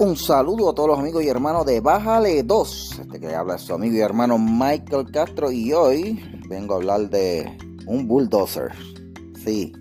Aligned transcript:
Un 0.00 0.16
saludo 0.16 0.70
a 0.70 0.74
todos 0.76 0.90
los 0.90 0.98
amigos 1.00 1.24
y 1.24 1.28
hermanos 1.28 1.66
de 1.66 1.80
Bájale 1.80 2.44
2. 2.44 3.00
Este 3.00 3.18
que 3.18 3.34
habla 3.34 3.56
es 3.56 3.62
su 3.62 3.74
amigo 3.74 3.96
y 3.96 3.98
hermano 3.98 4.38
Michael 4.38 5.10
Castro 5.10 5.50
y 5.50 5.72
hoy 5.72 6.22
vengo 6.48 6.74
a 6.74 6.76
hablar 6.76 7.10
de 7.10 7.58
un 7.84 8.06
bulldozer. 8.06 8.70
Sí. 9.44 9.72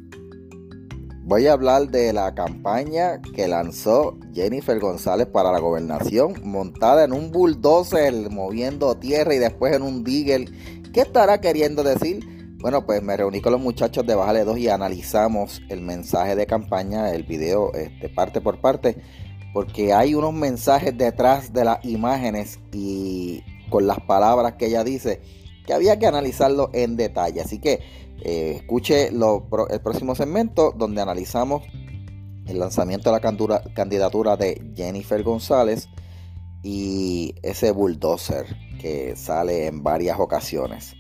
Voy 1.22 1.46
a 1.46 1.54
hablar 1.54 1.90
de 1.90 2.14
la 2.14 2.34
campaña 2.34 3.22
que 3.22 3.48
lanzó 3.48 4.18
Jennifer 4.34 4.80
González 4.80 5.28
para 5.28 5.52
la 5.52 5.60
gobernación, 5.60 6.34
montada 6.44 7.04
en 7.04 7.14
un 7.14 7.32
bulldozer 7.32 8.32
moviendo 8.32 8.96
tierra 8.96 9.36
y 9.36 9.38
después 9.38 9.76
en 9.76 9.84
un 9.84 10.04
digger. 10.04 10.50
¿Qué 10.94 11.02
estará 11.02 11.42
queriendo 11.42 11.84
decir? 11.84 12.28
Bueno, 12.60 12.88
pues 12.88 13.04
me 13.04 13.16
reuní 13.16 13.40
con 13.40 13.52
los 13.52 13.62
muchachos 13.62 14.04
de 14.08 14.16
Bájale 14.16 14.46
2 14.46 14.58
y 14.58 14.70
analizamos 14.70 15.62
el 15.70 15.82
mensaje 15.82 16.36
de 16.36 16.48
campaña, 16.48 17.12
el 17.14 17.22
video 17.22 17.72
este, 17.76 18.10
parte 18.10 18.42
por 18.42 18.60
parte 18.60 18.98
porque 19.54 19.94
hay 19.94 20.14
unos 20.14 20.34
mensajes 20.34 20.98
detrás 20.98 21.54
de 21.54 21.66
las 21.66 21.84
imágenes 21.86 22.60
y 22.72 23.44
con 23.70 23.88
las 23.88 24.00
palabras 24.02 24.54
que 24.54 24.68
ella 24.68 24.84
dice 24.84 25.22
que 25.66 25.74
había 25.74 26.00
que 26.00 26.08
analizarlo 26.08 26.70
en 26.74 26.96
detalle. 26.96 27.42
Así 27.42 27.60
que 27.60 27.80
eh, 28.24 28.54
escuche 28.58 29.10
el 29.10 29.82
próximo 29.82 30.16
segmento 30.16 30.74
donde 30.76 31.02
analizamos 31.02 31.64
el 32.48 32.60
lanzamiento 32.60 33.12
de 33.12 33.20
la 33.20 33.62
candidatura 33.74 34.38
de 34.38 34.72
Jennifer 34.76 35.22
González 35.22 35.90
y 36.64 37.36
ese 37.44 37.72
bulldozer 37.72 38.46
que 38.80 39.16
sale 39.16 39.68
en 39.68 39.84
varias 39.84 40.20
ocasiones. 40.20 40.97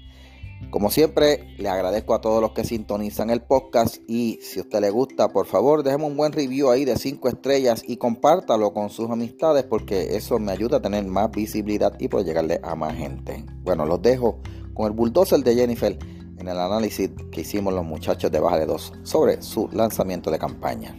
Como 0.69 0.91
siempre, 0.91 1.55
le 1.57 1.69
agradezco 1.69 2.13
a 2.13 2.21
todos 2.21 2.41
los 2.41 2.51
que 2.51 2.63
sintonizan 2.63 3.29
el 3.29 3.41
podcast 3.41 3.97
y 4.07 4.39
si 4.41 4.59
a 4.59 4.63
usted 4.63 4.81
le 4.81 4.89
gusta, 4.89 5.29
por 5.29 5.45
favor, 5.45 5.81
déjeme 5.81 6.05
un 6.05 6.17
buen 6.17 6.33
review 6.33 6.69
ahí 6.69 6.83
de 6.83 6.97
5 6.97 7.29
estrellas 7.29 7.83
y 7.87 7.97
compártalo 7.97 8.73
con 8.73 8.89
sus 8.89 9.09
amistades 9.09 9.63
porque 9.63 10.17
eso 10.17 10.39
me 10.39 10.51
ayuda 10.51 10.77
a 10.77 10.81
tener 10.81 11.05
más 11.05 11.31
visibilidad 11.31 11.93
y 11.99 12.09
poder 12.09 12.27
llegarle 12.27 12.59
a 12.63 12.75
más 12.75 12.95
gente. 12.95 13.45
Bueno, 13.63 13.85
los 13.85 14.01
dejo 14.01 14.39
con 14.73 14.87
el 14.87 14.91
bulldozer 14.91 15.39
de 15.39 15.55
Jennifer 15.55 15.97
en 16.37 16.47
el 16.47 16.59
análisis 16.59 17.11
que 17.31 17.41
hicimos 17.41 17.73
los 17.73 17.85
muchachos 17.85 18.31
de 18.31 18.39
Baja 18.39 18.59
de 18.59 18.65
2 18.65 18.93
sobre 19.03 19.41
su 19.41 19.69
lanzamiento 19.71 20.29
de 20.31 20.39
campaña. 20.39 20.95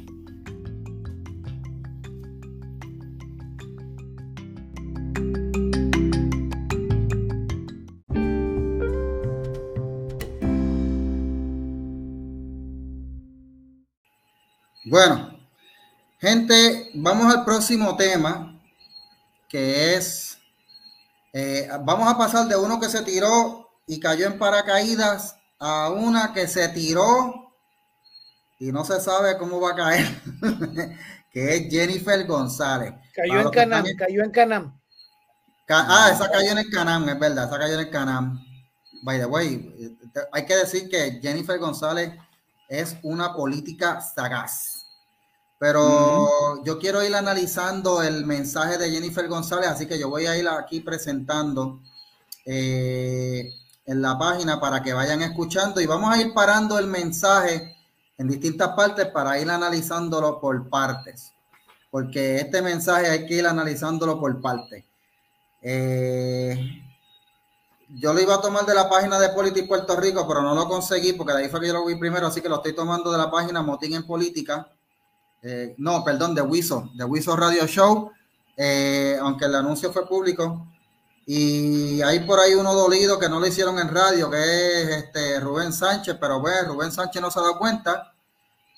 Bueno, 14.91 15.39
gente, 16.19 16.91
vamos 16.95 17.35
al 17.35 17.45
próximo 17.45 17.95
tema, 17.95 18.59
que 19.47 19.95
es, 19.95 20.39
eh, 21.35 21.69
vamos 21.83 22.11
a 22.11 22.17
pasar 22.17 22.49
de 22.49 22.57
uno 22.57 22.81
que 22.81 22.89
se 22.89 23.03
tiró 23.03 23.69
y 23.87 24.01
cayó 24.01 24.27
en 24.27 24.39
paracaídas 24.39 25.37
a 25.59 25.91
una 25.91 26.33
que 26.33 26.49
se 26.49 26.67
tiró 26.71 27.53
y 28.59 28.73
no 28.73 28.83
se 28.83 28.99
sabe 28.99 29.37
cómo 29.37 29.61
va 29.61 29.73
a 29.73 29.77
caer, 29.77 30.07
que 31.31 31.55
es 31.55 31.71
Jennifer 31.71 32.27
González. 32.27 32.95
Cayó 33.15 33.41
en 33.41 33.51
Canam, 33.51 33.85
cayó 33.99 34.25
en 34.25 34.31
Canam. 34.31 34.81
ah, 35.69 36.11
esa 36.11 36.31
cayó 36.31 36.53
en 36.53 36.59
el 36.59 36.71
Canam, 36.71 37.07
es 37.11 37.19
verdad, 37.19 37.47
esa 37.47 37.59
cayó 37.59 37.75
en 37.75 37.81
el 37.81 37.91
Canam. 37.91 38.43
By 39.03 39.19
the 39.19 39.27
way, 39.27 39.71
eh, 39.79 40.23
hay 40.33 40.47
que 40.47 40.57
decir 40.57 40.89
que 40.89 41.21
Jennifer 41.21 41.59
González 41.59 42.11
es 42.69 42.97
una 43.03 43.35
política 43.35 44.01
sagaz. 44.01 44.78
Pero 45.59 46.63
yo 46.65 46.79
quiero 46.79 47.03
ir 47.03 47.15
analizando 47.17 48.01
el 48.01 48.25
mensaje 48.25 48.79
de 48.79 48.91
Jennifer 48.91 49.27
González, 49.27 49.69
así 49.69 49.87
que 49.87 49.99
yo 49.99 50.09
voy 50.09 50.27
a 50.27 50.37
ir 50.37 50.47
aquí 50.49 50.81
presentando 50.81 51.81
eh, 52.45 53.53
en 53.85 54.01
la 54.01 54.17
página 54.17 54.61
para 54.61 54.83
que 54.83 54.93
vayan 54.93 55.21
escuchando 55.23 55.81
y 55.81 55.87
vamos 55.87 56.15
a 56.15 56.21
ir 56.21 56.33
parando 56.33 56.79
el 56.79 56.87
mensaje 56.87 57.77
en 58.17 58.29
distintas 58.29 58.69
partes 58.77 59.07
para 59.07 59.39
ir 59.41 59.51
analizándolo 59.51 60.41
por 60.41 60.69
partes, 60.69 61.33
porque 61.91 62.37
este 62.37 62.63
mensaje 62.63 63.09
hay 63.09 63.27
que 63.27 63.35
ir 63.35 63.47
analizándolo 63.47 64.21
por 64.21 64.41
partes. 64.41 64.85
Eh, 65.61 66.85
yo 67.89 68.13
lo 68.13 68.21
iba 68.21 68.37
a 68.37 68.41
tomar 68.41 68.65
de 68.65 68.75
la 68.75 68.89
página 68.89 69.19
de 69.19 69.31
Política 69.31 69.67
Puerto 69.67 69.97
Rico, 69.97 70.25
pero 70.29 70.43
no 70.43 70.55
lo 70.55 70.69
conseguí 70.69 71.15
porque 71.15 71.33
de 71.33 71.39
ahí 71.41 71.49
fue 71.49 71.61
que 71.61 71.67
yo 71.67 71.73
lo 71.73 71.85
vi 71.85 71.97
primero, 71.97 72.29
así 72.29 72.41
que 72.41 72.49
lo 72.49 72.57
estoy 72.57 72.77
tomando 72.77 73.11
de 73.11 73.19
la 73.19 73.29
página 73.29 73.61
Motín 73.61 73.95
en 73.95 74.07
Política 74.07 74.69
eh, 75.43 75.75
no, 75.79 76.03
perdón, 76.05 76.35
de 76.35 76.43
Wiso, 76.43 76.91
de 76.95 77.05
Wiso 77.05 77.37
Radio 77.37 77.67
Show, 77.67 78.11
eh, 78.57 79.17
aunque 79.21 79.45
el 79.45 79.55
anuncio 79.55 79.93
fue 79.93 80.07
público. 80.07 80.67
Y 81.27 82.01
hay 82.03 82.21
por 82.21 82.41
ahí 82.41 82.55
uno 82.55 82.75
dolido 82.75 83.19
que 83.19 83.29
no 83.29 83.39
lo 83.39 83.47
hicieron 83.47 83.79
en 83.79 83.89
radio, 83.89 84.31
que 84.31 84.39
es 84.83 84.89
este 85.05 85.39
Rubén 85.41 85.73
Sánchez, 85.73 86.17
pero 86.19 86.41
bueno, 86.41 86.73
Rubén 86.73 86.91
Sánchez 86.91 87.21
no 87.21 87.31
se 87.31 87.39
ha 87.39 87.43
dado 87.43 87.59
cuenta 87.59 88.15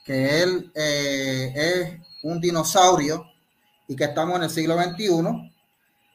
que 0.04 0.43
él 0.43 0.72
eh, 0.75 1.53
es 1.54 2.09
un 2.25 2.41
dinosaurio 2.41 3.25
y 3.87 3.94
que 3.94 4.04
estamos 4.04 4.37
en 4.37 4.42
el 4.42 4.50
siglo 4.50 4.77
XXI. 4.77 5.53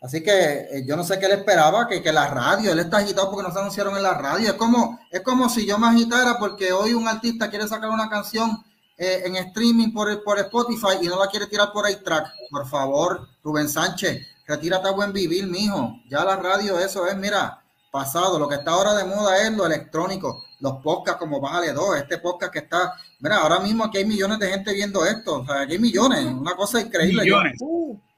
Así 0.02 0.22
que 0.22 0.84
yo 0.86 0.96
no 0.96 1.04
sé 1.04 1.18
qué 1.18 1.28
le 1.28 1.36
esperaba, 1.36 1.88
que, 1.88 2.04
que 2.04 2.12
la 2.12 2.28
radio, 2.28 2.72
él 2.72 2.80
está 2.80 2.98
agitado 2.98 3.32
porque 3.32 3.48
no 3.48 3.54
se 3.54 3.60
anunciaron 3.60 3.96
en 3.96 4.04
la 4.04 4.14
radio. 4.14 4.50
Es 4.50 4.56
como, 4.56 5.00
es 5.10 5.22
como 5.22 5.50
si 5.50 5.66
yo 5.66 5.80
me 5.80 5.88
agitara 5.88 6.38
porque 6.38 6.74
hoy 6.74 6.94
un 6.94 7.08
artista 7.08 7.50
quiere 7.50 7.68
sacar 7.68 7.90
una 7.90 8.10
canción 8.10 8.64
eh, 8.98 9.24
en 9.26 9.36
streaming 9.36 9.92
por, 9.92 10.24
por 10.24 10.40
Spotify 10.40 10.98
y 11.02 11.08
no 11.08 11.20
la 11.20 11.28
quiere 11.28 11.48
tirar 11.48 11.72
por 11.72 11.90
iTrack, 11.90 12.28
por 12.50 12.68
favor, 12.68 13.28
Rubén 13.44 13.68
Sánchez, 13.68 14.26
retírate 14.48 14.88
a 14.88 14.92
buen 14.92 15.12
vivir, 15.12 15.48
mijo. 15.48 15.96
Ya 16.10 16.24
la 16.24 16.38
radio, 16.38 16.80
eso 16.80 17.06
es, 17.06 17.18
mira, 17.18 17.62
pasado. 17.92 18.40
Lo 18.40 18.48
que 18.48 18.56
está 18.56 18.72
ahora 18.72 18.94
de 18.94 19.06
moda 19.06 19.42
es 19.42 19.52
lo 19.52 19.66
electrónico, 19.66 20.44
los 20.60 20.82
podcasts 20.82 21.20
como 21.20 21.42
Bájale 21.42 21.74
2, 21.74 21.98
este 21.98 22.20
podcast 22.20 22.54
que 22.54 22.60
está, 22.60 22.94
mira, 23.20 23.38
ahora 23.38 23.60
mismo 23.60 23.84
aquí 23.84 23.98
hay 23.98 24.06
millones 24.06 24.40
de 24.40 24.50
gente 24.50 24.74
viendo 24.74 25.06
esto, 25.06 25.42
o 25.42 25.46
sea, 25.46 25.62
aquí 25.62 25.74
hay 25.74 25.80
millones, 25.80 26.26
una 26.26 26.56
cosa 26.56 26.80
increíble. 26.82 27.24
Millones. 27.24 27.58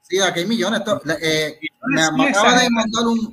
sí, 0.02 0.20
aquí 0.20 0.40
hay 0.40 0.46
millones. 0.46 0.82
Eh, 1.20 1.58
me, 1.88 2.12
me 2.12 2.28
acaba 2.28 2.60
de 2.60 2.70
mandar 2.70 3.06
un 3.06 3.32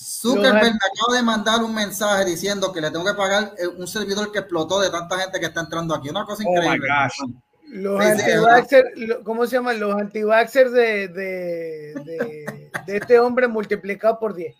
Zuckerberg 0.00 0.62
me 0.62 0.68
acaba 0.68 1.16
de 1.16 1.22
mandar 1.22 1.62
un 1.64 1.74
mensaje 1.74 2.24
diciendo 2.24 2.72
que 2.72 2.80
le 2.80 2.90
tengo 2.92 3.04
que 3.04 3.14
pagar 3.14 3.52
eh, 3.58 3.66
un 3.66 3.88
servidor 3.88 4.30
que 4.30 4.38
explotó 4.38 4.80
de 4.80 4.90
tanta 4.90 5.18
gente 5.18 5.40
que 5.40 5.46
está 5.46 5.60
entrando 5.60 5.92
aquí. 5.92 6.08
Una 6.08 6.24
cosa 6.24 6.44
oh 6.46 6.52
increíble. 6.52 6.88
los 7.70 8.00
anti 8.00 9.08
¿cómo 9.24 9.46
se 9.46 9.56
llaman? 9.56 9.80
Los 9.80 10.00
anti 10.00 10.20
de, 10.20 11.08
de, 11.08 11.94
de, 12.86 12.96
este 12.96 13.18
hombre 13.18 13.48
multiplicado 13.48 14.20
por 14.20 14.34
10. 14.34 14.54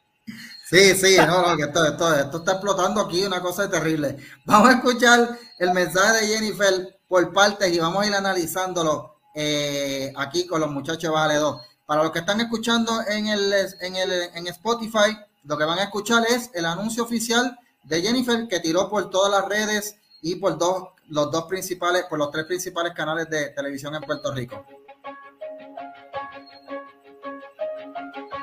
Sí, 0.69 0.94
sí, 0.97 1.16
no, 1.16 1.55
no, 1.55 1.65
esto, 1.65 1.87
esto, 1.87 2.15
esto, 2.15 2.38
está 2.38 2.53
explotando 2.53 3.00
aquí, 3.00 3.25
una 3.25 3.41
cosa 3.41 3.70
terrible. 3.70 4.16
Vamos 4.44 4.69
a 4.69 4.72
escuchar 4.72 5.38
el 5.59 5.72
mensaje 5.72 6.26
de 6.26 6.34
Jennifer 6.34 6.99
por 7.06 7.32
partes 7.32 7.72
y 7.72 7.78
vamos 7.78 8.03
a 8.03 8.06
ir 8.09 8.15
analizándolo 8.15 9.20
eh, 9.34 10.12
aquí 10.16 10.47
con 10.49 10.60
los 10.60 10.70
muchachos 10.70 11.03
de 11.03 11.09
Vale 11.10 11.37
2. 11.37 11.62
Para 11.87 12.03
los 12.03 12.12
que 12.12 12.19
están 12.19 12.41
escuchando 12.41 13.00
en, 13.09 13.28
el, 13.28 13.50
en, 13.81 13.97
el, 13.97 14.12
en 14.34 14.47
Spotify, 14.49 15.16
lo 15.44 15.56
que 15.56 15.65
van 15.65 15.78
a 15.78 15.84
escuchar 15.84 16.25
es 16.28 16.50
el 16.54 16.66
anuncio 16.66 17.03
oficial 17.03 17.59
de 17.84 18.03
Jennifer 18.03 18.47
que 18.49 18.60
tiró 18.60 18.88
por 18.88 19.10
todas 19.10 19.31
las 19.31 19.49
redes 19.49 19.97
y 20.21 20.37
por 20.37 20.59
dos, 20.59 20.88
los 21.09 21.31
dos 21.31 21.44
principales, 21.44 22.04
por 22.04 22.19
los 22.19 22.31
tres 22.31 22.44
principales 22.44 22.93
canales 22.93 23.28
de 23.31 23.50
televisión 23.50 23.94
en 23.94 24.03
Puerto 24.03 24.32
Rico. 24.34 24.65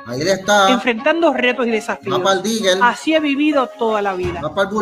Ahí 0.07 0.21
está. 0.21 0.69
Enfrentando 0.69 1.33
retos 1.33 1.65
y 1.65 1.71
desafíos. 1.71 2.21
Así 2.81 3.15
he 3.15 3.19
vivido 3.19 3.67
toda 3.67 4.01
la 4.01 4.13
vida. 4.13 4.41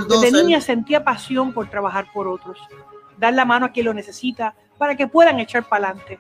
Desde 0.09 0.31
niña 0.31 0.59
sentía 0.59 1.03
pasión 1.03 1.53
por 1.53 1.69
trabajar 1.69 2.07
por 2.13 2.27
otros. 2.27 2.57
Dar 3.17 3.33
la 3.33 3.45
mano 3.45 3.67
a 3.67 3.71
quien 3.71 3.85
lo 3.85 3.93
necesita 3.93 4.55
para 4.77 4.95
que 4.95 5.07
puedan 5.07 5.39
echar 5.39 5.67
para 5.67 5.87
adelante. 5.87 6.19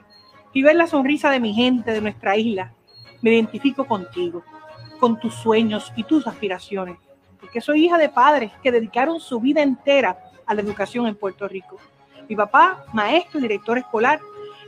Y 0.53 0.63
ver 0.63 0.75
la 0.75 0.87
sonrisa 0.87 1.29
de 1.31 1.39
mi 1.39 1.53
gente, 1.53 1.91
de 1.91 1.99
nuestra 1.99 2.37
isla. 2.37 2.73
Me 3.21 3.31
identifico 3.31 3.85
contigo 3.85 4.43
con 5.03 5.19
tus 5.19 5.35
sueños 5.35 5.91
y 5.97 6.05
tus 6.05 6.25
aspiraciones, 6.27 6.97
porque 7.37 7.59
soy 7.59 7.83
hija 7.83 7.97
de 7.97 8.07
padres 8.07 8.53
que 8.63 8.71
dedicaron 8.71 9.19
su 9.19 9.37
vida 9.41 9.61
entera 9.61 10.17
a 10.45 10.53
la 10.53 10.61
educación 10.61 11.07
en 11.07 11.17
Puerto 11.17 11.45
Rico. 11.45 11.77
Mi 12.29 12.37
papá, 12.37 12.85
maestro 12.93 13.39
y 13.39 13.41
director 13.41 13.77
escolar, 13.77 14.21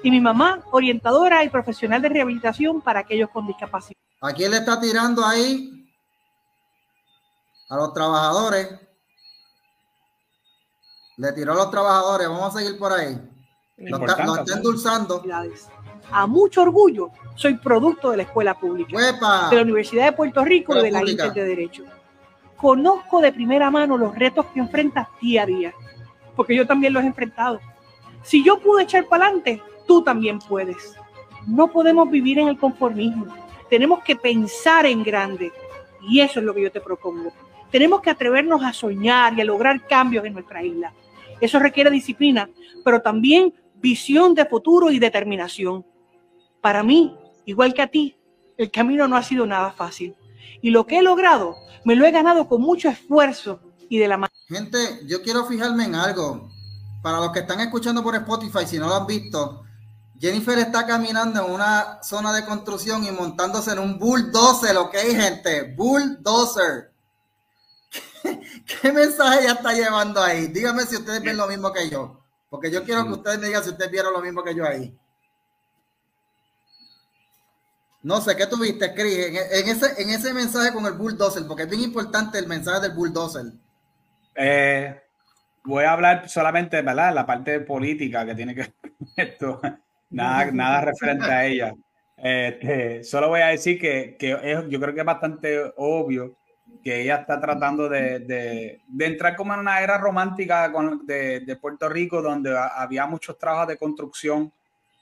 y 0.03 0.11
mi 0.11 0.19
mamá, 0.19 0.61
orientadora 0.71 1.41
y 1.45 1.47
profesional 1.47 2.01
de 2.01 2.09
rehabilitación 2.09 2.81
para 2.81 2.99
aquellos 2.99 3.29
con 3.29 3.47
discapacidad. 3.47 3.97
¿A 4.19 4.33
quién 4.33 4.51
le 4.51 4.57
está 4.57 4.77
tirando 4.77 5.25
ahí? 5.25 5.89
A 7.69 7.77
los 7.77 7.93
trabajadores. 7.93 8.77
Le 11.15 11.31
tiró 11.31 11.53
a 11.53 11.55
los 11.55 11.71
trabajadores. 11.71 12.27
Vamos 12.27 12.53
a 12.53 12.59
seguir 12.59 12.77
por 12.77 12.91
ahí. 12.91 13.17
Lo 13.77 14.05
está, 14.05 14.53
endulzando 14.53 15.23
a 16.11 16.27
mucho 16.27 16.61
orgullo, 16.61 17.11
soy 17.35 17.55
producto 17.55 18.11
de 18.11 18.17
la 18.17 18.23
escuela 18.23 18.53
pública, 18.53 18.97
de 19.49 19.55
la 19.55 19.61
Universidad 19.61 20.05
de 20.05 20.11
Puerto 20.13 20.43
Rico 20.43 20.77
y 20.77 20.83
de 20.83 20.91
la 20.91 21.01
Inter 21.01 21.33
de 21.33 21.45
Derecho. 21.45 21.83
Conozco 22.57 23.21
de 23.21 23.31
primera 23.31 23.69
mano 23.69 23.97
los 23.97 24.15
retos 24.15 24.45
que 24.47 24.59
enfrentas 24.59 25.07
día 25.21 25.43
a 25.43 25.45
día, 25.45 25.73
porque 26.35 26.55
yo 26.55 26.65
también 26.65 26.93
los 26.93 27.03
he 27.03 27.07
enfrentado. 27.07 27.59
Si 28.23 28.43
yo 28.43 28.59
pude 28.59 28.83
echar 28.83 29.05
para 29.05 29.25
adelante, 29.25 29.61
tú 29.87 30.03
también 30.03 30.39
puedes. 30.39 30.95
No 31.45 31.67
podemos 31.67 32.09
vivir 32.09 32.39
en 32.39 32.47
el 32.47 32.57
conformismo. 32.57 33.27
Tenemos 33.69 34.03
que 34.03 34.15
pensar 34.15 34.85
en 34.85 35.03
grande. 35.03 35.51
Y 36.07 36.21
eso 36.21 36.39
es 36.39 36.45
lo 36.45 36.53
que 36.53 36.63
yo 36.63 36.71
te 36.71 36.81
propongo. 36.81 37.31
Tenemos 37.71 38.01
que 38.01 38.09
atrevernos 38.09 38.63
a 38.63 38.73
soñar 38.73 39.33
y 39.33 39.41
a 39.41 39.45
lograr 39.45 39.85
cambios 39.85 40.25
en 40.25 40.33
nuestra 40.33 40.63
isla. 40.63 40.93
Eso 41.39 41.59
requiere 41.59 41.91
disciplina, 41.91 42.49
pero 42.83 43.01
también 43.01 43.53
visión 43.75 44.33
de 44.33 44.45
futuro 44.45 44.89
y 44.89 44.99
determinación. 44.99 45.85
Para 46.65 46.81
mí, 46.81 47.15
igual 47.45 47.75
que 47.75 47.83
a 47.83 47.91
ti, 47.91 48.17
el 48.57 48.71
camino 48.71 49.07
no 49.07 49.15
ha 49.17 49.21
sido 49.21 49.45
nada 49.45 49.71
fácil. 49.71 50.15
Y 50.63 50.71
lo 50.71 50.87
que 50.87 50.97
he 50.97 51.03
logrado, 51.03 51.57
me 51.83 51.95
lo 51.95 52.07
he 52.07 52.09
ganado 52.11 52.47
con 52.47 52.59
mucho 52.59 52.89
esfuerzo 52.89 53.59
y 53.87 53.99
de 53.99 54.07
la 54.07 54.17
mano. 54.17 54.33
Gente, 54.47 55.01
yo 55.05 55.21
quiero 55.21 55.45
fijarme 55.45 55.85
en 55.85 55.93
algo. 55.93 56.49
Para 57.03 57.19
los 57.19 57.31
que 57.31 57.41
están 57.41 57.59
escuchando 57.59 58.01
por 58.01 58.15
Spotify, 58.15 58.65
si 58.65 58.79
no 58.79 58.87
lo 58.87 58.95
han 58.95 59.05
visto, 59.05 59.63
Jennifer 60.19 60.57
está 60.57 60.87
caminando 60.87 61.45
en 61.45 61.51
una 61.51 62.01
zona 62.01 62.33
de 62.33 62.43
construcción 62.43 63.03
y 63.03 63.11
montándose 63.11 63.71
en 63.73 63.77
un 63.77 63.99
bulldozer, 63.99 64.75
¿ok, 64.75 64.95
gente? 64.95 65.75
Bulldozer. 65.77 66.91
¿Qué, 68.81 68.91
mensaje 68.91 69.41
ella 69.41 69.51
está 69.51 69.71
llevando 69.71 70.19
ahí? 70.19 70.47
Dígame 70.47 70.81
si 70.87 70.95
ustedes 70.95 71.21
ven 71.21 71.37
lo 71.37 71.45
mismo 71.45 71.71
que 71.71 71.91
yo. 71.91 72.23
Porque 72.49 72.71
yo 72.71 72.83
quiero 72.83 73.05
que 73.05 73.11
ustedes 73.11 73.37
me 73.37 73.45
digan 73.49 73.63
si 73.63 73.69
ustedes 73.69 73.91
vieron 73.91 74.13
lo 74.13 74.21
mismo 74.21 74.43
que 74.43 74.55
yo 74.55 74.65
ahí. 74.65 74.97
No 78.05 78.21
sé, 78.21 78.35
¿qué 78.35 78.45
tuviste, 78.45 78.93
Chris? 78.93 79.17
En, 79.17 79.67
ese, 79.67 79.99
en 79.99 80.11
ese 80.11 80.31
mensaje 80.31 80.71
con 80.71 80.85
el 80.85 80.93
bulldozer, 80.93 81.41
porque 81.47 81.63
es 81.63 81.69
bien 81.71 81.81
importante 81.81 82.37
el 82.37 82.45
mensaje 82.45 82.81
del 82.81 82.95
bulldozer. 82.95 83.45
Eh, 84.35 85.01
voy 85.63 85.85
a 85.85 85.93
hablar 85.93 86.29
solamente, 86.29 86.83
¿verdad? 86.83 87.15
La 87.15 87.25
parte 87.25 87.61
política 87.61 88.23
que 88.23 88.35
tiene 88.35 88.53
que 88.53 88.61
ver 88.61 88.93
esto. 89.15 89.59
Nada, 90.11 90.45
nada 90.53 90.81
referente 90.81 91.25
a 91.25 91.47
ella. 91.47 91.73
Este, 92.15 93.03
solo 93.03 93.29
voy 93.29 93.41
a 93.41 93.47
decir 93.47 93.79
que, 93.79 94.15
que 94.19 94.29
yo 94.69 94.79
creo 94.79 94.93
que 94.93 94.99
es 94.99 95.05
bastante 95.05 95.73
obvio 95.77 96.37
que 96.83 97.01
ella 97.01 97.15
está 97.15 97.41
tratando 97.41 97.89
de, 97.89 98.19
de, 98.19 98.81
de 98.87 99.05
entrar 99.07 99.35
como 99.35 99.55
en 99.55 99.61
una 99.61 99.81
era 99.81 99.97
romántica 99.97 100.71
con, 100.71 101.07
de, 101.07 101.39
de, 101.39 101.55
Puerto 101.55 101.89
Rico, 101.89 102.21
donde 102.21 102.55
había 102.55 103.07
muchos 103.07 103.35
trabajos 103.39 103.69
de 103.69 103.77
construcción 103.77 104.53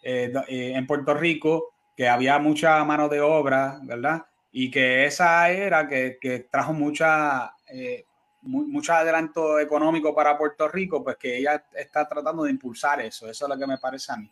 eh, 0.01 0.31
eh, 0.47 0.71
en 0.73 0.87
Puerto 0.87 1.13
Rico 1.13 1.73
que 1.95 2.07
había 2.07 2.39
mucha 2.39 2.83
mano 2.83 3.09
de 3.09 3.21
obra, 3.21 3.79
¿verdad? 3.83 4.25
Y 4.51 4.69
que 4.69 5.05
esa 5.05 5.49
era 5.49 5.87
que, 5.87 6.17
que 6.21 6.47
trajo 6.51 6.73
mucha, 6.73 7.53
eh, 7.67 8.05
mucho 8.41 8.93
adelanto 8.93 9.59
económico 9.59 10.13
para 10.13 10.37
Puerto 10.37 10.67
Rico, 10.67 11.03
pues 11.03 11.17
que 11.17 11.37
ella 11.37 11.65
está 11.73 12.07
tratando 12.07 12.43
de 12.43 12.51
impulsar 12.51 13.01
eso. 13.01 13.29
Eso 13.29 13.45
es 13.45 13.49
lo 13.49 13.57
que 13.57 13.67
me 13.67 13.77
parece 13.77 14.11
a 14.11 14.17
mí. 14.17 14.29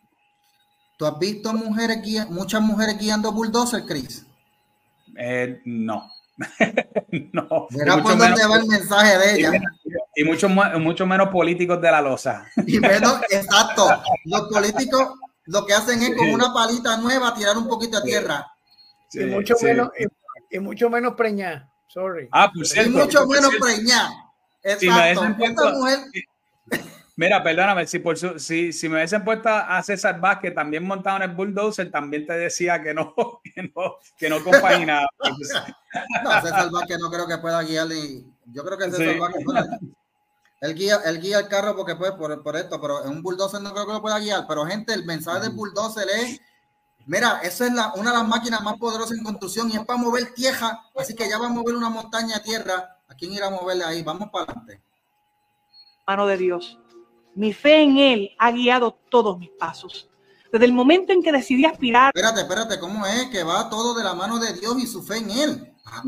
¿Tú 0.96 1.06
has 1.06 1.18
visto 1.18 1.52
mujeres 1.52 1.98
muchas 2.30 2.60
mujeres 2.62 2.98
guiando 2.98 3.32
bulldozer, 3.32 3.84
Chris? 3.84 4.26
Eh, 5.16 5.60
no. 5.64 6.10
no. 7.32 7.48
Por 7.48 7.88
va 7.88 8.56
el 8.56 8.66
mensaje 8.66 9.18
de 9.18 9.34
ella. 9.34 9.52
Y, 10.14 10.24
mucho, 10.24 10.46
mucho 10.46 11.06
menos 11.06 11.30
políticos 11.30 11.80
de 11.80 11.90
la 11.90 12.02
losa. 12.02 12.46
Y 12.66 12.78
menos, 12.78 13.22
exacto. 13.30 13.88
Los 14.26 14.42
políticos 14.42 15.14
lo 15.46 15.66
que 15.66 15.74
hacen 15.74 16.02
es 16.02 16.16
con 16.16 16.30
una 16.30 16.52
palita 16.52 16.96
nueva 16.96 17.34
tirar 17.34 17.56
un 17.56 17.68
poquito 17.68 18.00
de 18.00 18.04
tierra. 18.04 18.46
y, 19.12 19.24
mucho 19.24 19.54
menos, 19.62 19.90
y, 20.50 20.58
mucho 20.58 20.90
menos 20.90 21.14
preñar. 21.14 21.68
Sorry. 21.88 22.28
Ah, 22.32 22.50
pues 22.52 22.76
y 22.76 22.88
mucho 22.88 23.26
menos 23.26 23.52
preñar. 23.60 24.10
Exacto. 24.62 25.36
Esta 25.40 25.72
mujer. 25.72 25.98
Mira, 27.14 27.42
perdóname, 27.42 27.86
si, 27.86 27.98
por 27.98 28.16
su, 28.16 28.38
si, 28.38 28.72
si 28.72 28.88
me 28.88 28.96
hubiesen 28.96 29.22
puesto 29.22 29.48
a 29.50 29.82
César 29.82 30.18
Vázquez 30.18 30.54
también 30.54 30.82
montado 30.84 31.18
en 31.18 31.22
el 31.24 31.36
bulldozer, 31.36 31.90
también 31.90 32.26
te 32.26 32.32
decía 32.32 32.82
que 32.82 32.94
no, 32.94 33.14
que 33.44 33.62
no, 33.62 33.96
que 34.16 34.30
no 34.30 34.42
compaginaba. 34.42 35.08
no, 36.24 36.40
César 36.40 36.70
Vázquez 36.70 36.98
no 36.98 37.10
creo 37.10 37.26
que 37.26 37.38
pueda 37.38 37.62
guiar 37.62 37.88
y 37.92 38.26
yo 38.46 38.64
creo 38.64 38.78
que 38.78 38.90
César 38.90 39.18
Vázquez 39.18 39.44
él 40.62 40.76
guía, 40.76 41.00
él 41.04 41.20
guía 41.20 41.40
el 41.40 41.48
carro 41.48 41.74
porque 41.74 41.96
pues 41.96 42.12
por, 42.12 42.40
por 42.40 42.56
esto, 42.56 42.80
pero 42.80 43.04
en 43.04 43.10
un 43.10 43.22
bulldozer 43.22 43.60
no 43.60 43.72
creo 43.72 43.84
que 43.84 43.94
lo 43.94 44.00
pueda 44.00 44.20
guiar. 44.20 44.46
Pero 44.46 44.64
gente, 44.64 44.94
el 44.94 45.04
mensaje 45.04 45.40
del 45.40 45.50
bulldozer 45.50 46.06
es, 46.08 46.40
mira, 47.04 47.40
esa 47.42 47.66
es 47.66 47.72
la, 47.72 47.92
una 47.96 48.12
de 48.12 48.18
las 48.18 48.28
máquinas 48.28 48.62
más 48.62 48.78
poderosas 48.78 49.18
en 49.18 49.24
construcción 49.24 49.68
y 49.70 49.76
es 49.76 49.84
para 49.84 49.98
mover 49.98 50.32
tierra, 50.34 50.84
así 50.96 51.16
que 51.16 51.28
ya 51.28 51.36
va 51.36 51.46
a 51.46 51.50
mover 51.50 51.74
una 51.74 51.90
montaña 51.90 52.36
de 52.36 52.44
tierra. 52.44 53.00
¿A 53.08 53.14
quién 53.16 53.32
ir 53.32 53.42
a 53.42 53.50
moverle 53.50 53.82
ahí? 53.82 54.04
Vamos 54.04 54.30
para 54.30 54.44
adelante. 54.44 54.80
Mano 56.06 56.26
de 56.28 56.36
Dios. 56.36 56.78
Mi 57.34 57.52
fe 57.52 57.82
en 57.82 57.98
Él 57.98 58.30
ha 58.38 58.52
guiado 58.52 58.96
todos 59.10 59.40
mis 59.40 59.50
pasos. 59.58 60.08
Desde 60.52 60.66
el 60.66 60.72
momento 60.72 61.12
en 61.12 61.24
que 61.24 61.32
decidí 61.32 61.64
aspirar. 61.64 62.12
Espérate, 62.14 62.42
espérate, 62.42 62.78
¿cómo 62.78 63.04
es 63.04 63.26
que 63.30 63.42
va 63.42 63.68
todo 63.68 63.94
de 63.94 64.04
la 64.04 64.14
mano 64.14 64.38
de 64.38 64.52
Dios 64.52 64.78
y 64.78 64.86
su 64.86 65.02
fe 65.02 65.16
en 65.16 65.30
Él? 65.30 65.74
¿A, 65.86 65.98
a 65.98 66.02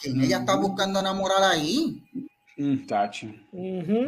quién 0.00 0.20
ella 0.20 0.38
está 0.38 0.56
buscando 0.56 0.98
enamorar 0.98 1.44
ahí? 1.44 2.02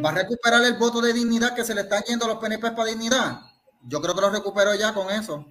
¿Va 0.03 0.09
a 0.09 0.13
recuperar 0.13 0.63
el 0.63 0.73
voto 0.77 1.01
de 1.01 1.13
dignidad 1.13 1.55
que 1.55 1.63
se 1.63 1.75
le 1.75 1.81
están 1.81 2.03
yendo 2.03 2.25
a 2.25 2.29
los 2.29 2.37
PNP 2.37 2.71
para 2.71 2.89
dignidad? 2.89 3.41
Yo 3.81 4.01
creo 4.01 4.15
que 4.15 4.21
lo 4.21 4.29
recuperó 4.29 4.73
ya 4.75 4.93
con 4.93 5.09
eso. 5.11 5.45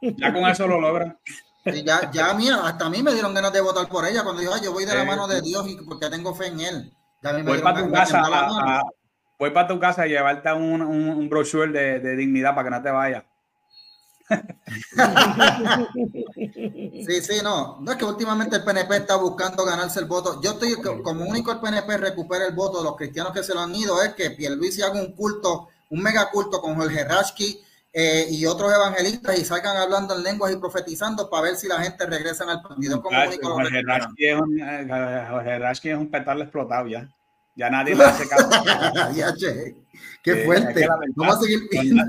Ya 0.00 0.32
con 0.32 0.46
eso 0.46 0.66
lo 0.66 0.80
logra. 0.80 1.18
ya, 1.64 2.10
ya 2.10 2.34
mía, 2.34 2.60
hasta 2.64 2.86
a 2.86 2.90
mí 2.90 3.02
me 3.02 3.12
dieron 3.12 3.34
ganas 3.34 3.52
de 3.52 3.60
votar 3.60 3.88
por 3.88 4.06
ella 4.06 4.22
cuando 4.22 4.42
dijo, 4.42 4.52
yo 4.62 4.72
voy 4.72 4.84
de 4.84 4.94
la 4.94 5.04
mano 5.04 5.26
de 5.26 5.40
Dios 5.40 5.66
y 5.68 5.76
porque 5.76 6.10
tengo 6.10 6.34
fe 6.34 6.48
en 6.48 6.60
él. 6.60 6.92
voy 7.44 7.58
para 7.60 7.82
tu 7.82 7.90
casa 7.90 8.22
a, 8.22 8.82
voy 9.38 9.50
para 9.50 9.68
tu 9.68 9.80
casa 9.80 10.02
a 10.02 10.06
llevarte 10.06 10.52
un, 10.52 10.82
un, 10.82 11.08
un 11.08 11.28
brochure 11.28 11.72
de, 11.72 12.00
de, 12.00 12.16
dignidad 12.16 12.54
para 12.54 12.68
que 12.68 12.76
no 12.76 12.82
te 12.82 12.90
vayas. 12.90 13.24
sí, 17.06 17.20
sí, 17.20 17.40
no. 17.42 17.78
No 17.80 17.92
es 17.92 17.98
que 17.98 18.04
últimamente 18.04 18.56
el 18.56 18.64
PNP 18.64 18.96
está 18.96 19.16
buscando 19.16 19.64
ganarse 19.64 20.00
el 20.00 20.06
voto. 20.06 20.40
Yo 20.42 20.52
estoy 20.52 20.74
como 21.02 21.24
único 21.24 21.52
el 21.52 21.60
PNP 21.60 21.98
recupera 21.98 22.46
el 22.46 22.54
voto 22.54 22.78
de 22.78 22.84
los 22.84 22.96
cristianos 22.96 23.32
que 23.32 23.42
se 23.42 23.54
lo 23.54 23.60
han 23.60 23.74
ido. 23.74 24.02
Es 24.02 24.14
que 24.14 24.30
Pierluisi 24.30 24.82
haga 24.82 25.00
un 25.00 25.12
culto, 25.12 25.68
un 25.90 26.02
mega 26.02 26.30
culto 26.30 26.60
con 26.60 26.76
Jorge 26.76 27.04
Rashki 27.04 27.60
eh, 27.92 28.26
y 28.30 28.46
otros 28.46 28.72
evangelistas 28.74 29.38
y 29.38 29.44
salgan 29.44 29.76
hablando 29.76 30.16
en 30.16 30.22
lenguas 30.22 30.52
y 30.52 30.56
profetizando 30.56 31.28
para 31.28 31.42
ver 31.42 31.56
si 31.56 31.68
la 31.68 31.82
gente 31.82 32.06
regresa 32.06 32.50
al 32.50 32.62
partido. 32.62 33.02
Jorge, 33.02 33.82
Rashki 33.82 34.26
es 34.26 34.40
un, 34.40 34.58
eh, 34.58 35.26
Jorge 35.30 35.58
Rashki 35.58 35.90
es 35.90 35.98
un 35.98 36.10
petardo 36.10 36.42
explotado 36.42 36.88
ya. 36.88 37.06
Ya 37.54 37.70
nadie 37.70 37.94
le 37.94 38.04
hace 38.04 38.28
caso. 38.28 38.50
ya, 39.14 39.34
che. 39.36 39.76
Qué 40.22 40.44
fuerte. 40.44 40.86
Vamos 41.14 41.36
a 41.36 41.40
seguir 41.40 41.68
viendo 41.70 42.02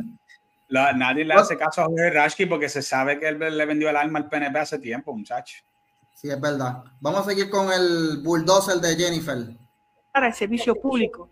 nadie 0.69 1.25
le 1.25 1.33
hace 1.33 1.57
caso 1.57 1.81
a 1.81 1.85
Jorge 1.85 2.09
Rashki 2.09 2.45
porque 2.45 2.69
se 2.69 2.81
sabe 2.81 3.19
que 3.19 3.27
él 3.27 3.39
le 3.39 3.65
vendió 3.65 3.89
el 3.89 3.97
alma 3.97 4.19
al 4.19 4.29
PNP 4.29 4.59
hace 4.59 4.79
tiempo, 4.79 5.15
muchacho. 5.15 5.57
Sí, 6.13 6.29
es 6.29 6.39
verdad. 6.39 6.83
Vamos 6.99 7.21
a 7.21 7.29
seguir 7.29 7.49
con 7.49 7.71
el 7.71 8.21
bulldozer 8.23 8.77
de 8.77 8.95
Jennifer. 8.95 9.37
Para 10.13 10.27
el 10.27 10.33
servicio 10.33 10.75
público. 10.75 11.29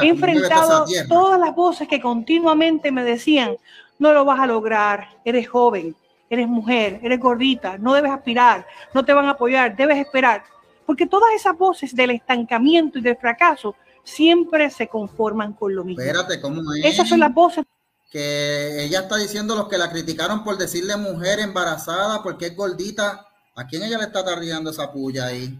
He 0.00 0.08
enfrentado 0.08 0.86
todas 1.08 1.38
las 1.38 1.54
voces 1.54 1.86
que 1.86 2.00
continuamente 2.00 2.90
me 2.90 3.04
decían, 3.04 3.56
no 3.98 4.12
lo 4.12 4.24
vas 4.24 4.40
a 4.40 4.46
lograr, 4.46 5.08
eres 5.24 5.48
joven, 5.48 5.94
eres 6.30 6.48
mujer, 6.48 6.98
eres 7.02 7.20
gordita, 7.20 7.76
no 7.78 7.92
debes 7.92 8.10
aspirar, 8.10 8.66
no 8.94 9.04
te 9.04 9.12
van 9.12 9.26
a 9.26 9.32
apoyar, 9.32 9.76
debes 9.76 9.98
esperar. 9.98 10.44
Porque 10.86 11.06
todas 11.06 11.30
esas 11.34 11.56
voces 11.56 11.94
del 11.94 12.10
estancamiento 12.12 12.98
y 12.98 13.02
del 13.02 13.16
fracaso 13.16 13.76
siempre 14.02 14.70
se 14.70 14.88
conforman 14.88 15.52
con 15.52 15.74
lo 15.74 15.84
mismo. 15.84 16.02
Espérate, 16.02 16.40
¿cómo 16.40 16.62
es? 16.74 16.84
Esas 16.84 17.08
son 17.08 17.20
las 17.20 17.32
voces 17.32 17.64
que 18.12 18.84
ella 18.84 19.00
está 19.00 19.16
diciendo 19.16 19.56
los 19.56 19.68
que 19.68 19.78
la 19.78 19.90
criticaron 19.90 20.44
por 20.44 20.58
decirle 20.58 20.96
mujer 20.96 21.40
embarazada 21.40 22.22
porque 22.22 22.48
es 22.48 22.56
gordita. 22.56 23.26
¿A 23.56 23.66
quién 23.66 23.82
ella 23.82 23.96
le 23.96 24.04
está 24.04 24.22
tarriando 24.22 24.70
esa 24.70 24.92
puya 24.92 25.26
ahí? 25.26 25.58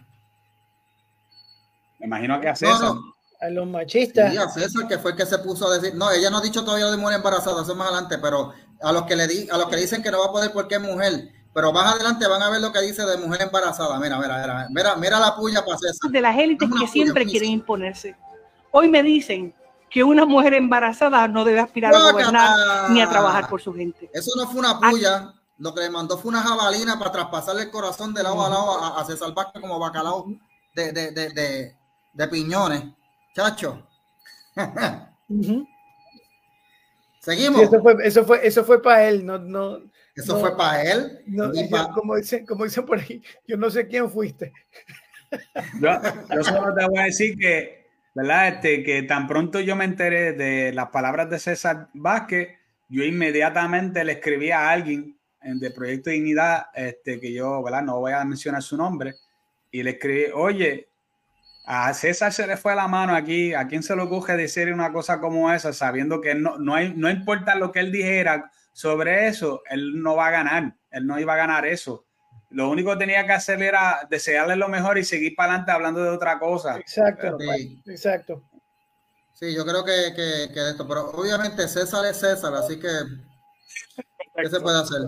Me 1.98 2.06
imagino 2.06 2.38
que 2.40 2.48
a 2.48 2.54
César. 2.54 2.92
A 3.40 3.48
los 3.48 3.66
machistas. 3.66 4.30
Sí, 4.30 4.36
a 4.36 4.48
César, 4.50 4.86
que 4.86 4.98
fue 4.98 5.12
el 5.12 5.16
que 5.16 5.24
se 5.24 5.38
puso 5.38 5.66
a 5.66 5.78
decir. 5.78 5.94
No, 5.94 6.10
ella 6.10 6.28
no 6.28 6.38
ha 6.38 6.42
dicho 6.42 6.62
todavía 6.62 6.90
de 6.90 6.96
mujer 6.98 7.16
embarazada, 7.16 7.62
eso 7.62 7.74
más 7.74 7.88
adelante, 7.88 8.18
pero 8.18 8.52
a 8.82 8.92
los 8.92 9.04
que 9.04 9.16
le 9.16 9.26
di, 9.26 9.48
a 9.50 9.56
los 9.56 9.68
que 9.68 9.76
dicen 9.76 10.02
que 10.02 10.10
no 10.10 10.20
va 10.20 10.26
a 10.26 10.32
poder 10.32 10.52
porque 10.52 10.74
es 10.74 10.80
mujer. 10.82 11.30
Pero 11.54 11.72
más 11.72 11.94
adelante 11.94 12.26
van 12.26 12.42
a 12.42 12.50
ver 12.50 12.60
lo 12.60 12.70
que 12.70 12.80
dice 12.82 13.04
de 13.04 13.16
mujer 13.16 13.42
embarazada. 13.42 13.98
Mira, 13.98 14.18
mira, 14.18 14.38
mira, 14.40 14.66
mira, 14.70 14.96
mira 14.96 15.18
la 15.18 15.34
puya 15.36 15.64
para 15.64 15.78
César. 15.78 16.10
De 16.10 16.20
las 16.20 16.36
élites 16.38 16.68
que 16.78 16.86
siempre 16.86 17.24
quieren 17.24 17.50
imponerse. 17.50 18.14
Hoy 18.72 18.88
me 18.88 19.02
dicen 19.02 19.54
que 19.92 20.02
una 20.02 20.24
mujer 20.24 20.54
embarazada 20.54 21.28
no 21.28 21.44
debe 21.44 21.60
aspirar 21.60 21.94
a 21.94 22.12
gobernar 22.12 22.90
ni 22.90 23.02
a 23.02 23.08
trabajar 23.10 23.46
por 23.46 23.60
su 23.60 23.74
gente. 23.74 24.10
Eso 24.12 24.30
no 24.36 24.48
fue 24.48 24.60
una 24.60 24.80
puya. 24.80 25.34
Lo 25.58 25.74
que 25.74 25.82
le 25.82 25.90
mandó 25.90 26.16
fue 26.16 26.30
una 26.30 26.42
jabalina 26.42 26.98
para 26.98 27.12
traspasarle 27.12 27.64
el 27.64 27.70
corazón 27.70 28.14
de 28.14 28.22
lado 28.22 28.44
a 28.44 28.48
lado 28.48 28.82
a, 28.82 29.00
a 29.00 29.04
César 29.04 29.34
como 29.60 29.78
bacalao 29.78 30.26
de, 30.74 30.92
de, 30.92 31.12
de, 31.12 31.76
de, 32.14 32.28
piñones. 32.28 32.84
Chacho. 33.36 33.86
Seguimos. 37.20 37.60
eso, 37.60 37.82
fue, 37.82 37.96
eso, 38.02 38.24
fue, 38.24 38.46
eso 38.46 38.64
fue 38.64 38.82
para 38.82 39.08
él, 39.08 39.24
no, 39.24 39.38
no, 39.38 39.78
eso 40.16 40.40
fue 40.40 40.56
para 40.56 40.82
él. 40.82 41.22
Como, 41.94 42.16
dicen, 42.16 42.46
como 42.46 42.64
dicen 42.64 42.84
por 42.86 42.98
ahí, 42.98 43.22
yo 43.46 43.56
no 43.58 43.70
sé 43.70 43.86
quién 43.86 44.10
fuiste. 44.10 44.52
Yo, 45.80 45.90
yo 46.34 46.42
solo 46.42 46.74
te 46.74 46.86
voy 46.86 46.98
a 46.98 47.04
decir 47.04 47.38
que 47.38 47.81
¿verdad? 48.14 48.48
Este, 48.48 48.82
que 48.82 49.02
tan 49.02 49.26
pronto 49.26 49.60
yo 49.60 49.76
me 49.76 49.84
enteré 49.84 50.32
de 50.32 50.72
las 50.72 50.88
palabras 50.88 51.30
de 51.30 51.38
César 51.38 51.88
Vázquez, 51.94 52.58
yo 52.88 53.04
inmediatamente 53.04 54.04
le 54.04 54.12
escribí 54.12 54.50
a 54.50 54.70
alguien 54.70 55.18
de 55.42 55.70
Proyecto 55.70 56.10
Dignidad, 56.10 56.66
este, 56.74 57.18
que 57.18 57.32
yo, 57.32 57.62
¿verdad? 57.62 57.82
No 57.82 58.00
voy 58.00 58.12
a 58.12 58.24
mencionar 58.24 58.62
su 58.62 58.76
nombre, 58.76 59.14
y 59.70 59.82
le 59.82 59.92
escribí, 59.92 60.26
oye, 60.34 60.88
a 61.64 61.94
César 61.94 62.32
se 62.32 62.46
le 62.46 62.56
fue 62.56 62.74
la 62.74 62.88
mano 62.88 63.14
aquí, 63.14 63.54
¿a 63.54 63.66
quién 63.66 63.82
se 63.82 63.96
le 63.96 64.02
ocurre 64.02 64.36
decir 64.36 64.72
una 64.72 64.92
cosa 64.92 65.20
como 65.20 65.52
esa, 65.52 65.72
sabiendo 65.72 66.20
que 66.20 66.34
no, 66.34 66.58
no, 66.58 66.74
no 66.94 67.10
importa 67.10 67.54
lo 67.54 67.72
que 67.72 67.80
él 67.80 67.92
dijera 67.92 68.50
sobre 68.72 69.28
eso, 69.28 69.62
él 69.70 70.02
no 70.02 70.16
va 70.16 70.28
a 70.28 70.32
ganar, 70.32 70.74
él 70.90 71.06
no 71.06 71.18
iba 71.18 71.34
a 71.34 71.36
ganar 71.36 71.66
eso. 71.66 72.06
Lo 72.52 72.68
único 72.68 72.92
que 72.92 72.98
tenía 72.98 73.26
que 73.26 73.32
hacer 73.32 73.62
era 73.62 74.06
desearle 74.10 74.56
lo 74.56 74.68
mejor 74.68 74.98
y 74.98 75.04
seguir 75.04 75.34
para 75.34 75.52
adelante 75.52 75.72
hablando 75.72 76.02
de 76.02 76.10
otra 76.10 76.38
cosa. 76.38 76.76
Exacto, 76.78 77.38
exacto. 77.86 78.42
Sí, 79.32 79.54
yo 79.54 79.64
creo 79.64 79.84
que, 79.84 80.12
que, 80.14 80.52
que, 80.52 80.70
esto, 80.70 80.86
pero 80.86 81.10
obviamente 81.10 81.66
César 81.66 82.04
es 82.06 82.20
César, 82.20 82.54
así 82.54 82.78
que 82.78 82.88
¿qué 84.36 84.48
se 84.48 84.60
puede 84.60 84.78
hacer? 84.78 85.00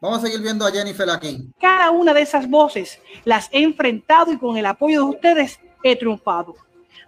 Vamos 0.00 0.18
a 0.18 0.26
seguir 0.26 0.40
viendo 0.40 0.66
a 0.66 0.70
Jennifer 0.70 1.08
aquí. 1.10 1.52
Cada 1.60 1.90
una 1.90 2.12
de 2.12 2.22
esas 2.22 2.48
voces 2.48 3.00
las 3.24 3.48
he 3.52 3.62
enfrentado 3.62 4.32
y 4.32 4.38
con 4.38 4.56
el 4.56 4.66
apoyo 4.66 5.04
de 5.04 5.10
ustedes 5.10 5.60
he 5.82 5.96
triunfado. 5.96 6.56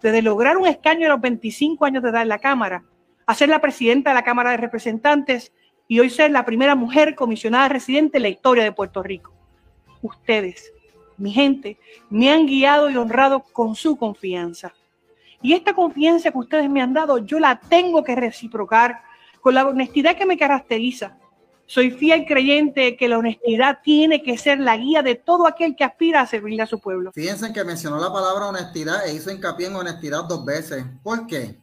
Desde 0.01 0.23
lograr 0.23 0.57
un 0.57 0.67
escaño 0.67 1.07
a 1.07 1.11
los 1.11 1.21
25 1.21 1.85
años 1.85 2.03
de 2.03 2.11
edad 2.11 2.23
en 2.23 2.29
la 2.29 2.39
Cámara, 2.39 2.85
a 3.27 3.35
ser 3.35 3.49
la 3.49 3.61
presidenta 3.61 4.11
de 4.11 4.15
la 4.15 4.25
Cámara 4.25 4.53
de 4.53 4.59
Representantes 4.59 5.53
y 5.89 6.01
hoy 6.01 6.11
ser 6.11 6.31
la 6.31 6.45
primera 6.45 6.75
mujer 6.75 7.15
comisionada 7.15 7.69
residente 7.69 8.19
en 8.19 8.23
la 8.23 8.29
historia 8.29 8.65
de 8.65 8.73
Puerto 8.73 9.03
Rico. 9.03 9.33
Ustedes, 10.03 10.73
mi 11.17 11.33
gente, 11.33 11.79
me 12.11 12.31
han 12.31 12.47
guiado 12.47 12.91
y 12.91 12.97
honrado 12.97 13.41
con 13.53 13.75
su 13.75 13.97
confianza. 13.97 14.75
Y 15.43 15.53
esta 15.53 15.75
confianza 15.75 16.31
que 16.31 16.39
ustedes 16.39 16.71
me 16.71 16.81
han 16.81 16.95
dado, 16.95 17.19
yo 17.19 17.39
la 17.39 17.61
tengo 17.61 18.03
que 18.03 18.15
reciprocar 18.15 19.03
con 19.41 19.55
la 19.55 19.67
honestidad 19.67 20.17
que 20.17 20.27
me 20.27 20.39
caracteriza. 20.39 21.19
Soy 21.67 21.91
fiel 21.91 22.27
creyente 22.27 22.97
que 22.97 23.09
la 23.09 23.19
honestidad 23.19 23.79
tiene 23.83 24.23
que 24.23 24.37
ser 24.37 24.61
la 24.61 24.77
guía 24.77 25.03
de 25.03 25.15
todo 25.15 25.47
aquel 25.47 25.77
que 25.77 25.85
aspira 25.85 26.21
a 26.21 26.27
servirle 26.27 26.63
a 26.63 26.67
su 26.67 26.79
pueblo. 26.79 27.13
Fíjense 27.13 27.53
que 27.53 27.65
mencionó 27.65 27.99
la 27.99 28.13
palabra 28.13 28.47
honestidad 28.47 29.07
e 29.07 29.15
hizo 29.15 29.31
hincapié 29.31 29.69
en 29.69 29.77
honestidad 29.77 30.25
dos 30.25 30.45
veces. 30.45 30.85
¿Por 31.03 31.27
qué? 31.27 31.59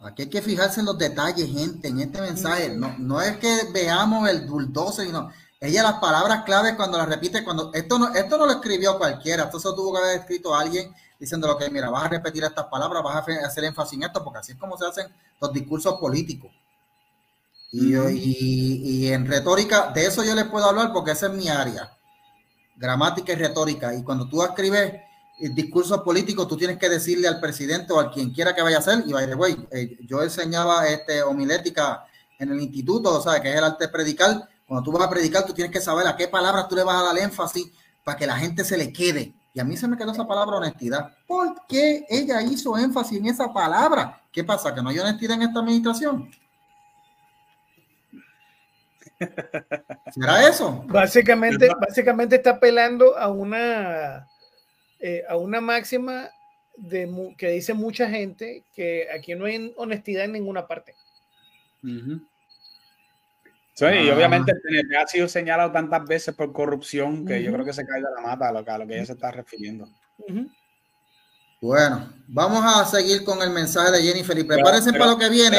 Aquí 0.00 0.22
hay 0.22 0.28
que 0.28 0.42
fijarse 0.42 0.80
en 0.80 0.86
los 0.86 0.96
detalles, 0.96 1.50
gente, 1.50 1.88
en 1.88 2.00
este 2.00 2.20
mensaje. 2.20 2.68
No, 2.70 2.94
no 2.98 3.20
es 3.20 3.36
que 3.38 3.68
veamos 3.72 4.28
el 4.28 4.46
bulldozer, 4.46 5.06
sino 5.06 5.30
ella 5.60 5.82
las 5.82 5.94
palabras 5.94 6.44
claves 6.44 6.74
cuando 6.74 6.98
las 6.98 7.08
repite, 7.08 7.42
cuando 7.42 7.72
esto 7.74 7.98
no, 7.98 8.14
esto 8.14 8.38
no 8.38 8.46
lo 8.46 8.52
escribió 8.52 8.96
cualquiera, 8.96 9.44
esto 9.44 9.58
se 9.58 9.68
tuvo 9.70 9.92
que 9.92 9.98
haber 9.98 10.20
escrito 10.20 10.54
alguien 10.54 10.94
diciendo 11.18 11.58
que, 11.58 11.68
mira, 11.68 11.90
vas 11.90 12.04
a 12.04 12.08
repetir 12.08 12.44
estas 12.44 12.66
palabras, 12.66 13.02
vas 13.02 13.28
a 13.28 13.46
hacer 13.46 13.64
énfasis 13.64 13.94
en 13.94 14.04
esto, 14.04 14.22
porque 14.22 14.38
así 14.38 14.52
es 14.52 14.58
como 14.58 14.78
se 14.78 14.86
hacen 14.86 15.08
los 15.40 15.52
discursos 15.52 15.94
políticos. 15.98 16.52
Y, 17.72 17.96
y, 17.96 19.12
en 19.12 19.26
retórica, 19.26 19.90
de 19.90 20.06
eso 20.06 20.24
yo 20.24 20.34
les 20.34 20.46
puedo 20.46 20.64
hablar 20.64 20.92
porque 20.92 21.10
esa 21.10 21.26
es 21.26 21.32
mi 21.32 21.48
área, 21.48 21.92
gramática 22.76 23.32
y 23.32 23.36
retórica. 23.36 23.92
Y 23.94 24.02
cuando 24.04 24.28
tú 24.28 24.42
escribes 24.42 24.94
discursos 25.38 26.00
políticos, 26.02 26.48
tú 26.48 26.56
tienes 26.56 26.78
que 26.78 26.88
decirle 26.88 27.28
al 27.28 27.40
presidente 27.40 27.92
o 27.92 28.00
a 28.00 28.10
quien 28.10 28.30
quiera 28.30 28.54
que 28.54 28.62
vaya 28.62 28.76
a 28.76 28.80
hacer, 28.80 29.04
y 29.06 29.12
by 29.12 29.26
the 29.26 29.34
way, 29.34 29.56
eh, 29.70 29.96
yo 30.00 30.22
enseñaba 30.22 30.86
este, 30.88 31.22
homilética 31.22 32.04
en 32.38 32.52
el 32.52 32.60
instituto, 32.60 33.18
o 33.18 33.20
sea, 33.20 33.40
que 33.40 33.50
es 33.50 33.56
el 33.56 33.64
arte 33.64 33.86
de 33.86 33.92
predicar. 33.92 34.48
Cuando 34.66 34.84
tú 34.84 34.96
vas 34.96 35.06
a 35.06 35.10
predicar, 35.10 35.44
tú 35.46 35.52
tienes 35.52 35.72
que 35.72 35.80
saber 35.80 36.06
a 36.06 36.16
qué 36.16 36.28
palabras 36.28 36.68
tú 36.68 36.76
le 36.76 36.84
vas 36.84 37.00
a 37.00 37.06
dar 37.06 37.18
énfasis 37.18 37.70
para 38.04 38.16
que 38.16 38.26
la 38.26 38.36
gente 38.36 38.64
se 38.64 38.76
le 38.76 38.92
quede. 38.92 39.34
Y 39.54 39.60
a 39.60 39.64
mí 39.64 39.76
se 39.76 39.88
me 39.88 39.96
quedó 39.96 40.12
esa 40.12 40.26
palabra 40.26 40.58
honestidad. 40.58 41.16
¿Por 41.26 41.66
qué 41.66 42.06
ella 42.08 42.42
hizo 42.42 42.76
énfasis 42.76 43.18
en 43.18 43.26
esa 43.26 43.52
palabra? 43.52 44.22
¿Qué 44.30 44.44
pasa? 44.44 44.74
¿Que 44.74 44.82
no 44.82 44.90
hay 44.90 44.98
honestidad 44.98 45.36
en 45.36 45.42
esta 45.42 45.60
administración? 45.60 46.30
¿Será 50.14 50.48
eso? 50.48 50.84
Básicamente, 50.86 51.68
básicamente 51.80 52.36
está 52.36 52.50
apelando 52.50 53.18
a 53.18 53.28
una 53.28 54.28
eh, 55.00 55.24
a 55.28 55.36
una 55.36 55.60
máxima 55.60 56.30
de, 56.76 57.34
que 57.36 57.50
dice 57.50 57.74
mucha 57.74 58.08
gente 58.08 58.64
que 58.74 59.08
aquí 59.14 59.34
no 59.34 59.44
hay 59.44 59.72
honestidad 59.76 60.24
en 60.24 60.32
ninguna 60.32 60.66
parte. 60.66 60.94
y 61.82 62.20
ah. 63.80 64.14
obviamente 64.14 64.52
el 64.52 64.96
ha 64.96 65.06
sido 65.06 65.28
señalado 65.28 65.70
tantas 65.72 66.04
veces 66.04 66.34
por 66.34 66.52
corrupción 66.52 67.24
que 67.26 67.42
yo 67.42 67.52
creo 67.52 67.64
que 67.64 67.72
se 67.72 67.86
cae 67.86 68.00
de 68.00 68.10
la 68.14 68.20
mata 68.20 68.48
a 68.48 68.52
lo 68.52 68.64
que, 68.64 68.70
a 68.70 68.78
lo 68.78 68.86
que 68.86 68.94
ella 68.94 69.06
se 69.06 69.12
está 69.12 69.30
refiriendo. 69.30 69.88
Bueno, 71.60 72.12
vamos 72.28 72.62
a 72.64 72.84
seguir 72.84 73.24
con 73.24 73.42
el 73.42 73.50
mensaje 73.50 73.90
de 73.90 74.02
Jennifer 74.02 74.38
y 74.38 74.44
prepárense 74.44 74.92
para 74.92 75.12
lo 75.12 75.18
que 75.18 75.28
viene. 75.28 75.58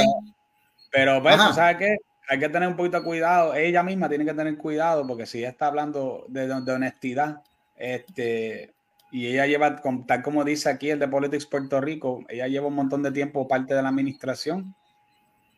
Pero, 0.92 1.22
pero 1.22 1.38
pues, 1.38 1.56
¿sabes 1.56 1.78
qué? 1.78 1.98
Hay 2.30 2.40
que 2.40 2.50
tener 2.50 2.70
un 2.70 2.76
poquito 2.76 2.98
de 2.98 3.04
cuidado. 3.04 3.54
Ella 3.56 3.84
misma 3.84 4.08
tiene 4.08 4.24
que 4.24 4.34
tener 4.34 4.56
cuidado 4.58 5.06
porque 5.06 5.26
si 5.26 5.40
ella 5.40 5.50
está 5.50 5.68
hablando 5.68 6.26
de, 6.28 6.48
de 6.48 6.72
honestidad, 6.72 7.42
este, 7.76 8.74
y 9.12 9.28
ella 9.28 9.48
lleva, 9.48 9.82
tal 10.08 10.22
como 10.22 10.44
dice 10.44 10.70
aquí 10.70 10.92
el 10.92 11.00
de 11.00 11.08
Politics 11.08 11.48
Puerto 11.48 11.82
Rico, 11.82 12.24
ella 12.30 12.48
lleva 12.48 12.68
un 12.68 12.76
montón 12.76 13.02
de 13.02 13.12
tiempo 13.12 13.48
parte 13.48 13.74
de 13.74 13.82
la 13.82 13.90
administración. 13.90 14.76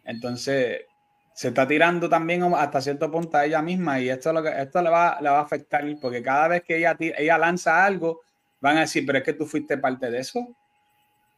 Entonces, 0.06 0.82
se 1.34 1.50
está 1.50 1.68
tirando 1.68 2.10
también 2.10 2.44
hasta 2.56 2.82
cierto 2.82 3.12
punto 3.12 3.38
a 3.38 3.46
ella 3.46 3.62
misma 3.62 4.00
y 4.00 4.10
esto, 4.10 4.32
lo 4.32 4.42
que, 4.42 4.50
esto 4.62 4.82
le, 4.82 4.90
va, 4.90 5.20
le 5.22 5.30
va 5.30 5.40
a 5.40 5.44
afectar 5.44 5.84
porque 6.00 6.24
cada 6.24 6.48
vez 6.48 6.64
que 6.64 6.78
ella, 6.78 6.96
ella 7.00 7.38
lanza 7.38 7.86
algo, 7.86 8.22
van 8.62 8.78
a 8.78 8.82
decir, 8.82 9.06
pero 9.06 9.18
es 9.18 9.24
que 9.24 9.34
tú 9.34 9.46
fuiste 9.46 9.78
parte 9.78 10.10
de 10.10 10.20
eso. 10.20 10.56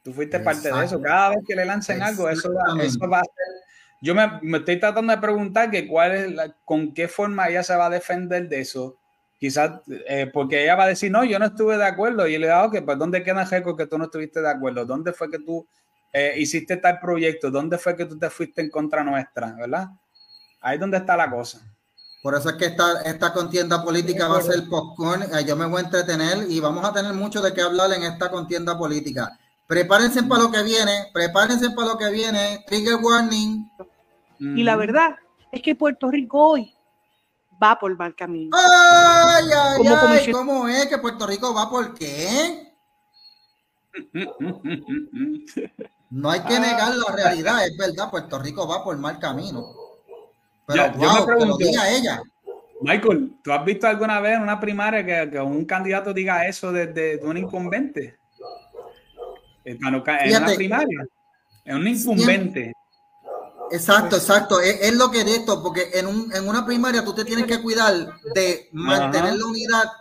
Tú 0.03 0.13
fuiste 0.13 0.39
parte 0.39 0.71
de 0.71 0.85
eso. 0.85 1.01
Cada 1.01 1.29
vez 1.29 1.39
que 1.47 1.55
le 1.55 1.65
lancen 1.65 2.01
algo, 2.01 2.29
eso 2.29 2.51
eso 2.79 3.09
va 3.09 3.19
a 3.19 3.23
ser... 3.23 3.63
Yo 4.01 4.13
me, 4.13 4.27
me, 4.41 4.57
estoy 4.57 4.79
tratando 4.79 5.13
de 5.13 5.21
preguntar 5.21 5.71
que 5.71 5.87
cuál 5.87 6.11
es 6.11 6.31
la, 6.31 6.53
con 6.65 6.93
qué 6.93 7.07
forma 7.07 7.47
ella 7.47 7.63
se 7.63 7.73
va 7.73 7.85
a 7.85 7.89
defender 7.89 8.49
de 8.49 8.59
eso 8.59 8.97
quizás 9.39 9.81
eh, 10.07 10.29
porque 10.33 10.63
ella 10.63 10.75
va 10.75 10.85
a 10.85 10.87
decir, 10.87 11.11
no, 11.11 11.23
yo 11.23 11.37
no 11.39 11.45
estuve 11.45 11.77
de 11.77 11.85
acuerdo. 11.85 12.27
Y 12.27 12.37
le 12.37 12.47
digo, 12.47 12.63
ok, 12.63 12.77
pues 12.85 12.97
¿dónde 12.97 13.23
queda 13.23 13.43
récord 13.43 13.77
que 13.77 13.87
tú 13.87 13.97
no 13.97 14.05
estuviste 14.05 14.41
de 14.41 14.49
acuerdo? 14.49 14.85
¿Dónde 14.85 15.13
fue 15.13 15.29
que 15.29 15.39
tú 15.39 15.67
eh, 16.11 16.33
hiciste 16.37 16.77
tal 16.77 16.99
proyecto? 16.99 17.51
¿Dónde 17.51 17.77
fue 17.77 17.95
que 17.95 18.05
tú 18.05 18.17
te 18.17 18.29
fuiste 18.29 18.61
en 18.61 18.69
contra 18.69 19.03
nuestra? 19.03 19.53
¿Verdad? 19.53 19.89
Ahí 20.61 20.75
es 20.75 20.79
donde 20.79 20.97
está 20.97 21.17
la 21.17 21.29
cosa. 21.29 21.61
Por 22.23 22.35
eso 22.35 22.51
es 22.51 22.55
que 22.55 22.67
esta, 22.67 23.01
esta 23.01 23.33
contienda 23.33 23.83
política 23.83 24.29
va 24.29 24.37
a 24.37 24.41
ser 24.41 24.63
popcorn. 24.69 25.23
Eh, 25.23 25.43
yo 25.45 25.57
me 25.57 25.65
voy 25.65 25.81
a 25.81 25.85
entretener 25.85 26.49
y 26.49 26.61
vamos 26.61 26.85
a 26.85 26.93
tener 26.93 27.13
mucho 27.13 27.41
de 27.41 27.53
qué 27.53 27.61
hablar 27.61 27.91
en 27.91 28.03
esta 28.03 28.31
contienda 28.31 28.77
política. 28.77 29.37
Prepárense 29.67 30.23
para 30.23 30.43
lo 30.43 30.51
que 30.51 30.63
viene, 30.63 31.07
prepárense 31.13 31.71
para 31.71 31.89
lo 31.89 31.97
que 31.97 32.09
viene. 32.09 32.63
Trigger 32.65 32.95
warning. 33.01 33.69
Y 34.39 34.63
la 34.63 34.77
verdad 34.77 35.15
es 35.51 35.61
que 35.61 35.75
Puerto 35.75 36.09
Rico 36.09 36.51
hoy 36.51 36.72
va 37.61 37.77
por 37.79 37.95
mal 37.97 38.15
camino. 38.15 38.55
Ay, 38.55 39.45
ay, 39.51 39.87
ay, 39.87 40.31
¿cómo 40.31 40.67
es 40.67 40.87
que 40.87 40.97
Puerto 40.97 41.27
Rico 41.27 41.53
va 41.53 41.69
por 41.69 41.93
qué? 41.93 42.73
No 46.09 46.29
hay 46.29 46.41
que 46.41 46.59
negar 46.59 46.95
la 46.95 47.15
realidad, 47.15 47.65
es 47.65 47.75
verdad, 47.75 48.11
Puerto 48.11 48.37
Rico 48.39 48.67
va 48.67 48.83
por 48.83 48.97
mal 48.97 49.17
camino. 49.19 49.65
Pero 50.67 50.91
wow, 50.93 51.39
yo 51.39 51.57
me 51.57 51.65
diga 51.65 51.89
ella. 51.89 52.21
Michael, 52.81 53.33
¿tú 53.43 53.51
has 53.51 53.63
visto 53.65 53.87
alguna 53.87 54.19
vez 54.19 54.35
en 54.35 54.43
una 54.43 54.59
primaria 54.59 55.29
que, 55.29 55.39
un 55.39 55.65
candidato 55.65 56.13
diga 56.13 56.45
eso 56.47 56.71
desde 56.71 57.17
de, 57.17 57.25
un 57.25 57.37
incumbente? 57.37 58.17
En 59.63 59.77
una 59.85 60.03
primaria. 60.03 61.05
Es 61.63 61.75
un 61.75 61.87
incumbente. 61.87 62.73
Exacto, 63.73 64.17
exacto. 64.17 64.59
Es, 64.59 64.93
lo 64.93 65.09
que 65.09 65.21
es 65.21 65.27
esto, 65.27 65.63
porque 65.63 65.89
en, 65.95 66.05
un, 66.05 66.31
en 66.31 66.47
una 66.47 66.63
primaria 66.63 67.03
tú 67.03 67.11
te 67.11 67.25
tienes 67.25 67.47
que 67.47 67.59
cuidar 67.59 68.19
de 68.35 68.69
mantener 68.71 69.35
la 69.35 69.45
unidad 69.47 69.91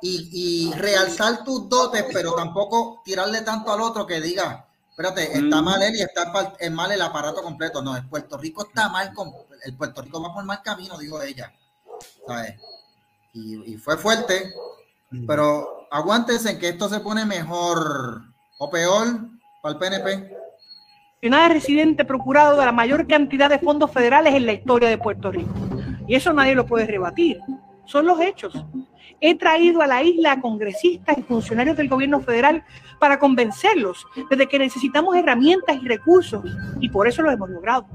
y, 0.00 0.72
realzar 0.74 1.42
tus 1.42 1.68
dotes, 1.68 2.04
pero 2.12 2.34
tampoco 2.34 3.02
tirarle 3.04 3.40
tanto 3.40 3.72
al 3.72 3.80
otro 3.80 4.06
que 4.06 4.20
diga, 4.20 4.68
espérate, 4.90 5.38
está 5.38 5.60
mal 5.60 5.82
él 5.82 5.96
y 5.96 6.02
está 6.02 6.32
mal 6.70 6.92
el 6.92 7.02
aparato 7.02 7.42
completo. 7.42 7.82
No, 7.82 7.96
el 7.96 8.08
Puerto 8.08 8.38
Rico 8.38 8.64
está 8.68 8.88
mal, 8.90 9.12
con, 9.12 9.32
el 9.64 9.76
Puerto 9.76 10.02
Rico 10.02 10.22
va 10.22 10.32
por 10.32 10.44
mal 10.44 10.62
camino, 10.62 10.96
dijo 10.96 11.20
ella. 11.20 11.52
Y, 13.32 13.72
y 13.72 13.76
fue 13.76 13.96
fuerte, 13.96 14.54
pero 15.26 15.88
aguántense 15.90 16.50
en 16.50 16.58
que 16.60 16.68
esto 16.68 16.88
se 16.88 17.00
pone 17.00 17.24
mejor 17.24 18.22
o 18.58 18.70
peor 18.70 19.18
para 19.60 19.72
el 19.72 19.78
PNP 19.80 20.45
de 21.34 21.48
residente 21.48 22.04
procurado 22.04 22.58
de 22.58 22.64
la 22.64 22.72
mayor 22.72 23.06
cantidad 23.06 23.50
de 23.50 23.58
fondos 23.58 23.90
federales 23.90 24.34
en 24.34 24.46
la 24.46 24.52
historia 24.52 24.88
de 24.88 24.98
Puerto 24.98 25.30
Rico. 25.32 25.52
Y 26.06 26.14
eso 26.14 26.32
nadie 26.32 26.54
lo 26.54 26.66
puede 26.66 26.86
rebatir. 26.86 27.40
Son 27.84 28.06
los 28.06 28.20
hechos. 28.20 28.64
He 29.20 29.34
traído 29.34 29.82
a 29.82 29.86
la 29.86 30.02
isla 30.02 30.32
a 30.32 30.40
congresistas 30.40 31.18
y 31.18 31.22
funcionarios 31.22 31.76
del 31.76 31.88
gobierno 31.88 32.20
federal 32.20 32.64
para 33.00 33.18
convencerlos 33.18 34.06
de 34.30 34.46
que 34.46 34.58
necesitamos 34.58 35.16
herramientas 35.16 35.78
y 35.82 35.88
recursos 35.88 36.44
y 36.80 36.88
por 36.88 37.08
eso 37.08 37.22
lo 37.22 37.30
hemos 37.30 37.50
logrado. 37.50 37.86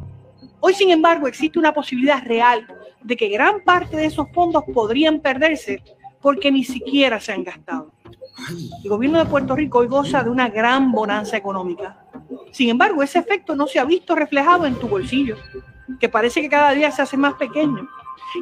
Hoy, 0.60 0.74
sin 0.74 0.90
embargo, 0.90 1.28
existe 1.28 1.58
una 1.58 1.74
posibilidad 1.74 2.24
real 2.24 2.66
de 3.02 3.16
que 3.16 3.30
gran 3.30 3.62
parte 3.64 3.98
de 3.98 4.06
esos 4.06 4.28
fondos 4.34 4.64
podrían 4.74 5.20
perderse 5.20 5.82
porque 6.22 6.52
ni 6.52 6.64
siquiera 6.64 7.20
se 7.20 7.32
han 7.32 7.44
gastado. 7.44 7.92
El 8.84 8.90
gobierno 8.90 9.20
de 9.20 9.26
Puerto 9.26 9.56
Rico 9.56 9.80
hoy 9.80 9.88
goza 9.88 10.24
de 10.24 10.30
una 10.30 10.50
gran 10.50 10.92
bonanza 10.92 11.38
económica 11.38 12.02
Sin 12.52 12.70
embargo, 12.70 13.04
ese 13.04 13.20
efecto 13.20 13.56
no 13.56 13.68
se 13.68 13.80
ha 13.80 13.86
visto 13.86 14.16
reflejado 14.16 14.66
en 14.66 14.76
tu 14.76 14.88
bolsillo, 14.88 15.38
que 16.00 16.10
parece 16.10 16.42
que 16.42 16.50
cada 16.50 16.72
día 16.72 16.92
se 16.92 17.02
hace 17.02 17.18
más 17.18 17.34
pequeño. 17.36 17.88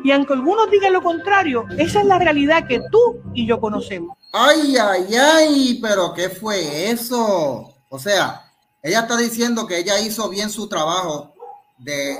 Y 0.03 0.12
aunque 0.12 0.34
algunos 0.34 0.69
digan 0.69 0.93
lo 0.93 1.01
contrario, 1.01 1.65
esa 1.77 2.01
es 2.01 2.05
la 2.05 2.19
realidad 2.19 2.67
que 2.67 2.81
tú 2.91 3.22
y 3.34 3.48
yo 3.48 3.60
conocemos. 3.60 4.17
Ay, 4.31 4.77
ay, 4.77 5.15
ay, 5.15 5.79
pero 5.81 6.13
¿qué 6.13 6.29
fue 6.29 6.91
eso? 6.91 7.74
O 7.89 8.00
sea, 8.00 8.46
ella 8.81 9.01
está 9.01 9.17
diciendo 9.17 9.65
que 9.65 9.79
ella 9.79 10.00
hizo 10.00 10.29
bien 10.29 10.50
su 10.50 10.69
trabajo 10.69 11.34
de, 11.77 12.17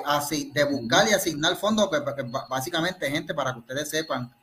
de 0.54 0.64
buscar 0.64 1.08
y 1.08 1.14
asignar 1.14 1.56
fondos, 1.58 1.90
que, 1.90 2.24
básicamente, 2.50 3.12
gente, 3.12 3.34
para 3.34 3.54
que 3.54 3.60
ustedes 3.60 3.90
sepan, 3.90 4.34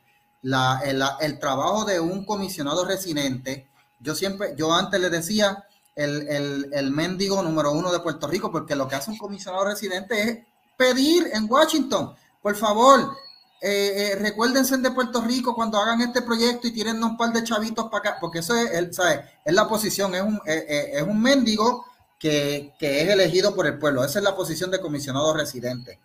la, 0.42 0.80
el, 1.20 1.38
trabajo 1.40 1.84
de 1.84 1.98
un 1.98 2.24
comisionado 2.24 2.84
residente, 2.84 3.68
yo 3.98 4.14
siempre, 4.14 4.54
yo 4.56 4.72
antes 4.72 5.00
le 5.00 5.10
decía 5.10 5.64
el, 5.96 6.28
el, 6.28 6.70
el 6.72 6.90
mendigo 6.92 7.42
número 7.42 7.72
uno 7.72 7.90
de 7.90 8.00
Puerto 8.00 8.28
Rico, 8.28 8.52
porque 8.52 8.76
lo 8.76 8.86
que 8.86 8.94
hace 8.94 9.10
un 9.10 9.18
comisionado 9.18 9.64
residente 9.64 10.22
es 10.22 10.38
pedir 10.76 11.30
en 11.32 11.50
Washington, 11.50 12.14
por 12.40 12.54
favor, 12.54 13.16
eh, 13.60 14.12
eh, 14.12 14.16
recuérdense 14.16 14.76
de 14.76 14.90
Puerto 14.90 15.22
Rico 15.22 15.54
cuando 15.54 15.78
hagan 15.78 16.00
este 16.02 16.22
proyecto 16.22 16.68
y 16.68 16.72
tienen 16.72 17.02
un 17.02 17.16
par 17.16 17.32
de 17.32 17.42
chavitos 17.42 17.86
para 17.86 17.98
acá, 17.98 18.18
porque 18.20 18.40
eso 18.40 18.54
es, 18.54 18.70
es 18.70 19.54
la 19.54 19.66
posición, 19.66 20.14
es 20.14 20.22
un, 20.22 20.40
eh, 20.46 20.90
es 20.92 21.02
un 21.02 21.20
mendigo 21.20 21.84
que, 22.18 22.74
es 22.78 23.08
elegido 23.08 23.54
por 23.54 23.66
el 23.66 23.78
pueblo. 23.78 24.04
Esa 24.04 24.18
es 24.18 24.24
la 24.24 24.36
posición 24.36 24.70
de 24.70 24.80
comisionado 24.80 25.32
residente. 25.34 25.98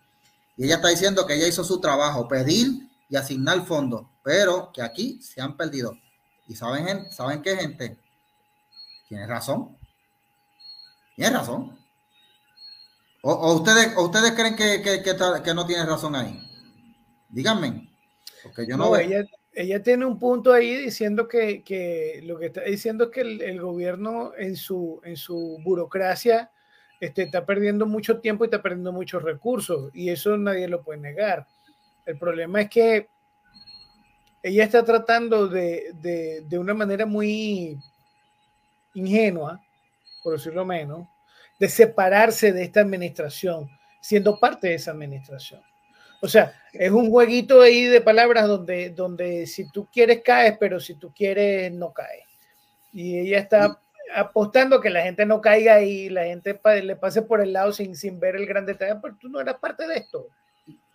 Y 0.56 0.64
ella 0.64 0.76
está 0.76 0.88
diciendo 0.88 1.26
que 1.26 1.34
ella 1.34 1.46
hizo 1.46 1.64
su 1.64 1.80
trabajo, 1.80 2.26
pedir 2.26 2.88
y 3.08 3.16
asignar 3.16 3.64
fondos, 3.66 4.06
pero 4.22 4.70
que 4.72 4.82
aquí 4.82 5.20
se 5.22 5.40
han 5.40 5.56
perdido. 5.56 5.92
¿Y 6.48 6.56
saben, 6.56 7.12
¿saben 7.12 7.42
qué, 7.42 7.56
gente? 7.56 7.98
Tiene 9.08 9.26
razón. 9.26 9.76
Tiene 11.16 11.36
razón. 11.36 11.78
¿O, 13.22 13.54
ustedes, 13.54 13.96
ustedes 13.96 14.32
creen 14.32 14.56
que, 14.56 14.82
que, 14.82 15.54
no 15.54 15.66
tiene 15.66 15.86
razón 15.86 16.16
ahí? 16.16 16.38
Díganme. 17.28 17.88
Porque 18.42 18.66
yo 18.66 18.76
no, 18.76 18.90
veo 18.90 19.24
ella 19.54 19.82
tiene 19.82 20.06
un 20.06 20.18
punto 20.18 20.52
ahí 20.52 20.76
diciendo 20.76 21.28
que, 21.28 22.20
lo 22.24 22.38
que 22.38 22.46
está 22.46 22.62
diciendo 22.62 23.04
es 23.04 23.10
que 23.10 23.20
el, 23.20 23.60
gobierno 23.60 24.32
en 24.36 24.56
su, 24.56 25.00
en 25.04 25.16
su 25.16 25.58
burocracia 25.62 26.50
este, 27.00 27.22
está 27.22 27.44
perdiendo 27.44 27.86
mucho 27.86 28.18
tiempo 28.20 28.44
y 28.44 28.46
está 28.46 28.62
perdiendo 28.62 28.92
muchos 28.92 29.22
recursos 29.22 29.90
y 29.92 30.08
eso 30.08 30.36
nadie 30.38 30.68
lo 30.68 30.82
puede 30.82 31.00
negar. 31.00 31.46
El 32.06 32.18
problema 32.18 32.62
es 32.62 32.70
que 32.70 33.08
ella 34.42 34.64
está 34.64 34.84
tratando 34.84 35.46
de, 35.46 36.42
de 36.46 36.58
una 36.58 36.74
manera 36.74 37.04
muy 37.04 37.78
ingenua, 38.94 39.60
por 40.22 40.34
decirlo 40.34 40.64
menos, 40.64 41.08
de 41.58 41.68
separarse 41.68 42.52
de 42.52 42.64
esta 42.64 42.80
administración, 42.80 43.68
siendo 44.00 44.38
parte 44.38 44.68
de 44.68 44.74
esa 44.74 44.92
administración. 44.92 45.62
O 46.20 46.28
sea, 46.28 46.54
es 46.72 46.90
un 46.90 47.10
jueguito 47.10 47.62
ahí 47.62 47.84
de 47.84 48.00
palabras 48.00 48.46
donde, 48.46 48.90
donde 48.90 49.46
si 49.46 49.68
tú 49.70 49.88
quieres 49.92 50.22
caes, 50.24 50.56
pero 50.58 50.78
si 50.78 50.94
tú 50.94 51.12
quieres 51.12 51.72
no 51.72 51.92
caes. 51.92 52.24
Y 52.92 53.18
ella 53.18 53.38
está 53.38 53.80
apostando 54.14 54.80
que 54.80 54.90
la 54.90 55.02
gente 55.02 55.26
no 55.26 55.40
caiga 55.40 55.80
y 55.82 56.08
la 56.08 56.24
gente 56.24 56.60
le 56.82 56.96
pase 56.96 57.22
por 57.22 57.40
el 57.40 57.52
lado 57.52 57.72
sin, 57.72 57.96
sin 57.96 58.20
ver 58.20 58.36
el 58.36 58.46
gran 58.46 58.66
detalle, 58.66 59.00
pero 59.02 59.16
tú 59.16 59.28
no 59.28 59.40
eras 59.40 59.56
parte 59.56 59.86
de 59.86 59.96
esto. 59.96 60.28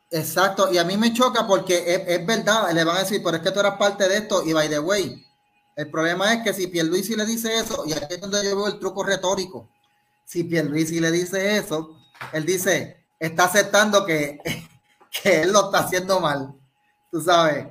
Exacto, 0.10 0.72
y 0.72 0.77
a 0.77 0.86
mí 0.86 0.96
me 0.96 1.13
choca 1.13 1.46
porque 1.46 2.05
es, 2.07 2.25
verdad, 2.25 2.72
le 2.72 2.84
van 2.86 2.98
a 2.98 3.00
decir, 3.00 3.22
pero 3.22 3.38
es 3.38 3.43
que 3.43 3.51
tú 3.51 3.60
eras 3.60 3.75
parte 3.77 4.07
de 4.07 4.17
esto, 4.17 4.41
y 4.46 4.53
by 4.53 4.69
the 4.69 4.79
way, 4.79 5.26
el 5.77 5.89
problema 5.89 6.34
es 6.34 6.43
que 6.43 6.53
si 6.53 6.67
Pierluisi 6.67 7.15
le 7.15 7.25
dice 7.25 7.55
eso, 7.57 7.86
y 7.86 7.93
aquí 7.93 8.15
es 8.15 8.22
donde 8.22 8.43
yo 8.43 8.57
veo 8.57 8.67
el 8.67 8.79
truco 8.79 9.03
retórico, 9.03 9.69
si 10.25 10.43
Pierluisi 10.43 10.99
le 10.99 11.12
dice 11.12 11.58
eso, 11.58 11.95
él 12.34 12.45
dice, 12.45 13.06
está 13.19 13.45
aceptando 13.45 14.06
que 14.06 14.39
que 15.23 15.41
él 15.41 15.51
lo 15.51 15.65
está 15.65 15.80
haciendo 15.80 16.19
mal. 16.19 16.54
Tú 17.12 17.21
sabes. 17.21 17.67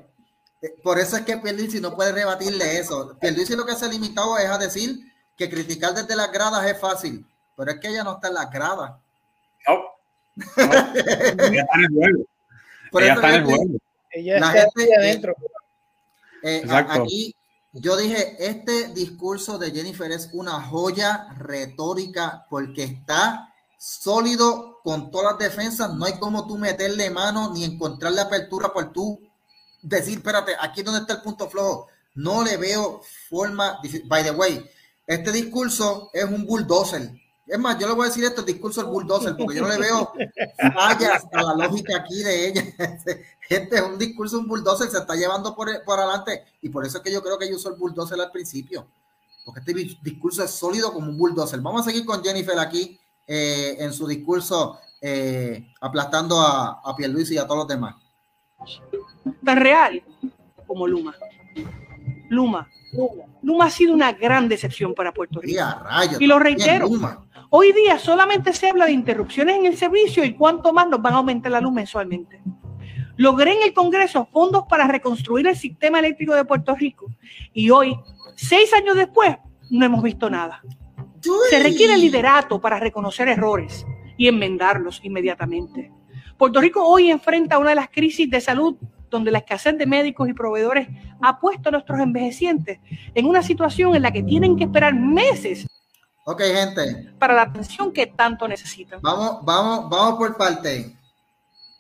Eh, 0.63 0.75
por 0.83 0.99
eso 0.99 1.17
es 1.17 1.23
que 1.23 1.37
Pierluisi 1.37 1.81
no 1.81 1.95
puede 1.95 2.13
rebatirle 2.13 2.79
eso. 2.79 3.17
Pierluisi 3.21 3.57
lo 3.57 3.67
que 3.67 3.75
se 3.75 3.85
ha 3.85 3.89
limitado 3.89 4.39
es 4.39 4.47
a 4.47 4.59
decir 4.59 5.01
que 5.37 5.51
criticar 5.51 5.95
desde 5.95 6.17
las 6.17 6.33
gradas 6.33 6.65
es 6.67 6.79
fácil, 6.81 7.27
pero 7.57 7.71
es 7.71 7.79
que 7.79 7.89
ella 7.89 8.05
no 8.05 8.15
está 8.15 8.29
en 8.29 8.35
las 8.35 8.51
gradas. 8.51 8.93
No. 9.69 9.85
ella 10.57 11.63
está 11.63 11.77
en 11.77 11.85
el 11.85 11.93
juego. 11.93 12.25
ella 12.93 13.15
está 13.15 13.29
en 13.29 13.35
el 13.35 13.45
juego. 13.45 13.65
Ella 14.11 14.37
está 14.37 14.71
ahí 14.77 14.93
adentro. 14.93 15.35
Eh, 16.43 16.63
aquí 16.71 17.35
yo 17.79 17.97
dije, 17.97 18.37
este 18.39 18.89
discurso 18.89 19.59
de 19.59 19.71
Jennifer 19.71 20.11
es 20.11 20.31
una 20.33 20.63
joya 20.63 21.29
retórica 21.39 22.47
porque 22.49 22.85
está 22.85 23.53
sólido 23.79 24.81
con 24.83 25.11
todas 25.11 25.33
las 25.33 25.39
defensas, 25.39 25.93
no 25.95 26.07
hay 26.07 26.19
como 26.19 26.47
tú 26.47 26.57
meterle 26.57 27.11
mano 27.11 27.53
ni 27.53 27.65
encontrar 27.65 28.13
la 28.13 28.23
apertura 28.23 28.73
por 28.73 28.93
tú 28.93 29.21
decir, 29.83 30.19
espérate, 30.19 30.53
aquí 30.59 30.81
es 30.81 30.87
donde 30.87 31.01
está 31.01 31.15
el 31.15 31.23
punto 31.23 31.49
flojo. 31.49 31.89
No 32.15 32.43
le 32.43 32.57
veo 32.57 33.03
forma. 33.29 33.79
By 34.07 34.25
the 34.25 34.31
way, 34.31 34.65
este 35.07 35.31
discurso 35.33 36.11
es 36.15 36.25
un 36.25 36.47
bulldozer. 36.47 37.13
Es 37.47 37.59
más, 37.59 37.79
yo 37.79 37.87
le 37.87 37.95
voy 37.95 38.07
a 38.07 38.09
decir 38.09 38.25
esto, 38.25 38.41
el 38.41 38.47
discurso 38.47 38.81
es 38.81 38.87
bulldozer, 38.87 39.37
porque 39.37 39.57
yo 39.57 39.63
no 39.63 39.69
le 39.69 39.79
veo 39.79 40.13
fallas 40.75 41.25
a 41.33 41.43
la 41.43 41.67
lógica 41.67 41.99
aquí 41.99 42.23
de 42.23 42.49
ella. 42.49 42.65
Este 43.49 43.77
es 43.77 43.83
un 43.83 43.99
discurso, 43.99 44.39
un 44.39 44.49
bulldozer, 44.49 44.89
se 44.89 44.99
está 44.99 45.15
llevando 45.15 45.55
por, 45.55 45.69
por 45.85 45.99
adelante. 45.99 46.45
Y 46.63 46.69
por 46.69 46.85
eso 46.85 46.99
es 46.99 47.05
que 47.05 47.13
yo 47.13 47.23
creo 47.23 47.39
que 47.39 47.47
ella 47.47 47.57
usó 47.57 47.71
el 47.71 47.77
bulldozer 47.77 48.21
al 48.21 48.31
principio. 48.31 48.87
Porque 49.45 49.61
este 49.61 49.75
discurso 50.03 50.43
es 50.43 50.51
sólido 50.51 50.93
como 50.93 51.09
un 51.09 51.17
bulldozer. 51.17 51.61
Vamos 51.61 51.83
a 51.83 51.91
seguir 51.91 52.05
con 52.05 52.23
Jennifer 52.23 52.59
aquí 52.59 52.99
eh, 53.27 53.77
en 53.79 53.93
su 53.93 54.07
discurso 54.07 54.79
eh, 55.01 55.73
aplastando 55.81 56.41
a, 56.41 56.81
a 56.85 56.97
Pierluisi 56.97 57.35
y 57.35 57.39
a 57.39 57.45
todos 57.47 57.59
los 57.59 57.69
demás. 57.69 57.95
Tan 59.45 59.57
real 59.59 60.03
como 60.67 60.87
Luma. 60.87 61.15
Luma. 62.29 62.69
Luma 63.43 63.67
ha 63.67 63.71
sido 63.71 63.95
una 63.95 64.13
gran 64.13 64.49
decepción 64.49 64.95
para 64.95 65.13
Puerto 65.13 65.41
Rico. 65.41 65.63
y 66.19 66.27
lo 66.27 66.39
reitero. 66.39 66.89
Hoy 67.51 67.73
día 67.73 67.99
solamente 67.99 68.53
se 68.53 68.69
habla 68.69 68.87
de 68.87 68.93
interrupciones 68.93 69.57
en 69.57 69.67
el 69.67 69.77
servicio 69.77 70.25
y 70.25 70.35
cuánto 70.35 70.73
más 70.73 70.89
nos 70.89 71.01
van 71.01 71.15
a 71.15 71.17
aumentar 71.19 71.53
la 71.53 71.61
luz 71.61 71.73
mensualmente. 71.73 72.41
Logré 73.17 73.53
en 73.53 73.63
el 73.63 73.73
Congreso 73.73 74.29
fondos 74.31 74.65
para 74.69 74.87
reconstruir 74.87 75.47
el 75.47 75.57
sistema 75.57 75.99
eléctrico 75.99 76.35
de 76.35 76.45
Puerto 76.45 76.75
Rico 76.75 77.07
y 77.53 77.71
hoy, 77.71 77.99
seis 78.37 78.73
años 78.75 78.97
después, 78.97 79.37
no 79.71 79.87
hemos 79.87 80.03
visto 80.03 80.29
nada. 80.29 80.63
Se 81.51 81.59
requiere 81.59 81.97
liderato 81.97 82.61
para 82.61 82.79
reconocer 82.79 83.29
errores 83.29 83.87
y 84.17 84.29
enmendarlos 84.29 85.01
inmediatamente. 85.03 85.93
Puerto 86.37 86.61
Rico 86.61 86.87
hoy 86.87 87.11
enfrenta 87.11 87.59
una 87.59 87.71
de 87.71 87.77
las 87.77 87.89
crisis 87.89 88.29
de 88.29 88.41
salud 88.41 88.77
donde 89.11 89.31
la 89.31 89.39
escasez 89.39 89.79
de 89.79 89.87
médicos 89.87 90.29
y 90.29 90.35
proveedores 90.35 90.89
ha 91.23 91.41
puesto 91.41 91.69
a 91.69 91.73
nuestros 91.73 91.99
envejecientes 92.01 92.81
en 93.15 93.27
una 93.27 93.43
situación 93.43 93.95
en 93.95 94.03
la 94.03 94.13
que 94.13 94.23
tienen 94.23 94.57
que 94.57 94.65
esperar 94.65 94.95
meses. 94.95 95.67
Ok, 96.27 96.43
gente. 96.43 97.13
Para 97.19 97.35
la 97.35 97.43
atención 97.43 97.93
que 97.93 98.07
tanto 98.09 98.47
necesitan. 98.49 99.01
Vamos, 99.01 99.39
vamos, 99.45 99.89
vamos 99.89 100.19
por 100.19 100.37
parte. 100.37 100.97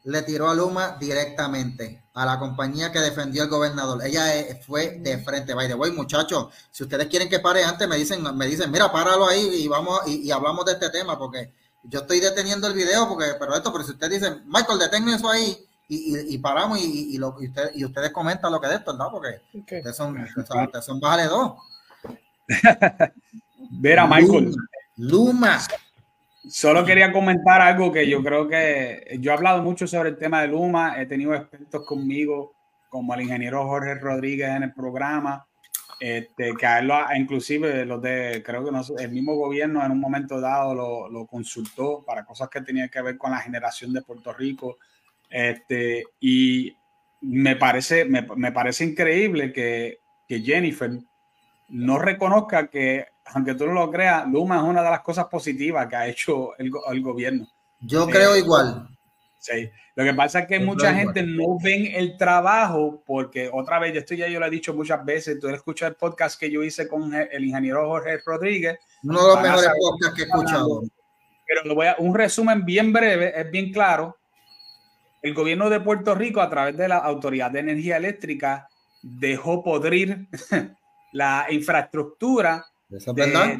Le 0.06 0.22
tiró 0.22 0.48
a 0.48 0.54
Luma 0.54 0.96
directamente 1.00 2.04
a 2.14 2.24
la 2.24 2.38
compañía 2.38 2.92
que 2.92 3.00
defendió 3.00 3.42
el 3.42 3.48
gobernador. 3.48 4.00
Ella 4.04 4.36
eh, 4.36 4.60
fue 4.64 5.00
de 5.00 5.18
frente. 5.18 5.52
By 5.52 5.66
the 5.66 5.74
way, 5.74 5.90
muchachos, 5.90 6.46
si 6.70 6.84
ustedes 6.84 7.08
quieren 7.08 7.28
que 7.28 7.40
pare 7.40 7.64
antes, 7.64 7.88
me 7.88 7.96
dicen, 7.96 8.22
me 8.36 8.46
dicen, 8.46 8.70
mira, 8.70 8.90
páralo 8.92 9.26
ahí 9.26 9.50
y 9.52 9.66
vamos 9.66 10.00
y, 10.06 10.30
hablamos 10.30 10.64
de 10.64 10.74
este 10.74 10.90
tema, 10.90 11.18
porque 11.18 11.52
yo 11.82 12.00
estoy 12.00 12.20
deteniendo 12.20 12.68
el 12.68 12.74
video, 12.74 13.08
porque, 13.08 13.32
pero 13.36 13.56
esto, 13.56 13.72
pero 13.72 13.82
si 13.82 13.90
ustedes 13.90 14.20
dicen, 14.20 14.44
Michael, 14.46 14.78
detengan 14.78 15.14
eso 15.14 15.28
ahí 15.28 15.58
y, 15.88 16.34
y, 16.34 16.38
paramos 16.38 16.78
y, 16.78 17.14
y, 17.14 17.18
lo, 17.18 17.36
y, 17.40 17.52
y, 17.74 17.84
ustedes 17.84 18.12
comentan 18.12 18.52
lo 18.52 18.60
que 18.60 18.68
de 18.68 18.76
esto, 18.76 18.92
¿verdad? 18.92 19.10
Porque 19.10 19.40
ustedes 19.52 19.96
son, 19.96 20.16
ustedes 20.16 20.84
son, 20.84 21.00
dos. 21.00 21.54
Vera, 23.72 24.06
Michael. 24.06 24.54
Luma. 24.96 25.58
Solo 26.48 26.84
quería 26.84 27.12
comentar 27.12 27.60
algo 27.60 27.90
que 27.90 28.08
yo 28.08 28.22
creo 28.22 28.46
que 28.46 29.18
yo 29.20 29.30
he 29.30 29.34
hablado 29.34 29.62
mucho 29.62 29.86
sobre 29.86 30.10
el 30.10 30.16
tema 30.16 30.42
de 30.42 30.48
Luma, 30.48 31.00
he 31.00 31.06
tenido 31.06 31.34
expertos 31.34 31.84
conmigo, 31.84 32.54
como 32.88 33.14
el 33.14 33.22
ingeniero 33.22 33.66
Jorge 33.66 33.96
Rodríguez 33.96 34.50
en 34.50 34.62
el 34.62 34.72
programa, 34.72 35.44
este, 35.98 36.54
que 36.54 36.66
a 36.66 36.78
él 36.78 36.86
lo, 36.86 36.98
inclusive 37.16 37.84
los 37.84 38.00
de, 38.00 38.42
creo 38.44 38.64
que 38.64 39.02
el 39.02 39.10
mismo 39.10 39.34
gobierno 39.34 39.84
en 39.84 39.90
un 39.90 39.98
momento 39.98 40.40
dado 40.40 40.74
lo, 40.74 41.08
lo, 41.08 41.26
consultó 41.26 42.04
para 42.06 42.24
cosas 42.24 42.48
que 42.48 42.60
tenían 42.60 42.90
que 42.90 43.02
ver 43.02 43.18
con 43.18 43.32
la 43.32 43.38
generación 43.38 43.92
de 43.92 44.02
Puerto 44.02 44.32
Rico. 44.32 44.76
Este, 45.28 46.04
y 46.20 46.76
me 47.22 47.56
parece, 47.56 48.04
me, 48.04 48.22
me 48.36 48.52
parece 48.52 48.84
increíble 48.84 49.52
que, 49.52 49.98
que 50.28 50.40
Jennifer 50.40 50.90
no 51.70 51.98
reconozca 51.98 52.68
que 52.68 53.06
aunque 53.34 53.54
tú 53.54 53.66
no 53.66 53.72
lo 53.72 53.90
creas, 53.90 54.26
Luma 54.28 54.56
es 54.56 54.62
una 54.62 54.82
de 54.82 54.90
las 54.90 55.00
cosas 55.00 55.26
positivas 55.26 55.86
que 55.86 55.96
ha 55.96 56.06
hecho 56.06 56.56
el, 56.58 56.70
el 56.90 57.02
gobierno. 57.02 57.46
Yo 57.80 58.06
creo 58.06 58.34
eh, 58.34 58.38
igual. 58.38 58.88
Sí. 59.38 59.70
Lo 59.94 60.04
que 60.04 60.12
pasa 60.12 60.40
es 60.40 60.46
que 60.46 60.60
mucha 60.60 60.92
gente 60.92 61.22
no 61.22 61.58
ven 61.62 61.86
el 61.94 62.16
trabajo 62.16 63.02
porque 63.06 63.48
otra 63.50 63.78
vez, 63.78 63.96
esto 63.96 64.14
ya 64.14 64.28
yo 64.28 64.38
lo 64.38 64.46
he 64.46 64.50
dicho 64.50 64.74
muchas 64.74 65.02
veces, 65.04 65.40
tú 65.40 65.48
escuchas 65.48 65.88
el 65.90 65.94
podcast 65.94 66.38
que 66.38 66.50
yo 66.50 66.62
hice 66.62 66.86
con 66.86 67.14
el 67.14 67.44
ingeniero 67.44 67.88
Jorge 67.88 68.18
Rodríguez. 68.24 68.78
Uno 69.02 69.22
de 69.22 69.34
los 69.34 69.42
mejores 69.42 69.70
podcasts 69.80 70.16
que 70.16 70.22
he 70.22 70.26
escuchado. 70.26 70.82
Pero 71.46 71.64
lo 71.64 71.74
voy 71.74 71.86
a, 71.86 71.96
un 71.98 72.14
resumen 72.14 72.64
bien 72.64 72.92
breve, 72.92 73.40
es 73.40 73.50
bien 73.50 73.72
claro. 73.72 74.18
El 75.22 75.32
gobierno 75.32 75.70
de 75.70 75.80
Puerto 75.80 76.14
Rico, 76.14 76.40
a 76.40 76.50
través 76.50 76.76
de 76.76 76.88
la 76.88 76.98
Autoridad 76.98 77.50
de 77.50 77.60
Energía 77.60 77.96
Eléctrica, 77.96 78.68
dejó 79.02 79.62
podrir 79.62 80.28
la 81.12 81.46
infraestructura 81.48 82.66
de, 82.88 83.00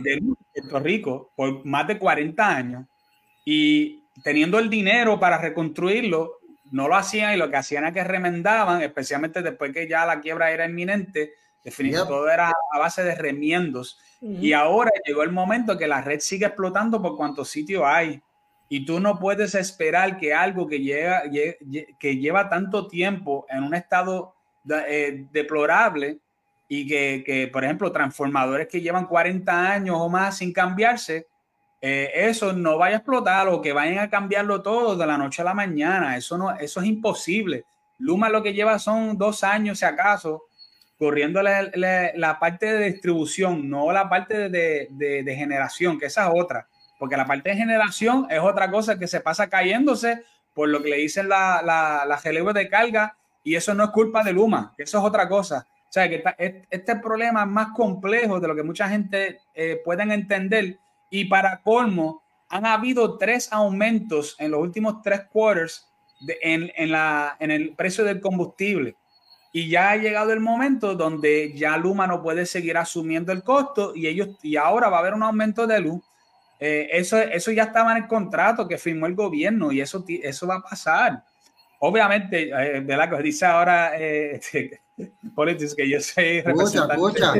de 0.03 0.21
Puerto 0.55 0.81
Rico 0.81 1.33
por 1.37 1.65
más 1.65 1.87
de 1.87 1.99
40 1.99 2.49
años. 2.49 2.87
Y 3.45 4.03
teniendo 4.23 4.59
el 4.59 4.71
dinero 4.71 5.19
para 5.19 5.39
reconstruirlo, 5.39 6.39
no 6.71 6.89
lo 6.89 6.97
hacían 6.97 7.35
y 7.35 7.37
lo 7.37 7.51
que 7.51 7.57
hacían 7.57 7.85
era 7.85 7.93
que 7.93 8.05
remendaban, 8.05 8.83
especialmente 8.83 9.43
después 9.43 9.73
que 9.73 9.89
ya 9.89 10.05
la 10.05 10.21
quiebra 10.21 10.51
era 10.51 10.67
inminente, 10.67 11.35
definitivamente 11.65 12.13
todo 12.13 12.29
era 12.29 12.53
a 12.73 12.79
base 12.79 13.05
de 13.05 13.15
remiendos. 13.15 13.99
Y 14.21 14.53
ahora 14.53 14.91
llegó 15.05 15.23
el 15.23 15.33
momento 15.33 15.77
que 15.77 15.87
la 15.87 16.01
red 16.01 16.21
sigue 16.21 16.47
explotando 16.47 17.01
por 17.01 17.17
cuantos 17.17 17.49
sitios 17.49 17.85
hay. 17.85 18.21
Y 18.69 18.85
tú 18.85 18.99
no 18.99 19.21
puedes 19.21 19.55
esperar 19.55 20.19
que 20.19 20.35
algo 20.35 20.67
que, 20.67 20.81
llega, 20.81 21.23
que 21.31 22.17
lleva 22.17 22.49
tanto 22.49 22.89
tiempo 22.89 23.47
en 23.49 23.63
un 23.63 23.75
estado 23.75 24.35
eh, 24.89 25.27
deplorable 25.31 26.19
y 26.69 26.87
que, 26.87 27.23
que, 27.25 27.49
por 27.49 27.65
ejemplo, 27.65 27.93
transformadores 27.93 28.69
que 28.69 28.81
llevan 28.81 29.07
40 29.07 29.73
años 29.73 29.97
o 29.99 30.09
más 30.09 30.39
sin 30.39 30.53
cambiarse, 30.53 31.27
eh, 31.81 32.11
eso 32.29 32.53
no 32.53 32.79
vaya 32.79 32.97
a 32.97 32.99
explotar 32.99 33.49
o 33.49 33.61
que 33.61 33.73
vayan 33.73 33.99
a 33.99 34.11
cambiarlo 34.11 34.63
todo 34.63 34.97
de 34.97 35.07
la 35.07 35.19
noche 35.19 35.43
a 35.43 35.45
la 35.45 35.55
mañana. 35.55 36.17
Eso, 36.17 36.39
no, 36.39 36.55
eso 36.57 36.81
es 36.81 36.87
imposible. 36.87 37.65
Luma 37.99 38.29
lo 38.29 38.43
que 38.43 38.53
lleva 38.53 38.79
son 38.79 39.17
dos 39.17 39.45
años, 39.45 39.79
si 39.79 39.85
acaso, 39.85 40.45
corriendo 40.99 41.43
la, 41.43 42.39
parte 42.41 42.67
de 42.67 42.93
distribución, 42.93 43.69
no 43.69 43.93
la 43.93 44.09
parte 44.09 44.49
de, 44.49 45.35
generación, 45.37 45.99
que 45.99 46.07
esa 46.07 46.27
es 46.27 46.33
otra. 46.35 46.67
Porque 46.99 47.17
la 47.17 47.27
parte 47.27 47.51
de 47.51 47.57
generación 47.57 48.27
es 48.31 48.41
otra 48.41 48.71
cosa 48.71 48.99
que 48.99 49.07
se 49.07 49.21
pasa 49.21 49.49
cayéndose 49.49 50.23
por 50.55 50.71
lo 50.71 50.83
que 50.83 50.89
le 50.89 50.97
dicen 50.97 51.29
la, 51.29 51.61
la, 51.63 52.07
la 52.07 52.53
de 52.53 52.69
carga 52.69 53.17
y 53.45 53.55
eso 53.55 53.75
no 53.75 53.85
es 53.85 53.91
culpa 53.91 54.25
de 54.25 54.33
Luma, 54.33 54.75
eso 54.79 54.99
es 54.99 55.05
otra 55.05 55.29
cosa. 55.29 55.67
O 55.89 55.93
sea, 55.97 56.09
que 56.09 56.23
este 56.69 56.97
problema 56.97 57.43
es 57.43 57.49
más 57.49 57.69
complejo 57.75 58.41
de 58.41 58.49
lo 58.49 58.55
que 58.55 58.63
mucha 58.63 58.89
gente 58.89 59.41
eh, 59.55 59.81
pueden 59.85 60.11
entender 60.11 60.79
y 61.11 61.25
para 61.27 61.63
colmo, 61.63 62.23
han 62.49 62.67
habido 62.67 63.17
tres 63.19 63.53
aumentos 63.53 64.37
en 64.39 64.51
los 64.51 64.61
últimos 64.61 65.03
tres 65.03 65.23
quarters 65.33 65.89
en, 66.43 66.71
en, 66.77 66.93
la, 66.93 67.37
en 67.41 67.51
el 67.51 67.75
precio 67.75 68.05
del 68.05 68.21
combustible. 68.21 68.97
Y 69.53 69.69
ya 69.69 69.91
ha 69.91 69.97
llegado 69.97 70.33
el 70.33 70.41
momento 70.41 70.95
donde 70.95 71.55
ya 71.55 71.77
Luma 71.77 72.07
no 72.07 72.23
puede 72.23 72.45
seguir 72.47 72.77
asumiendo 72.77 73.33
el 73.33 73.43
costo 73.43 73.93
y 73.95 74.07
ellos 74.07 74.37
y 74.43 74.57
ahora 74.57 74.89
va 74.89 74.99
a 74.99 75.01
haber 75.01 75.15
un 75.15 75.23
aumento 75.23 75.67
de 75.67 75.81
luz. 75.81 76.03
Eh, 76.61 76.89
eso, 76.93 77.19
eso 77.19 77.51
ya 77.53 77.65
estaba 77.65 77.93
en 77.93 78.03
el 78.03 78.09
contrato 78.09 78.69
que 78.69 78.79
firmó 78.79 79.07
el 79.07 79.15
gobierno 79.15 79.73
y 79.73 79.81
eso, 79.81 80.05
eso 80.07 80.47
va 80.47 80.57
a 80.57 80.63
pasar. 80.63 81.25
Obviamente, 81.79 82.51
eh, 82.51 82.81
de 82.81 82.97
la 82.97 83.09
que 83.09 83.23
dice 83.23 83.47
ahora 83.47 83.93
eh, 83.99 84.41
Politics 85.35 85.75
que 85.75 85.89
yo 85.89 86.01
soy 86.01 86.41
representante. 86.41 86.95
Escucha, 86.95 87.35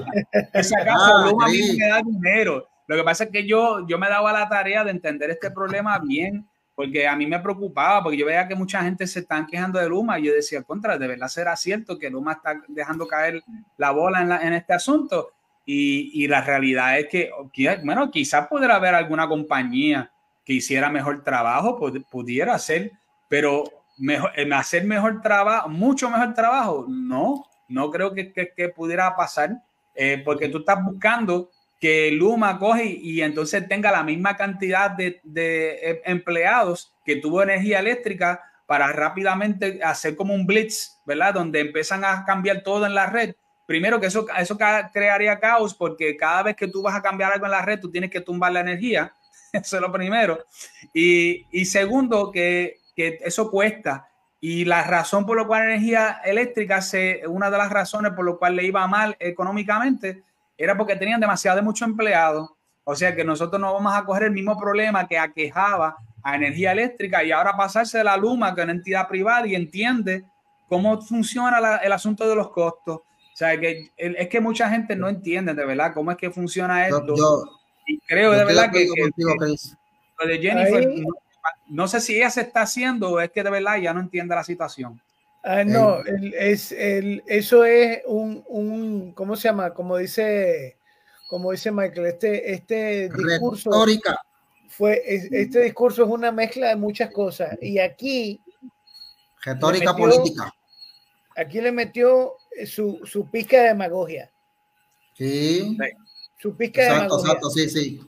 escucha. 0.53 0.85
Ah, 0.89 1.27
Luma 1.31 1.49
me 1.49 1.89
da 1.89 2.03
dinero 2.03 2.69
lo 2.87 2.97
que 2.97 3.03
pasa 3.03 3.25
es 3.25 3.31
que 3.31 3.47
yo, 3.47 3.87
yo 3.87 3.99
me 3.99 4.09
daba 4.09 4.33
la 4.33 4.49
tarea 4.49 4.85
de 4.85 4.93
entender 4.93 5.31
este 5.31 5.51
problema 5.51 5.99
bien, 5.99 6.47
porque 6.75 7.09
a 7.09 7.17
mí 7.17 7.27
me 7.27 7.41
preocupaba, 7.41 8.03
porque 8.03 8.19
yo 8.19 8.27
veía 8.27 8.47
que 8.47 8.55
mucha 8.55 8.83
gente 8.83 9.07
se 9.07 9.21
están 9.21 9.47
quejando 9.47 9.79
de 9.79 9.89
Luma 9.89 10.19
y 10.19 10.25
yo 10.25 10.33
decía, 10.33 10.63
contra, 10.63 10.99
de 10.99 11.07
verdad 11.07 11.29
será 11.29 11.57
cierto 11.57 11.99
que 11.99 12.11
Luma 12.11 12.33
está 12.33 12.61
dejando 12.69 13.07
caer 13.09 13.43
la 13.77 13.91
bola 13.91 14.23
en, 14.23 14.31
en 14.47 14.53
este 14.53 14.75
asunto. 14.75 15.31
Y, 15.65 16.23
y, 16.23 16.29
la 16.29 16.43
realidad 16.43 16.97
es 16.97 17.09
que, 17.09 17.31
bueno, 17.83 18.09
quizás 18.09 18.47
podrá 18.47 18.77
haber 18.77 18.95
alguna 18.95 19.27
compañía 19.27 20.13
que 20.45 20.53
hiciera 20.53 20.89
mejor 20.91 21.25
trabajo, 21.25 21.77
pudiera 22.09 22.55
hacer, 22.55 22.93
pero 23.29 23.65
mejor, 23.99 24.31
hacer 24.53 24.85
mejor 24.85 25.21
trabajo, 25.21 25.69
mucho 25.69 26.09
mejor 26.09 26.35
trabajo, 26.35 26.87
no, 26.89 27.46
no 27.69 27.91
creo 27.91 28.15
que, 28.15 28.33
que, 28.33 28.69
pudiera 28.69 29.15
pasar, 29.17 29.63
eh, 29.95 30.23
porque 30.25 30.49
tú 30.49 30.59
estás 30.59 30.85
buscando 30.85 31.51
que 31.81 32.11
Luma 32.11 32.59
coge 32.59 32.85
y, 32.85 33.21
entonces 33.23 33.69
tenga 33.69 33.93
la 33.93 34.03
misma 34.03 34.37
cantidad 34.37 34.91
de, 34.91 35.21
de, 35.25 36.01
empleados 36.05 36.95
que 37.05 37.17
tuvo 37.17 37.43
energía 37.43 37.81
eléctrica 37.81 38.43
para 38.67 38.93
rápidamente 38.93 39.81
hacer 39.83 40.17
como 40.17 40.35
un 40.35 40.47
blitz, 40.47 40.99
¿verdad? 41.05 41.35
Donde 41.35 41.61
empiezan 41.61 42.05
a 42.05 42.25
cambiar 42.25 42.63
todo 42.63 42.87
en 42.87 42.95
la 42.95 43.07
red. 43.07 43.35
Primero 43.67 44.01
que 44.01 44.07
eso, 44.07 44.27
eso 44.39 44.57
crearía 44.93 45.41
caos 45.41 45.75
porque 45.75 46.17
cada 46.17 46.45
vez 46.45 46.57
que 46.57 46.69
tú 46.69 46.83
vas 46.83 46.95
a 46.95 47.03
cambiar 47.03 47.33
algo 47.33 47.47
en 47.47 47.53
la 47.53 47.63
red, 47.63 47.81
tú 47.81 47.91
tienes 47.91 48.11
que 48.11 48.21
tumbar 48.21 48.53
la 48.53 48.61
energía. 48.61 49.13
Eso 49.53 49.77
es 49.77 49.83
lo 49.83 49.91
primero. 49.91 50.45
Y, 50.93 51.47
y 51.51 51.65
segundo, 51.65 52.31
que, 52.31 52.79
que, 52.95 53.19
eso 53.23 53.51
cuesta. 53.51 54.09
Y 54.41 54.65
la 54.65 54.85
razón 54.85 55.25
por 55.25 55.39
la 55.39 55.47
cual 55.47 55.63
la 55.63 55.75
energía 55.75 56.21
eléctrica, 56.25 56.81
se, 56.81 57.23
una 57.27 57.51
de 57.51 57.59
las 57.59 57.71
razones 57.71 58.13
por 58.13 58.27
la 58.29 58.37
cual 58.37 58.57
le 58.57 58.65
iba 58.65 58.87
mal 58.87 59.17
económicamente, 59.19 60.23
era 60.59 60.77
porque 60.77 60.97
tenían 60.97 61.21
demasiado 61.21 61.57
de 61.57 61.63
muchos 61.63 61.89
empleados. 61.89 62.51
O 62.85 62.95
sea 62.95 63.17
que 63.17 63.25
nosotros 63.25 63.61
no 63.61 63.73
vamos 63.73 63.95
a 63.95 64.05
coger 64.05 64.25
el 64.25 64.33
mismo 64.33 64.57
problema 64.59 65.09
que 65.09 65.19
aquejaba 65.19 65.97
a 66.23 66.37
energía 66.37 66.73
eléctrica 66.73 67.25
y 67.25 67.33
ahora 67.33 67.57
pasarse 67.57 67.99
de 67.99 68.05
la 68.05 68.17
Luma, 68.17 68.55
que 68.55 68.61
es 68.61 68.65
una 68.65 68.73
entidad 68.73 69.09
privada 69.09 69.47
y 69.47 69.55
entiende 69.55 70.25
cómo 70.69 71.01
funciona 71.01 71.79
el 71.83 71.93
asunto 71.93 72.29
de 72.29 72.37
los 72.37 72.51
costos. 72.51 72.97
O 72.99 73.39
sea, 73.39 73.59
que 73.61 73.91
es 73.97 74.29
que 74.29 74.41
mucha 74.41 74.71
gente 74.71 74.97
no 74.97 75.09
entiende 75.09 75.53
de 75.53 75.67
verdad 75.67 75.93
cómo 75.93 76.11
es 76.11 76.17
que 76.17 76.31
funciona 76.31 76.89
esto. 76.89 77.15
y 77.87 77.99
creo 78.01 78.33
de 78.33 78.45
verdad 78.45 78.71
que, 78.73 78.87
lo 78.87 80.27
de 80.27 80.39
Jennifer, 80.39 80.89
no, 80.97 81.15
sé 81.89 82.01
si 82.01 82.17
ella 82.17 82.31
se 82.31 82.43
está 82.43 82.63
haciendo 82.63 83.11
o 83.11 83.21
es 83.21 83.31
que 83.31 83.43
de 83.43 83.51
verdad 83.51 83.79
ya 83.79 83.93
no 83.93 84.01
entiende 84.01 84.35
la 84.35 84.45
situación. 84.45 85.01
Ah, 85.43 85.63
no, 85.63 86.01
es, 86.37 86.73
el, 86.73 87.23
eso 87.27 87.65
es 87.65 88.03
un, 88.07 88.45
un, 88.49 89.13
¿cómo 89.13 89.37
se 89.37 89.49
llama? 89.49 89.73
Como 89.73 89.97
dice, 89.97 90.77
como 91.29 91.53
dice 91.53 91.71
Michael, 91.71 92.07
este, 92.07 92.53
este 92.53 93.09
discurso 93.09 93.71
fue, 94.69 95.03
este 95.07 95.61
discurso 95.63 96.03
es 96.03 96.11
una 96.11 96.33
mezcla 96.33 96.69
de 96.69 96.77
muchas 96.77 97.13
cosas 97.13 97.57
y 97.63 97.79
aquí 97.79 98.41
retórica 99.43 99.95
política. 99.95 100.53
Aquí 101.37 101.61
le 101.61 101.71
metió 101.71 102.33
su, 102.67 103.01
su 103.05 103.31
pizca 103.31 103.59
de 103.59 103.69
demagogia. 103.69 104.31
Sí. 105.15 105.77
Su 106.39 106.57
pizca 106.57 106.83
de 106.83 106.89
demagogia. 106.89 107.25
Exacto, 107.25 107.51
sí, 107.51 107.69
sí. 107.71 108.01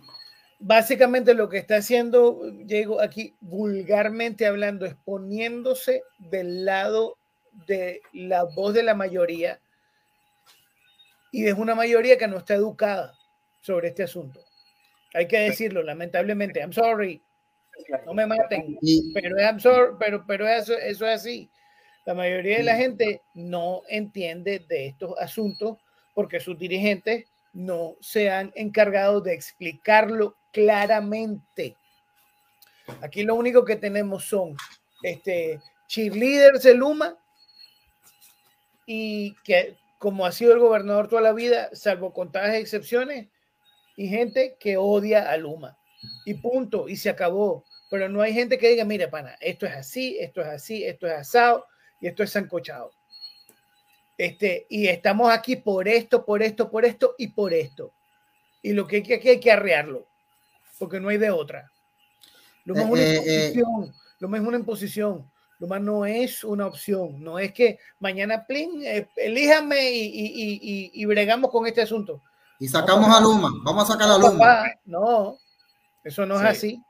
Básicamente 0.60 1.34
lo 1.34 1.48
que 1.48 1.58
está 1.58 1.76
haciendo, 1.76 2.42
llego 2.66 3.00
aquí 3.00 3.36
vulgarmente 3.40 4.46
hablando, 4.46 4.86
es 4.86 4.94
poniéndose 5.04 6.02
del 6.18 6.64
lado 6.64 7.16
de 7.66 8.00
la 8.12 8.44
voz 8.44 8.74
de 8.74 8.82
la 8.82 8.94
mayoría 8.94 9.60
y 11.30 11.46
es 11.46 11.54
una 11.54 11.74
mayoría 11.74 12.18
que 12.18 12.28
no 12.28 12.38
está 12.38 12.54
educada 12.54 13.14
sobre 13.60 13.88
este 13.88 14.02
asunto. 14.02 14.40
Hay 15.14 15.26
que 15.26 15.38
decirlo, 15.38 15.82
lamentablemente. 15.82 16.60
I'm 16.60 16.72
sorry. 16.72 17.22
No 18.06 18.14
me 18.14 18.26
maten. 18.26 18.78
Pero, 19.14 19.36
I'm 19.38 19.60
sorry, 19.60 19.94
pero, 19.98 20.24
pero 20.26 20.48
eso, 20.48 20.76
eso 20.76 21.06
es 21.06 21.20
así. 21.20 21.50
La 22.06 22.14
mayoría 22.14 22.58
de 22.58 22.64
la 22.64 22.76
gente 22.76 23.22
no 23.34 23.82
entiende 23.88 24.64
de 24.68 24.86
estos 24.86 25.14
asuntos 25.18 25.78
porque 26.14 26.40
sus 26.40 26.58
dirigentes 26.58 27.26
no 27.58 27.96
se 28.00 28.30
han 28.30 28.52
encargado 28.54 29.20
de 29.20 29.34
explicarlo 29.34 30.36
claramente. 30.52 31.76
Aquí 33.02 33.24
lo 33.24 33.34
único 33.34 33.64
que 33.64 33.74
tenemos 33.74 34.26
son 34.26 34.56
este, 35.02 35.60
cheerleaders 35.88 36.62
de 36.62 36.74
Luma 36.74 37.18
y 38.86 39.34
que 39.42 39.76
como 39.98 40.24
ha 40.24 40.30
sido 40.30 40.52
el 40.52 40.60
gobernador 40.60 41.08
toda 41.08 41.20
la 41.20 41.32
vida, 41.32 41.70
salvo 41.72 42.12
contadas 42.12 42.54
excepciones, 42.54 43.26
y 43.96 44.06
gente 44.06 44.56
que 44.60 44.76
odia 44.76 45.28
a 45.28 45.36
Luma. 45.36 45.76
Y 46.24 46.34
punto, 46.34 46.88
y 46.88 46.94
se 46.94 47.10
acabó. 47.10 47.64
Pero 47.90 48.08
no 48.08 48.22
hay 48.22 48.32
gente 48.32 48.56
que 48.56 48.68
diga, 48.68 48.84
mire, 48.84 49.08
pana, 49.08 49.36
esto 49.40 49.66
es 49.66 49.74
así, 49.74 50.16
esto 50.20 50.40
es 50.42 50.46
así, 50.46 50.84
esto 50.84 51.08
es 51.08 51.14
asado 51.14 51.66
y 52.00 52.06
esto 52.06 52.22
es 52.22 52.30
sancochado. 52.30 52.92
Este, 54.18 54.66
y 54.68 54.88
estamos 54.88 55.30
aquí 55.30 55.54
por 55.54 55.86
esto, 55.86 56.24
por 56.26 56.42
esto, 56.42 56.68
por 56.68 56.84
esto 56.84 57.14
y 57.16 57.28
por 57.28 57.54
esto. 57.54 57.92
Y 58.60 58.72
lo 58.72 58.86
que 58.86 58.96
hay 58.96 59.02
que, 59.04 59.30
hay 59.30 59.38
que 59.38 59.52
arrearlo, 59.52 60.06
porque 60.76 60.98
no 60.98 61.08
hay 61.08 61.18
de 61.18 61.30
otra. 61.30 61.70
Lo 62.64 62.74
más 62.74 62.84
una 62.86 63.00
eh, 63.00 63.14
eh, 63.14 63.22
eh. 63.24 63.46
imposición, 63.46 63.94
lo 64.18 64.28
más 64.28 64.40
una 64.40 64.56
imposición. 64.58 65.30
Luma 65.60 65.80
no 65.80 66.06
es 66.06 66.44
una 66.44 66.66
opción, 66.66 67.22
no 67.22 67.38
es 67.38 67.52
que 67.52 67.78
mañana, 67.98 68.44
plin, 68.46 68.80
eh, 68.84 69.08
elíjame 69.16 69.90
y, 69.90 71.04
bregamos 71.04 71.50
con 71.50 71.66
este 71.66 71.82
asunto. 71.82 72.22
Y 72.60 72.68
sacamos 72.68 73.08
a 73.14 73.20
Luma, 73.20 73.50
vamos 73.64 73.84
a 73.84 73.92
sacar 73.92 74.08
a 74.08 74.18
Luma. 74.18 74.64
no, 74.84 75.36
eso 76.04 76.26
no 76.26 76.36
es 76.36 76.42
así. 76.42 76.82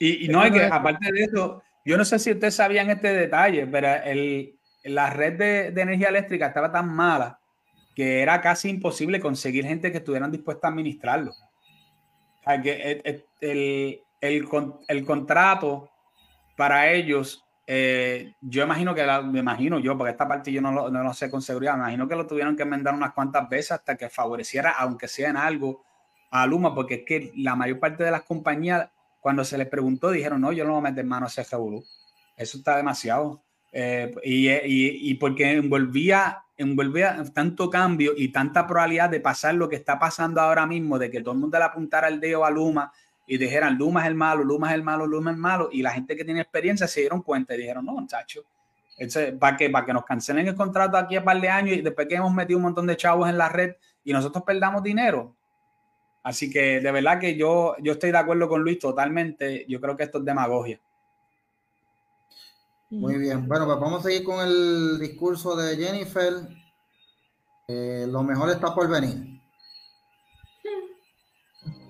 Y, 0.00 0.26
no 0.28 0.40
hay 0.40 0.50
que, 0.50 0.64
aparte 0.64 1.12
de 1.12 1.24
eso, 1.24 1.62
yo 1.84 1.96
no 1.96 2.04
sé 2.04 2.18
si 2.18 2.32
ustedes 2.32 2.56
sabían 2.56 2.90
este 2.90 3.12
detalle, 3.12 3.64
pero 3.66 3.94
el, 4.02 4.58
la 4.84 5.10
red 5.10 5.38
de, 5.38 5.80
energía 5.80 6.08
eléctrica 6.08 6.46
estaba 6.46 6.70
tan 6.70 6.94
mala 6.94 7.40
que 7.94 8.22
era 8.22 8.40
casi 8.40 8.68
imposible 8.68 9.20
conseguir 9.20 9.64
gente 9.64 9.92
que 9.92 9.98
estuvieran 9.98 10.30
dispuesta 10.30 10.66
a 10.66 10.70
administrarlo. 10.70 11.32
que 12.62 13.24
el, 13.40 14.00
el, 14.88 15.04
contrato 15.06 15.90
para 16.56 16.90
ellos, 16.90 17.44
eh, 17.66 18.34
yo 18.40 18.64
imagino 18.64 18.94
que, 18.94 19.06
me 19.24 19.38
imagino 19.38 19.78
yo, 19.78 19.96
porque 19.96 20.10
esta 20.10 20.26
parte 20.26 20.52
yo 20.52 20.60
no 20.60 20.72
lo, 20.72 20.90
no 20.90 21.14
sé 21.14 21.30
con 21.30 21.40
seguridad, 21.40 21.74
me 21.74 21.80
imagino 21.80 22.08
que 22.08 22.16
lo 22.16 22.26
tuvieron 22.26 22.56
que 22.56 22.64
enmendar 22.64 22.94
unas 22.94 23.12
cuantas 23.12 23.48
veces 23.48 23.72
hasta 23.72 23.96
que 23.96 24.08
favoreciera, 24.08 24.72
aunque 24.72 25.08
sea 25.08 25.30
en 25.30 25.36
algo, 25.36 25.84
a 26.30 26.46
Luma, 26.46 26.74
porque 26.74 26.94
es 26.94 27.02
que 27.06 27.32
la 27.36 27.54
mayor 27.54 27.78
parte 27.78 28.02
de 28.02 28.10
las 28.10 28.22
compañías 28.22 28.90
cuando 29.20 29.42
se 29.42 29.56
les 29.56 29.68
preguntó, 29.68 30.10
dijeron, 30.10 30.40
no, 30.42 30.52
yo 30.52 30.64
no 30.64 30.72
voy 30.72 30.80
a 30.80 30.90
meter 30.90 31.02
mano 31.06 31.24
a 31.24 31.28
ese 31.28 31.40
Eso 31.40 32.58
está 32.58 32.76
demasiado. 32.76 33.42
Eh, 33.76 34.14
y, 34.22 34.48
y, 34.48 35.10
y, 35.10 35.14
porque 35.14 35.50
envolvía, 35.50 36.44
envolvía 36.56 37.24
tanto 37.34 37.68
cambio 37.68 38.12
y 38.16 38.28
tanta 38.28 38.68
probabilidad 38.68 39.10
de 39.10 39.18
pasar 39.18 39.56
lo 39.56 39.68
que 39.68 39.74
está 39.74 39.98
pasando 39.98 40.40
ahora 40.40 40.64
mismo, 40.64 40.96
de 40.96 41.10
que 41.10 41.20
todo 41.20 41.34
el 41.34 41.40
mundo 41.40 41.58
le 41.58 41.64
apuntara 41.64 42.06
el 42.06 42.20
dedo 42.20 42.44
a 42.44 42.50
Luma 42.50 42.92
y 43.26 43.36
dijeran, 43.36 43.76
Luma 43.76 44.02
es 44.02 44.06
el 44.06 44.14
malo, 44.14 44.44
Luma 44.44 44.68
es 44.68 44.74
el 44.76 44.84
malo, 44.84 45.08
Luma 45.08 45.32
es 45.32 45.34
el 45.34 45.40
malo, 45.40 45.68
y 45.72 45.82
la 45.82 45.90
gente 45.90 46.16
que 46.16 46.24
tiene 46.24 46.42
experiencia 46.42 46.86
se 46.86 47.00
dieron 47.00 47.22
cuenta 47.22 47.54
y 47.54 47.58
dijeron, 47.58 47.84
no, 47.84 47.94
muchacho, 47.94 48.44
para 49.40 49.56
que, 49.56 49.68
para 49.68 49.84
que 49.84 49.92
nos 49.92 50.04
cancelen 50.04 50.46
el 50.46 50.54
contrato 50.54 50.96
aquí 50.96 51.16
a 51.16 51.24
par 51.24 51.40
de 51.40 51.48
años 51.48 51.76
y 51.76 51.80
después 51.80 52.06
que 52.06 52.14
hemos 52.14 52.32
metido 52.32 52.58
un 52.58 52.64
montón 52.64 52.86
de 52.86 52.96
chavos 52.96 53.28
en 53.28 53.36
la 53.36 53.48
red 53.48 53.74
y 54.04 54.12
nosotros 54.12 54.44
perdamos 54.44 54.84
dinero, 54.84 55.34
Así 56.24 56.50
que 56.50 56.80
de 56.80 56.90
verdad 56.90 57.20
que 57.20 57.36
yo, 57.36 57.76
yo 57.80 57.92
estoy 57.92 58.10
de 58.10 58.16
acuerdo 58.16 58.48
con 58.48 58.62
Luis 58.62 58.78
totalmente. 58.78 59.66
Yo 59.68 59.78
creo 59.78 59.94
que 59.94 60.04
esto 60.04 60.18
es 60.18 60.24
demagogia. 60.24 60.80
Muy 62.90 63.18
bien. 63.18 63.48
Bueno, 63.48 63.66
pues 63.66 63.78
vamos 63.80 64.00
a 64.00 64.08
seguir 64.08 64.24
con 64.24 64.46
el 64.46 64.98
discurso 65.00 65.56
de 65.56 65.76
Jennifer. 65.76 66.32
Eh, 67.66 68.06
lo 68.08 68.22
mejor 68.22 68.50
está 68.50 68.74
por 68.74 68.88
venir. 68.88 69.40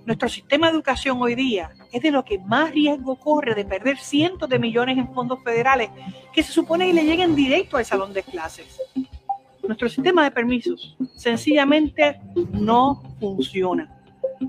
Nuestro 0.07 0.29
sistema 0.29 0.67
de 0.67 0.75
educación 0.75 1.21
hoy 1.21 1.35
día 1.35 1.71
es 1.91 2.03
de 2.03 2.11
lo 2.11 2.25
que 2.25 2.39
más 2.39 2.73
riesgo 2.73 3.17
corre 3.17 3.55
de 3.55 3.65
perder 3.65 3.97
cientos 3.99 4.49
de 4.51 4.59
millones 4.59 4.99
en 4.99 5.13
fondos 5.15 5.43
federales 5.43 5.91
que 6.33 6.43
se 6.43 6.53
supone 6.53 6.87
que 6.87 6.93
le 6.93 7.05
lleguen 7.05 7.35
directo 7.35 7.79
al 7.79 7.87
salón 7.87 8.13
de 8.13 8.23
clases. 8.23 8.79
Nuestro 9.63 9.89
sistema 9.89 10.25
de 10.25 10.31
permisos 10.31 10.95
sencillamente 11.17 12.21
no 12.53 13.03
funciona 13.19 13.94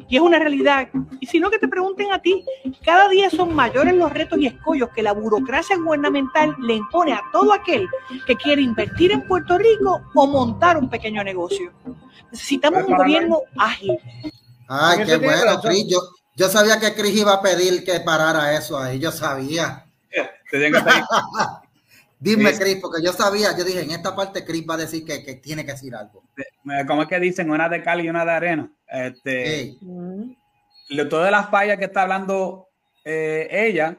y 0.08 0.16
es 0.16 0.22
una 0.22 0.40
realidad. 0.40 0.88
Y 1.20 1.28
si 1.28 1.40
no, 1.40 1.50
que 1.50 1.60
te 1.60 1.68
pregunten 1.68 2.12
a 2.12 2.20
ti, 2.20 2.44
cada 2.84 3.08
día 3.10 3.30
son 3.30 3.54
mayores 3.54 3.94
los 3.96 4.12
retos 4.12 4.40
y 4.40 4.48
escollos 4.48 4.90
que 4.96 5.04
la 5.04 5.14
burocracia 5.14 5.78
gubernamental 5.78 6.56
le 6.60 6.76
impone 6.76 7.14
a 7.14 7.22
todo 7.32 7.54
aquel 7.54 7.88
que 8.26 8.36
quiere 8.36 8.62
invertir 8.62 9.12
en 9.12 9.28
Puerto 9.28 9.58
Rico 9.58 10.02
o 10.14 10.28
montar 10.28 10.78
un 10.78 10.90
pequeño 10.90 11.24
negocio. 11.24 11.72
Necesitamos 12.32 12.84
un 12.88 12.98
gobierno 12.98 13.40
ágil. 13.58 13.98
Ay, 14.68 15.06
qué 15.06 15.18
bueno, 15.18 15.62
Cris. 15.62 15.86
Yo, 16.36 16.50
sabía 16.50 16.80
que 16.80 16.94
Cris 16.94 17.16
iba 17.16 17.34
a 17.34 17.42
pedir 17.42 17.84
que 17.84 18.00
parara 18.02 18.58
eso 18.58 18.78
ahí, 18.78 19.00
yo 19.00 19.12
sabía. 19.12 19.86
Dime, 22.20 22.54
Cris, 22.58 22.78
porque 22.82 23.04
yo 23.04 23.12
sabía, 23.12 23.56
yo 23.58 23.64
dije, 23.64 23.82
en 23.82 23.92
esta 23.92 24.16
parte 24.16 24.46
Cris 24.46 24.66
va 24.68 24.76
a 24.76 24.78
decir 24.78 25.04
que, 25.06 25.24
que 25.24 25.36
tiene 25.36 25.66
que 25.66 25.74
decir 25.74 25.94
algo. 25.96 26.24
¿Cómo 26.88 27.04
es 27.04 27.08
que 27.08 27.20
dicen? 27.20 27.50
Una 27.50 27.70
de 27.70 27.84
cal 27.84 28.04
y 28.04 28.10
una 28.10 28.26
de 28.26 28.32
arena. 28.32 28.72
Este, 28.88 29.78
Todas 31.10 31.32
las 31.32 31.50
fallas 31.50 31.78
que 31.78 31.86
está 31.86 32.04
hablando 32.04 32.68
eh, 33.04 33.48
ella 33.52 33.98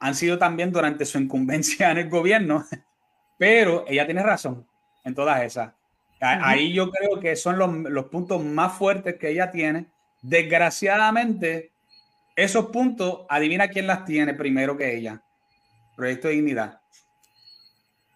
han 0.00 0.14
sido 0.14 0.38
también 0.38 0.72
durante 0.72 1.04
su 1.04 1.18
incumbencia 1.18 1.90
en 1.90 1.98
el 1.98 2.08
gobierno, 2.08 2.64
pero 3.38 3.84
ella 3.88 4.06
tiene 4.06 4.22
razón 4.22 4.66
en 5.04 5.14
todas 5.14 5.42
esas. 5.42 5.72
Ahí 6.20 6.72
yo 6.72 6.90
creo 6.90 7.20
que 7.20 7.36
son 7.36 7.58
los, 7.58 7.72
los, 7.72 8.06
puntos 8.06 8.44
más 8.44 8.76
fuertes 8.76 9.16
que 9.16 9.30
ella 9.30 9.52
tiene. 9.52 9.86
Desgraciadamente, 10.20 11.70
esos 12.34 12.66
puntos, 12.66 13.24
adivina 13.28 13.68
quién 13.68 13.86
las 13.86 14.04
tiene 14.04 14.34
primero 14.34 14.76
que 14.76 14.96
ella. 14.96 15.22
Proyecto 15.96 16.26
de 16.26 16.34
Dignidad. 16.34 16.77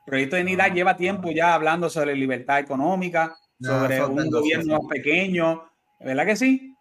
Proyecto 0.05 0.37
de 0.37 0.43
Dignidad 0.43 0.67
ah, 0.71 0.75
lleva 0.75 0.97
tiempo 0.97 1.31
ya 1.31 1.55
hablando 1.55 1.89
sobre 1.89 2.17
libertad 2.17 2.59
económica, 2.59 3.37
sobre 3.61 4.05
un 4.05 4.31
gobierno 4.31 4.81
pequeño, 4.89 5.65
¿verdad 6.01 6.27
que 6.27 6.37
sí? 6.37 6.73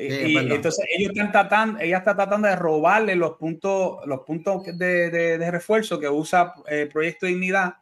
y 0.00 0.36
entonces 0.36 0.84
ellos 0.96 1.10
están 1.10 1.32
tratando, 1.32 1.80
ella 1.80 1.98
está 1.98 2.14
tratando 2.14 2.46
de 2.46 2.54
robarle 2.54 3.16
los 3.16 3.32
puntos, 3.36 4.06
los 4.06 4.20
puntos 4.20 4.62
de, 4.78 5.10
de, 5.10 5.50
refuerzo 5.50 5.98
que 5.98 6.08
usa 6.08 6.54
el 6.66 6.80
eh, 6.80 6.86
Proyecto 6.86 7.26
Dignidad. 7.26 7.74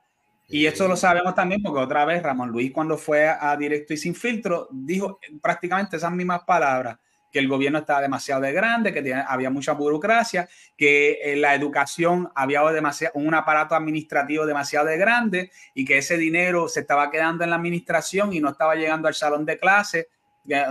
Y 0.49 0.66
esto 0.66 0.87
lo 0.87 0.96
sabemos 0.96 1.35
también 1.35 1.61
porque 1.61 1.81
otra 1.81 2.05
vez 2.05 2.22
Ramón 2.22 2.51
Luis 2.51 2.72
cuando 2.72 2.96
fue 2.96 3.29
a 3.29 3.57
Directo 3.57 3.92
y 3.92 3.96
Sin 3.96 4.14
Filtro 4.14 4.68
dijo 4.70 5.18
prácticamente 5.42 5.96
esas 5.96 6.12
mismas 6.12 6.44
palabras, 6.44 6.96
que 7.37 7.40
el 7.40 7.49
gobierno 7.49 7.81
estaba 7.81 8.01
demasiado 8.01 8.40
de 8.40 8.51
grande, 8.51 8.94
que 8.94 9.12
había 9.12 9.51
mucha 9.51 9.72
burocracia, 9.72 10.49
que 10.75 11.18
en 11.22 11.42
la 11.42 11.55
educación 11.55 12.33
había 12.35 12.62
demasiado, 12.62 13.12
un 13.16 13.35
aparato 13.35 13.75
administrativo 13.75 14.46
demasiado 14.46 14.87
de 14.87 14.96
grande 14.96 15.51
y 15.75 15.85
que 15.85 15.99
ese 15.99 16.16
dinero 16.16 16.66
se 16.66 16.81
estaba 16.81 17.11
quedando 17.11 17.44
en 17.44 17.51
la 17.51 17.57
administración 17.57 18.33
y 18.33 18.40
no 18.40 18.49
estaba 18.49 18.75
llegando 18.75 19.07
al 19.07 19.12
salón 19.12 19.44
de 19.44 19.59
clase 19.59 20.09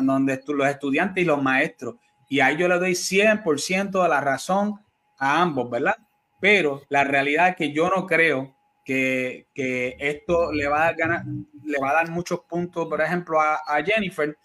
donde 0.01 0.41
los 0.47 0.67
estudiantes 0.67 1.23
y 1.23 1.28
los 1.28 1.39
maestros. 1.39 1.97
Y 2.28 2.39
ahí 2.39 2.58
yo 2.58 2.67
le 2.67 2.80
doy 2.80 2.93
100% 2.93 4.01
de 4.01 4.10
la 4.10 4.21
razón 4.21 4.82
a 5.19 5.43
ambos, 5.43 5.69
¿verdad? 5.69 5.97
Pero 6.39 6.82
la 6.89 7.04
realidad 7.04 7.49
es 7.49 7.58
que 7.58 7.73
yo 7.73 7.91
no 7.95 8.08
creo 8.08 8.56
que, 8.84 9.45
que 9.54 9.97
esto 9.99 10.51
le 10.51 10.67
va, 10.67 10.88
a 10.88 10.93
ganar, 10.93 11.25
le 11.63 11.78
va 11.80 11.91
a 11.91 11.93
dar 11.93 12.10
muchos 12.10 12.39
puntos, 12.49 12.88
por 12.88 13.01
ejemplo, 13.01 13.39
a 13.39 13.84
Jennifer, 13.86 14.36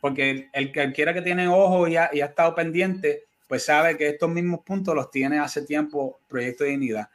porque 0.00 0.48
el, 0.52 0.72
que 0.72 0.92
quiera 0.92 1.14
que 1.14 1.22
tiene 1.22 1.48
ojos 1.48 1.88
y 1.88 1.96
ha, 1.96 2.10
y 2.12 2.20
ha 2.20 2.26
estado 2.26 2.54
pendiente, 2.54 3.24
pues 3.46 3.64
sabe 3.64 3.96
que 3.96 4.08
estos 4.08 4.30
mismos 4.30 4.60
puntos 4.64 4.94
los 4.94 5.10
tiene 5.10 5.38
hace 5.38 5.62
tiempo 5.62 6.20
Proyecto 6.28 6.64
de 6.64 6.70
Dignidad. 6.70 7.08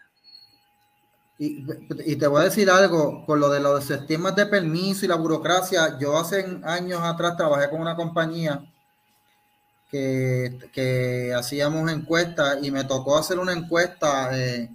Y, 1.37 2.15
te 2.15 2.27
voy 2.27 2.41
a 2.41 2.45
decir 2.45 2.69
algo, 2.69 3.25
con 3.25 3.41
lo 3.41 3.49
de 3.49 3.59
los 3.59 3.83
sistemas 3.83 4.35
de 4.35 4.45
permiso 4.45 5.03
y 5.03 5.09
la 5.09 5.15
burocracia, 5.15 5.99
yo 5.99 6.17
hace 6.17 6.45
años 6.63 7.01
atrás 7.03 7.35
trabajé 7.35 7.69
con 7.69 7.81
una 7.81 7.95
compañía 7.95 8.63
que, 9.91 10.57
que 10.71 11.33
hacíamos 11.33 11.91
encuestas 11.91 12.59
y 12.61 12.71
me 12.71 12.85
tocó 12.85 13.17
hacer 13.17 13.37
una 13.37 13.51
encuesta 13.51 14.29
eh, 14.37 14.69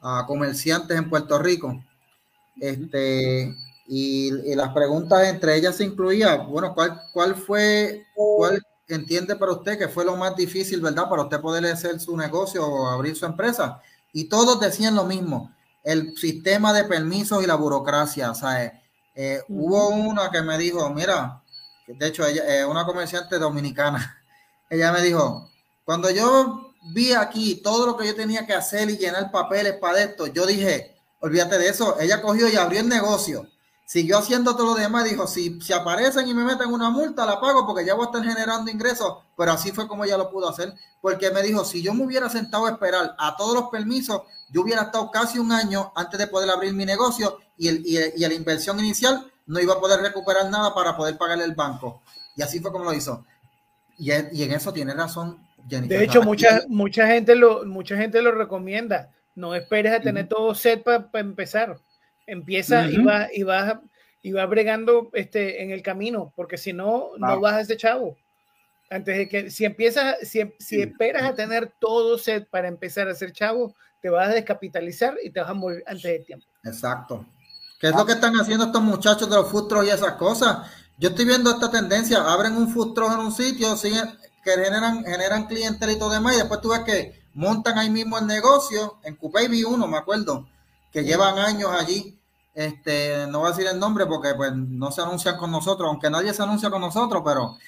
a 0.00 0.24
comerciantes 0.26 0.96
en 0.96 1.10
Puerto 1.10 1.38
Rico. 1.38 1.84
Este, 2.58 3.54
y, 3.88 4.54
las 4.54 4.72
preguntas 4.72 5.26
entre 5.28 5.56
ellas 5.56 5.76
se 5.76 5.84
incluía, 5.84 6.36
bueno, 6.36 6.74
¿cuál, 6.74 7.02
cuál 7.12 7.34
fue, 7.34 8.06
cuál 8.14 8.62
entiende 8.88 9.36
para 9.36 9.52
usted 9.52 9.78
que 9.78 9.88
fue 9.88 10.04
lo 10.04 10.16
más 10.16 10.34
difícil, 10.36 10.80
verdad, 10.80 11.08
para 11.08 11.22
usted 11.22 11.40
poder 11.40 11.66
hacer 11.66 12.00
su 12.00 12.16
negocio 12.16 12.66
o 12.66 12.88
abrir 12.88 13.16
su 13.16 13.26
empresa? 13.26 13.80
Y 14.12 14.24
todos 14.24 14.60
decían 14.60 14.94
lo 14.94 15.04
mismo 15.04 15.52
el 15.86 16.16
sistema 16.16 16.72
de 16.72 16.82
permisos 16.82 17.42
y 17.42 17.46
la 17.46 17.54
burocracia. 17.54 18.32
O 18.32 18.34
sea, 18.34 18.82
eh, 19.14 19.42
hubo 19.48 19.88
una 19.88 20.30
que 20.32 20.42
me 20.42 20.58
dijo, 20.58 20.90
mira, 20.90 21.40
de 21.86 22.06
hecho, 22.08 22.26
ella 22.26 22.42
es 22.44 22.66
una 22.66 22.84
comerciante 22.84 23.38
dominicana, 23.38 24.20
ella 24.68 24.92
me 24.92 25.00
dijo, 25.00 25.48
cuando 25.84 26.10
yo 26.10 26.74
vi 26.92 27.12
aquí 27.12 27.62
todo 27.62 27.86
lo 27.86 27.96
que 27.96 28.06
yo 28.06 28.16
tenía 28.16 28.44
que 28.44 28.52
hacer 28.52 28.90
y 28.90 28.98
llenar 28.98 29.30
papeles 29.30 29.74
para 29.74 30.02
esto, 30.02 30.26
yo 30.26 30.44
dije, 30.44 30.96
olvídate 31.20 31.56
de 31.56 31.68
eso, 31.68 31.96
ella 32.00 32.20
cogió 32.20 32.48
y 32.48 32.56
abrió 32.56 32.80
el 32.80 32.88
negocio. 32.88 33.48
Siguió 33.86 34.18
haciendo 34.18 34.56
todo 34.56 34.66
lo 34.66 34.74
demás, 34.74 35.04
dijo, 35.04 35.28
si, 35.28 35.60
si 35.60 35.72
aparecen 35.72 36.26
y 36.26 36.34
me 36.34 36.42
meten 36.42 36.72
una 36.72 36.90
multa, 36.90 37.24
la 37.24 37.40
pago 37.40 37.64
porque 37.64 37.86
ya 37.86 37.94
voy 37.94 38.02
a 38.02 38.06
estar 38.06 38.24
generando 38.24 38.68
ingresos, 38.68 39.18
pero 39.36 39.52
así 39.52 39.70
fue 39.70 39.86
como 39.86 40.04
ella 40.04 40.18
lo 40.18 40.28
pudo 40.28 40.48
hacer, 40.48 40.74
porque 41.00 41.30
me 41.30 41.40
dijo, 41.40 41.64
si 41.64 41.82
yo 41.82 41.94
me 41.94 42.04
hubiera 42.04 42.28
sentado 42.28 42.66
a 42.66 42.70
esperar 42.72 43.14
a 43.16 43.36
todos 43.36 43.54
los 43.54 43.70
permisos, 43.70 44.22
yo 44.50 44.62
hubiera 44.62 44.82
estado 44.82 45.08
casi 45.12 45.38
un 45.38 45.52
año 45.52 45.92
antes 45.94 46.18
de 46.18 46.26
poder 46.26 46.50
abrir 46.50 46.74
mi 46.74 46.84
negocio 46.84 47.38
y, 47.56 47.68
el, 47.68 47.86
y, 47.86 48.26
la 48.26 48.34
inversión 48.34 48.80
inicial 48.80 49.30
no 49.46 49.60
iba 49.60 49.74
a 49.74 49.80
poder 49.80 50.00
recuperar 50.00 50.50
nada 50.50 50.74
para 50.74 50.96
poder 50.96 51.16
pagarle 51.16 51.44
el 51.44 51.54
banco. 51.54 52.02
Y 52.36 52.42
así 52.42 52.58
fue 52.58 52.72
como 52.72 52.86
lo 52.86 52.92
hizo. 52.92 53.24
Y, 53.98 54.10
y 54.10 54.42
en 54.42 54.50
eso 54.50 54.72
tiene 54.72 54.94
razón 54.94 55.46
Jennifer. 55.68 55.98
De 55.98 56.04
hecho, 56.04 56.22
mucha, 56.22 56.62
mucha, 56.68 57.06
gente 57.06 57.36
lo, 57.36 57.64
mucha 57.64 57.96
gente 57.96 58.20
lo 58.20 58.32
recomienda. 58.32 59.12
No 59.36 59.54
esperes 59.54 59.92
a 59.92 60.00
tener 60.00 60.28
todo 60.28 60.54
set 60.54 60.82
para 60.82 61.08
empezar. 61.14 61.78
Empieza 62.26 62.90
y 62.90 62.98
va 62.98 63.28
y 63.32 63.42
va 63.42 63.82
y 64.22 64.32
va 64.32 64.44
bregando 64.46 65.10
este, 65.12 65.62
en 65.62 65.70
el 65.70 65.82
camino, 65.82 66.32
porque 66.34 66.58
si 66.58 66.72
no, 66.72 67.12
no 67.16 67.40
vas 67.40 67.54
a 67.54 67.60
ese 67.60 67.76
chavo. 67.76 68.16
Antes 68.90 69.16
de 69.16 69.28
que, 69.28 69.50
si 69.50 69.64
empiezas, 69.64 70.16
si, 70.22 70.40
si 70.58 70.80
esperas 70.80 71.22
a 71.22 71.34
tener 71.34 71.72
todo 71.78 72.18
set 72.18 72.48
para 72.50 72.66
empezar 72.66 73.06
a 73.06 73.14
ser 73.14 73.32
chavo, 73.32 73.74
te 74.00 74.10
vas 74.10 74.28
a 74.28 74.32
descapitalizar 74.32 75.16
y 75.22 75.30
te 75.30 75.40
vas 75.40 75.50
a 75.50 75.54
morir 75.54 75.84
antes 75.86 76.02
de 76.02 76.18
tiempo. 76.20 76.46
Exacto. 76.64 77.24
¿Qué 77.80 77.88
es 77.88 77.94
lo 77.94 78.06
que 78.06 78.14
están 78.14 78.34
haciendo 78.34 78.64
estos 78.64 78.82
muchachos 78.82 79.28
de 79.28 79.36
los 79.36 79.50
food 79.50 79.84
y 79.84 79.90
esas 79.90 80.12
cosas? 80.12 80.70
Yo 80.98 81.10
estoy 81.10 81.26
viendo 81.26 81.50
esta 81.50 81.70
tendencia, 81.70 82.18
abren 82.18 82.56
un 82.56 82.70
food 82.70 82.98
en 82.98 83.20
un 83.20 83.32
sitio, 83.32 83.76
siguen, 83.76 84.08
que 84.42 84.50
generan, 84.50 85.04
generan 85.04 85.46
clientes 85.46 85.88
y 85.88 85.98
todo 85.98 86.10
demás, 86.10 86.34
y 86.34 86.38
después 86.38 86.60
tú 86.60 86.70
ves 86.70 86.80
que 86.80 87.22
montan 87.34 87.78
ahí 87.78 87.90
mismo 87.90 88.18
el 88.18 88.26
negocio, 88.26 88.98
en 89.04 89.14
Coupé 89.16 89.46
vi 89.48 89.62
uno, 89.62 89.86
me 89.86 89.98
acuerdo, 89.98 90.48
que 90.90 91.04
llevan 91.04 91.38
años 91.38 91.70
allí, 91.70 92.15
este, 92.56 93.26
no 93.26 93.40
voy 93.40 93.48
a 93.48 93.50
decir 93.50 93.66
el 93.66 93.78
nombre 93.78 94.06
porque 94.06 94.34
pues 94.34 94.50
no 94.54 94.90
se 94.90 95.02
anuncian 95.02 95.36
con 95.36 95.50
nosotros, 95.50 95.86
aunque 95.90 96.08
nadie 96.08 96.32
se 96.32 96.42
anuncia 96.42 96.70
con 96.70 96.80
nosotros, 96.80 97.20
pero 97.22 97.58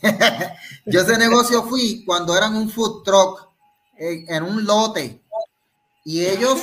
yo 0.86 1.02
ese 1.02 1.18
negocio 1.18 1.62
fui 1.64 2.02
cuando 2.06 2.34
eran 2.34 2.56
un 2.56 2.70
food 2.70 3.02
truck 3.02 3.50
en, 3.98 4.42
un 4.42 4.64
lote 4.64 5.22
y 6.06 6.24
ellos 6.24 6.58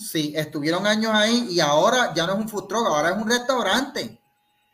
sí 0.00 0.32
estuvieron 0.34 0.84
años 0.88 1.12
ahí 1.14 1.46
y 1.50 1.60
ahora 1.60 2.12
ya 2.14 2.26
no 2.26 2.32
es 2.32 2.38
un 2.40 2.48
food 2.48 2.66
truck, 2.66 2.86
ahora 2.86 3.10
es 3.10 3.16
un 3.16 3.30
restaurante. 3.30 4.18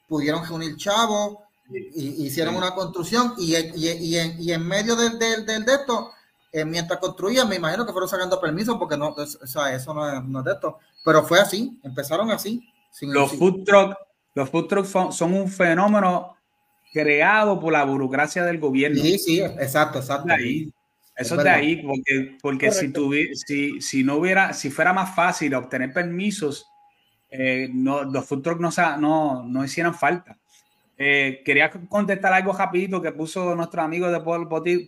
Pudieron 0.08 0.42
reunir 0.46 0.76
chavos, 0.76 1.36
y, 1.68 2.24
hicieron 2.26 2.56
una 2.56 2.74
construcción 2.74 3.34
y, 3.36 3.54
y, 3.54 4.16
y, 4.38 4.52
en, 4.52 4.66
medio 4.66 4.96
del, 4.96 5.18
del, 5.18 5.44
del 5.44 5.62
de 5.62 5.74
esto, 5.74 6.10
eh, 6.52 6.64
mientras 6.64 6.98
construían, 7.00 7.50
me 7.50 7.56
imagino 7.56 7.84
que 7.84 7.92
fueron 7.92 8.08
sacando 8.08 8.40
permisos 8.40 8.76
porque 8.78 8.96
no, 8.96 9.08
o 9.10 9.26
sea, 9.26 9.74
eso 9.74 9.92
no 9.92 10.08
es, 10.08 10.24
no 10.24 10.38
es 10.38 10.44
de 10.46 10.52
esto, 10.52 10.78
pero 11.06 11.22
fue 11.22 11.38
así, 11.38 11.78
empezaron 11.84 12.32
así. 12.32 12.68
los, 13.02 13.30
food 13.30 13.62
trucks, 13.62 13.96
los 14.34 14.50
food 14.50 14.66
trucks 14.66 14.88
son, 14.88 15.32
un 15.32 15.48
fenómeno 15.48 16.34
creado 16.92 17.60
por 17.60 17.72
la 17.72 17.84
burocracia 17.84 18.42
del 18.42 18.58
gobierno. 18.58 19.00
Sí, 19.00 19.16
sí, 19.16 19.40
exacto, 19.40 20.00
exacto. 20.00 20.32
ahí. 20.32 20.68
Eso 21.14 21.36
es, 21.36 21.44
de 21.44 21.50
ahí, 21.50 21.76
porque, 21.76 22.36
porque 22.42 22.72
si, 22.72 22.92
si, 23.34 23.80
si, 23.80 24.02
no 24.02 24.16
hubiera, 24.16 24.52
si 24.52 24.68
fuera 24.68 24.92
más 24.92 25.14
fácil 25.14 25.54
obtener 25.54 25.92
permisos, 25.92 26.66
eh, 27.30 27.70
no, 27.72 28.02
los 28.02 28.26
food 28.26 28.42
trucks 28.42 28.60
no, 28.60 28.96
no, 28.98 29.44
no 29.44 29.64
hicieran 29.64 29.94
falta. 29.94 30.36
Eh, 30.98 31.42
quería 31.44 31.70
contestar 31.70 32.32
algo 32.32 32.52
rapidito 32.52 33.00
que 33.00 33.12
puso 33.12 33.54
nuestro 33.54 33.80
amigo 33.80 34.10
de 34.10 34.20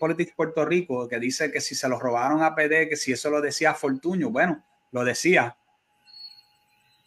Politics 0.00 0.32
Puerto 0.34 0.64
Rico, 0.64 1.06
que 1.06 1.20
dice 1.20 1.52
que 1.52 1.60
si 1.60 1.76
se 1.76 1.88
lo 1.88 1.96
robaron 2.00 2.42
a 2.42 2.56
PD, 2.56 2.88
que 2.88 2.96
si 2.96 3.12
eso 3.12 3.30
lo 3.30 3.40
decía 3.40 3.72
Fortuño, 3.72 4.30
bueno, 4.30 4.64
lo 4.90 5.04
decía. 5.04 5.57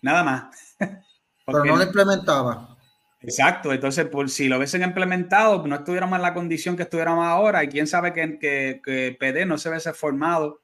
Nada 0.02 0.24
más. 0.24 0.76
Pero 1.46 1.66
no 1.66 1.78
lo 1.78 1.84
implementaba. 1.84 2.78
Exacto, 3.22 3.72
entonces 3.72 4.08
por 4.08 4.30
si 4.30 4.48
lo 4.48 4.58
hubiesen 4.58 4.82
implementado, 4.82 5.66
no 5.68 5.76
estuviéramos 5.76 6.18
en 6.18 6.24
la 6.24 6.34
condición 6.34 6.76
que 6.76 6.84
estuviéramos 6.84 7.26
ahora 7.26 7.64
y 7.64 7.68
quién 7.68 7.86
sabe 7.86 8.14
que, 8.14 8.40
que, 8.40 9.18
PD 9.20 9.46
no 9.46 9.60
se 9.60 9.70
hubiese 9.70 9.94
formado, 9.94 10.62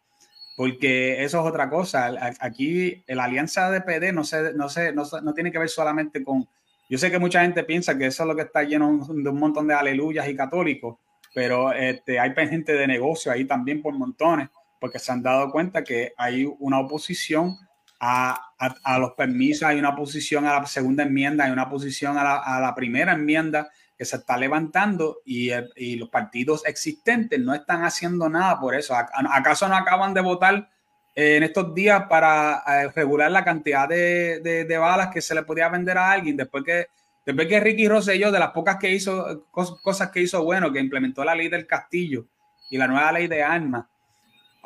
porque 0.56 1.24
eso 1.24 1.40
es 1.40 1.46
otra 1.46 1.70
cosa. 1.70 2.12
Aquí 2.40 3.04
la 3.08 3.26
alianza 3.26 3.70
de 3.70 3.82
PD 3.82 4.12
no, 4.12 4.24
se, 4.24 4.54
no, 4.54 4.70
se, 4.70 4.92
no 4.92 5.34
tiene 5.36 5.52
que 5.52 5.60
ver 5.60 5.70
solamente 5.70 6.24
con 6.24 6.48
yo 6.90 6.98
sé 6.98 7.12
que 7.12 7.20
mucha 7.20 7.42
gente 7.42 7.64
piensa 7.64 7.98
que 7.98 8.06
eso 8.06 8.24
es 8.24 8.28
lo 8.28 8.36
que 8.36 8.44
está 8.44 8.64
lleno 8.64 9.06
de 9.10 9.30
un 9.30 9.40
montón 9.40 9.68
de 9.68 9.74
aleluyas 9.74 10.28
y 10.30 10.36
católicos, 10.36 10.98
pero 11.34 11.74
este, 11.74 12.20
hay 12.20 12.34
gente 12.48 12.74
de 12.74 12.88
negocio 12.88 13.32
ahí 13.32 13.44
también 13.46 13.82
por 13.82 13.94
montones, 13.94 14.50
porque 14.80 15.00
se 15.00 15.12
han 15.12 15.22
dado 15.22 15.52
cuenta 15.52 15.84
que 15.84 16.14
hay 16.18 16.50
una 16.60 16.80
oposición 16.80 17.58
a, 18.00 19.00
los 19.00 19.14
permisos, 19.14 19.64
hay 19.64 19.80
una 19.80 19.90
oposición 19.90 20.46
a 20.46 20.60
la 20.60 20.66
segunda 20.66 21.04
enmienda, 21.04 21.46
hay 21.46 21.52
una 21.52 21.64
oposición 21.64 22.18
a 22.18 22.60
la, 22.60 22.74
primera 22.76 23.14
enmienda 23.14 23.70
que 23.98 24.06
se 24.06 24.18
está 24.18 24.38
levantando 24.38 25.20
y, 25.26 25.50
los 25.96 26.10
partidos 26.10 26.66
existentes 26.66 27.40
no 27.40 27.54
están 27.54 27.84
haciendo 27.84 28.30
nada 28.30 28.60
por 28.60 28.76
eso. 28.76 28.96
¿Acaso 28.96 29.68
no 29.68 29.76
acaban 29.76 30.14
de 30.14 30.22
votar 30.22 30.70
en 31.16 31.42
estos 31.42 31.74
días 31.74 32.04
para 32.08 32.64
eh, 32.68 32.92
regular 32.96 33.32
la 33.32 33.44
cantidad 33.44 33.90
de, 33.90 34.78
balas 34.80 35.10
que 35.12 35.20
se 35.20 35.34
le 35.34 35.42
podía 35.42 35.68
vender 35.68 35.98
a 35.98 36.12
alguien 36.12 36.38
después 36.38 36.64
que, 36.64 36.88
después 37.26 37.48
que 37.48 37.60
Ricky 37.60 37.88
Rosselló, 37.88 38.32
de 38.32 38.38
las 38.38 38.52
pocas 38.52 38.78
que 38.78 38.92
hizo, 38.92 39.48
cosas 39.50 40.12
que 40.12 40.22
hizo 40.22 40.44
bueno, 40.44 40.72
que 40.72 40.80
implementó 40.80 41.26
la 41.26 41.34
ley 41.34 41.50
del 41.50 41.66
castillo 41.66 42.28
y 42.70 42.78
la 42.78 42.88
nueva 42.88 43.12
ley 43.12 43.28
de 43.28 43.42
armas, 43.42 43.86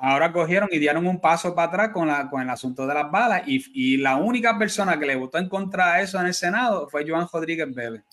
ahora 0.01 0.33
cogieron 0.33 0.67
y 0.71 0.79
dieron 0.79 1.05
un 1.05 1.21
paso 1.21 1.53
para 1.53 1.67
atrás 1.67 1.89
con, 1.93 2.07
la, 2.07 2.27
con 2.29 2.41
el 2.41 2.49
asunto 2.49 2.87
de 2.87 2.93
las 2.95 3.11
balas 3.11 3.43
y, 3.45 3.63
y 3.73 3.97
la 3.97 4.17
única 4.17 4.57
persona 4.57 4.97
que 4.97 5.05
le 5.05 5.15
votó 5.15 5.37
en 5.37 5.47
contra 5.47 5.93
de 5.93 6.03
eso 6.03 6.19
en 6.19 6.25
el 6.25 6.33
Senado 6.33 6.89
fue 6.89 7.05
Joan 7.07 7.27
Rodríguez 7.31 7.73
Bebe. 7.73 8.03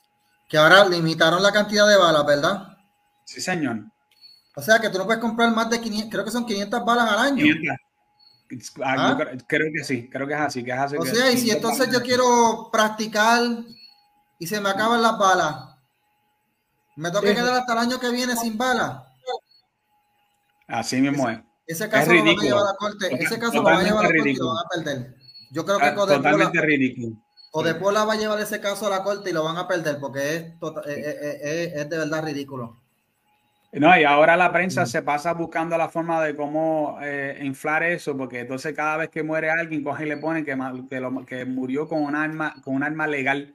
Que 0.46 0.58
ahora 0.58 0.86
limitaron 0.86 1.42
la 1.42 1.50
cantidad 1.50 1.88
de 1.88 1.96
balas, 1.96 2.26
¿verdad? 2.26 2.76
Sí, 3.24 3.40
señor. 3.40 3.84
O 4.54 4.60
sea 4.60 4.78
que 4.78 4.90
tú 4.90 4.98
no 4.98 5.06
puedes 5.06 5.20
comprar 5.20 5.50
más 5.52 5.70
de 5.70 5.80
500, 5.80 6.10
creo 6.10 6.24
que 6.24 6.30
son 6.30 6.44
500 6.44 6.84
balas 6.84 7.10
al 7.10 7.18
año. 7.18 7.44
Ah, 8.82 9.16
¿Ah? 9.18 9.18
Creo, 9.46 9.70
que 9.72 9.84
sí, 9.84 10.08
creo 10.10 10.26
que 10.26 10.34
es 10.34 10.40
así. 10.40 10.64
Que 10.64 10.72
es 10.72 10.78
así 10.78 10.96
o 10.96 11.04
sea, 11.04 11.30
y 11.30 11.38
si 11.38 11.50
entonces 11.50 11.90
yo 11.92 12.02
quiero 12.02 12.68
practicar 12.72 13.42
y 14.38 14.46
se 14.46 14.60
me 14.60 14.68
acaban 14.68 15.00
las 15.00 15.18
balas, 15.18 15.76
me 16.96 17.10
toca 17.10 17.34
quedar 17.34 17.60
hasta 17.60 17.72
el 17.72 17.78
año 17.78 18.00
que 18.00 18.10
viene 18.10 18.36
sin 18.36 18.58
balas. 18.58 19.02
Así 20.66 21.00
mismo 21.00 21.28
es. 21.28 21.38
Ese 21.68 21.88
caso 21.88 22.12
lo 22.12 22.24
van 22.24 22.28
a 22.36 22.42
llevar 22.42 22.62
a 22.62 22.64
la 22.64 22.74
corte. 22.76 23.22
Ese 23.22 23.38
caso 23.38 23.54
lo 23.54 23.62
van 23.62 23.76
a 23.76 23.82
llevar 23.84 24.06
a 24.06 24.08
la 24.08 24.14
corte 24.14 24.30
y 24.30 24.34
lo 24.34 24.48
van 24.48 24.56
a 24.58 24.68
perder. 24.74 25.14
Yo 25.52 25.64
creo 25.64 25.78
que 25.78 25.84
ah, 25.84 25.94
Totalmente 25.94 26.60
ridículo. 26.60 27.16
Pola 27.52 28.04
va 28.04 28.14
a 28.14 28.16
llevar 28.16 28.40
ese 28.40 28.60
caso 28.60 28.86
a 28.88 28.90
la 28.90 29.02
corte 29.04 29.30
y 29.30 29.32
lo 29.32 29.44
van 29.44 29.56
a 29.56 29.68
perder 29.68 29.98
porque 30.00 30.36
es, 30.36 30.58
tota-, 30.58 30.82
es 30.86 31.88
de 31.88 31.96
verdad 31.96 32.24
ridículo. 32.24 32.80
No, 33.72 33.98
y 33.98 34.04
ahora 34.04 34.36
la 34.36 34.50
prensa 34.50 34.86
se 34.86 35.02
pasa 35.02 35.34
buscando 35.34 35.76
la 35.76 35.90
forma 35.90 36.22
de 36.24 36.34
cómo 36.34 36.98
eh, 37.02 37.38
inflar 37.42 37.82
eso, 37.82 38.16
porque 38.16 38.40
entonces 38.40 38.74
cada 38.74 38.96
vez 38.96 39.10
que 39.10 39.22
muere 39.22 39.50
alguien, 39.50 39.84
coge 39.84 40.06
y 40.06 40.08
le 40.08 40.16
pone 40.16 40.42
que, 40.42 40.56
que, 41.26 41.44
murió 41.44 41.86
con 41.86 42.02
un 42.02 42.14
arma, 42.14 42.54
con 42.64 42.76
un 42.76 42.82
arma 42.82 43.06
legal, 43.06 43.54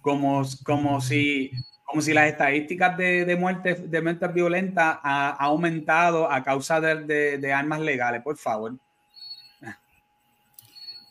como, 0.00 0.42
como, 0.64 1.02
si, 1.02 1.50
como 1.92 2.00
si 2.00 2.14
las 2.14 2.30
estadísticas 2.30 2.96
de, 2.96 3.26
de 3.26 3.36
muertes 3.36 3.90
de 3.90 4.00
muertes 4.00 4.32
violentas 4.32 4.98
ha, 5.02 5.28
aumentado 5.32 6.30
a 6.30 6.42
causa 6.42 6.80
de, 6.80 7.36
de, 7.36 7.52
armas 7.52 7.80
legales, 7.80 8.22
por 8.22 8.38
favor. 8.38 8.74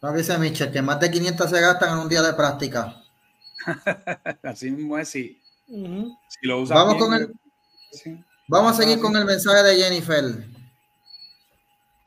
No 0.01 0.11
dice 0.13 0.39
Michel 0.39 0.71
que 0.71 0.81
más 0.81 0.99
de 0.99 1.11
500 1.11 1.47
se 1.47 1.61
gastan 1.61 1.93
en 1.93 1.99
un 1.99 2.09
día 2.09 2.23
de 2.23 2.33
práctica. 2.33 2.95
Así 4.43 4.71
mismo 4.71 4.97
es, 4.97 5.09
sí. 5.09 5.39
Si 5.67 6.47
lo 6.47 6.65
Vamos 6.65 6.95
con 6.95 7.13
el... 7.13 7.31
Vamos 8.47 8.71
a 8.71 8.81
seguir 8.81 8.99
con 8.99 9.15
el 9.15 9.25
mensaje 9.25 9.61
de 9.61 9.75
Jennifer. 9.75 10.23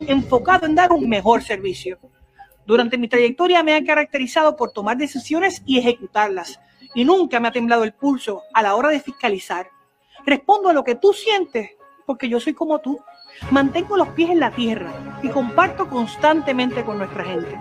Enfocado 0.01 0.67
en 0.67 0.75
dar 0.75 0.91
un 0.91 1.09
mejor 1.09 1.45
servicio. 1.45 1.97
Durante 2.67 2.99
mi 2.99 3.07
trayectoria 3.07 3.63
me 3.63 3.77
he 3.77 3.85
caracterizado 3.85 4.57
por 4.57 4.73
tomar 4.73 4.97
decisiones 4.97 5.63
y 5.65 5.79
ejecutarlas, 5.79 6.59
y 6.95 7.05
nunca 7.05 7.41
me 7.41 7.49
ha 7.49 7.53
temblado 7.53 7.85
el 7.85 7.93
pulso 7.93 8.43
a 8.53 8.63
la 8.63 8.75
hora 8.75 8.91
de 8.91 9.01
fiscalizar. 9.01 9.69
Respondo 10.25 10.69
a 10.69 10.73
lo 10.73 10.85
que 10.85 10.95
tú 10.95 11.13
sientes, 11.13 11.71
porque 12.07 12.29
yo 12.29 12.41
soy 12.41 12.55
como 12.55 12.79
tú. 12.81 12.99
Mantengo 13.51 13.97
los 13.97 14.09
pies 14.11 14.31
en 14.31 14.41
la 14.41 14.53
tierra 14.53 14.93
y 15.23 15.29
comparto 15.29 15.89
constantemente 15.89 16.85
con 16.85 16.99
nuestra 16.99 17.25
gente. 17.25 17.59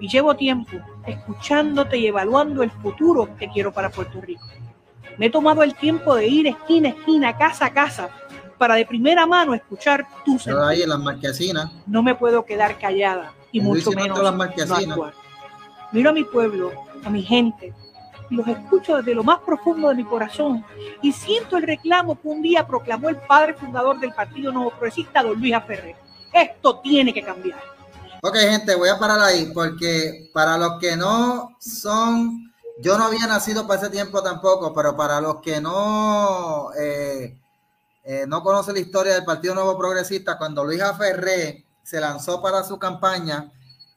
Y 0.00 0.08
llevo 0.08 0.34
tiempo 0.34 0.78
escuchándote 1.06 1.98
y 1.98 2.06
evaluando 2.06 2.62
el 2.62 2.70
futuro 2.70 3.36
que 3.36 3.48
quiero 3.48 3.72
para 3.72 3.90
Puerto 3.90 4.20
Rico. 4.20 4.46
Me 5.18 5.26
he 5.26 5.30
tomado 5.30 5.62
el 5.62 5.74
tiempo 5.74 6.14
de 6.14 6.26
ir 6.26 6.46
esquina 6.46 6.88
a 6.88 6.92
esquina, 6.92 7.36
casa 7.36 7.66
a 7.66 7.72
casa, 7.72 8.08
para 8.56 8.74
de 8.76 8.86
primera 8.86 9.26
mano 9.26 9.54
escuchar 9.54 10.06
tus 10.24 10.48
ahí 10.48 10.82
en 10.82 10.88
las 10.88 10.98
marquesinas. 10.98 11.70
No 11.86 12.02
me 12.02 12.14
puedo 12.14 12.44
quedar 12.44 12.78
callada 12.78 13.32
y 13.52 13.60
mucho 13.60 13.92
menos 13.92 14.18
las 14.22 14.34
no 14.86 15.12
Miro 15.92 16.10
a 16.10 16.12
mi 16.12 16.24
pueblo, 16.24 16.72
a 17.04 17.10
mi 17.10 17.22
gente, 17.22 17.74
los 18.32 18.46
escucho 18.48 18.96
desde 18.96 19.14
lo 19.14 19.22
más 19.22 19.40
profundo 19.40 19.88
de 19.88 19.94
mi 19.94 20.04
corazón 20.04 20.64
y 21.02 21.12
siento 21.12 21.56
el 21.56 21.64
reclamo 21.64 22.20
que 22.20 22.28
un 22.28 22.42
día 22.42 22.66
proclamó 22.66 23.08
el 23.08 23.16
padre 23.16 23.54
fundador 23.54 24.00
del 24.00 24.12
Partido 24.12 24.52
Nuevo 24.52 24.70
Progresista, 24.70 25.22
don 25.22 25.38
Luis 25.38 25.54
Aferré. 25.54 25.96
Esto 26.32 26.80
tiene 26.80 27.12
que 27.12 27.22
cambiar. 27.22 27.60
Ok, 28.22 28.36
gente, 28.36 28.74
voy 28.74 28.88
a 28.88 28.98
parar 28.98 29.20
ahí 29.20 29.50
porque 29.52 30.30
para 30.32 30.56
los 30.56 30.78
que 30.78 30.96
no 30.96 31.56
son 31.60 32.52
yo 32.82 32.98
no 32.98 33.04
había 33.04 33.26
nacido 33.26 33.66
para 33.66 33.80
ese 33.80 33.90
tiempo 33.90 34.22
tampoco, 34.22 34.72
pero 34.74 34.96
para 34.96 35.20
los 35.20 35.40
que 35.40 35.60
no, 35.60 36.72
eh, 36.74 37.38
eh, 38.02 38.24
no 38.26 38.42
conocen 38.42 38.74
la 38.74 38.80
historia 38.80 39.14
del 39.14 39.24
Partido 39.24 39.54
Nuevo 39.54 39.78
Progresista, 39.78 40.38
cuando 40.38 40.64
Luis 40.64 40.82
Ferré 40.98 41.64
se 41.82 42.00
lanzó 42.00 42.40
para 42.40 42.64
su 42.64 42.78
campaña, 42.78 43.52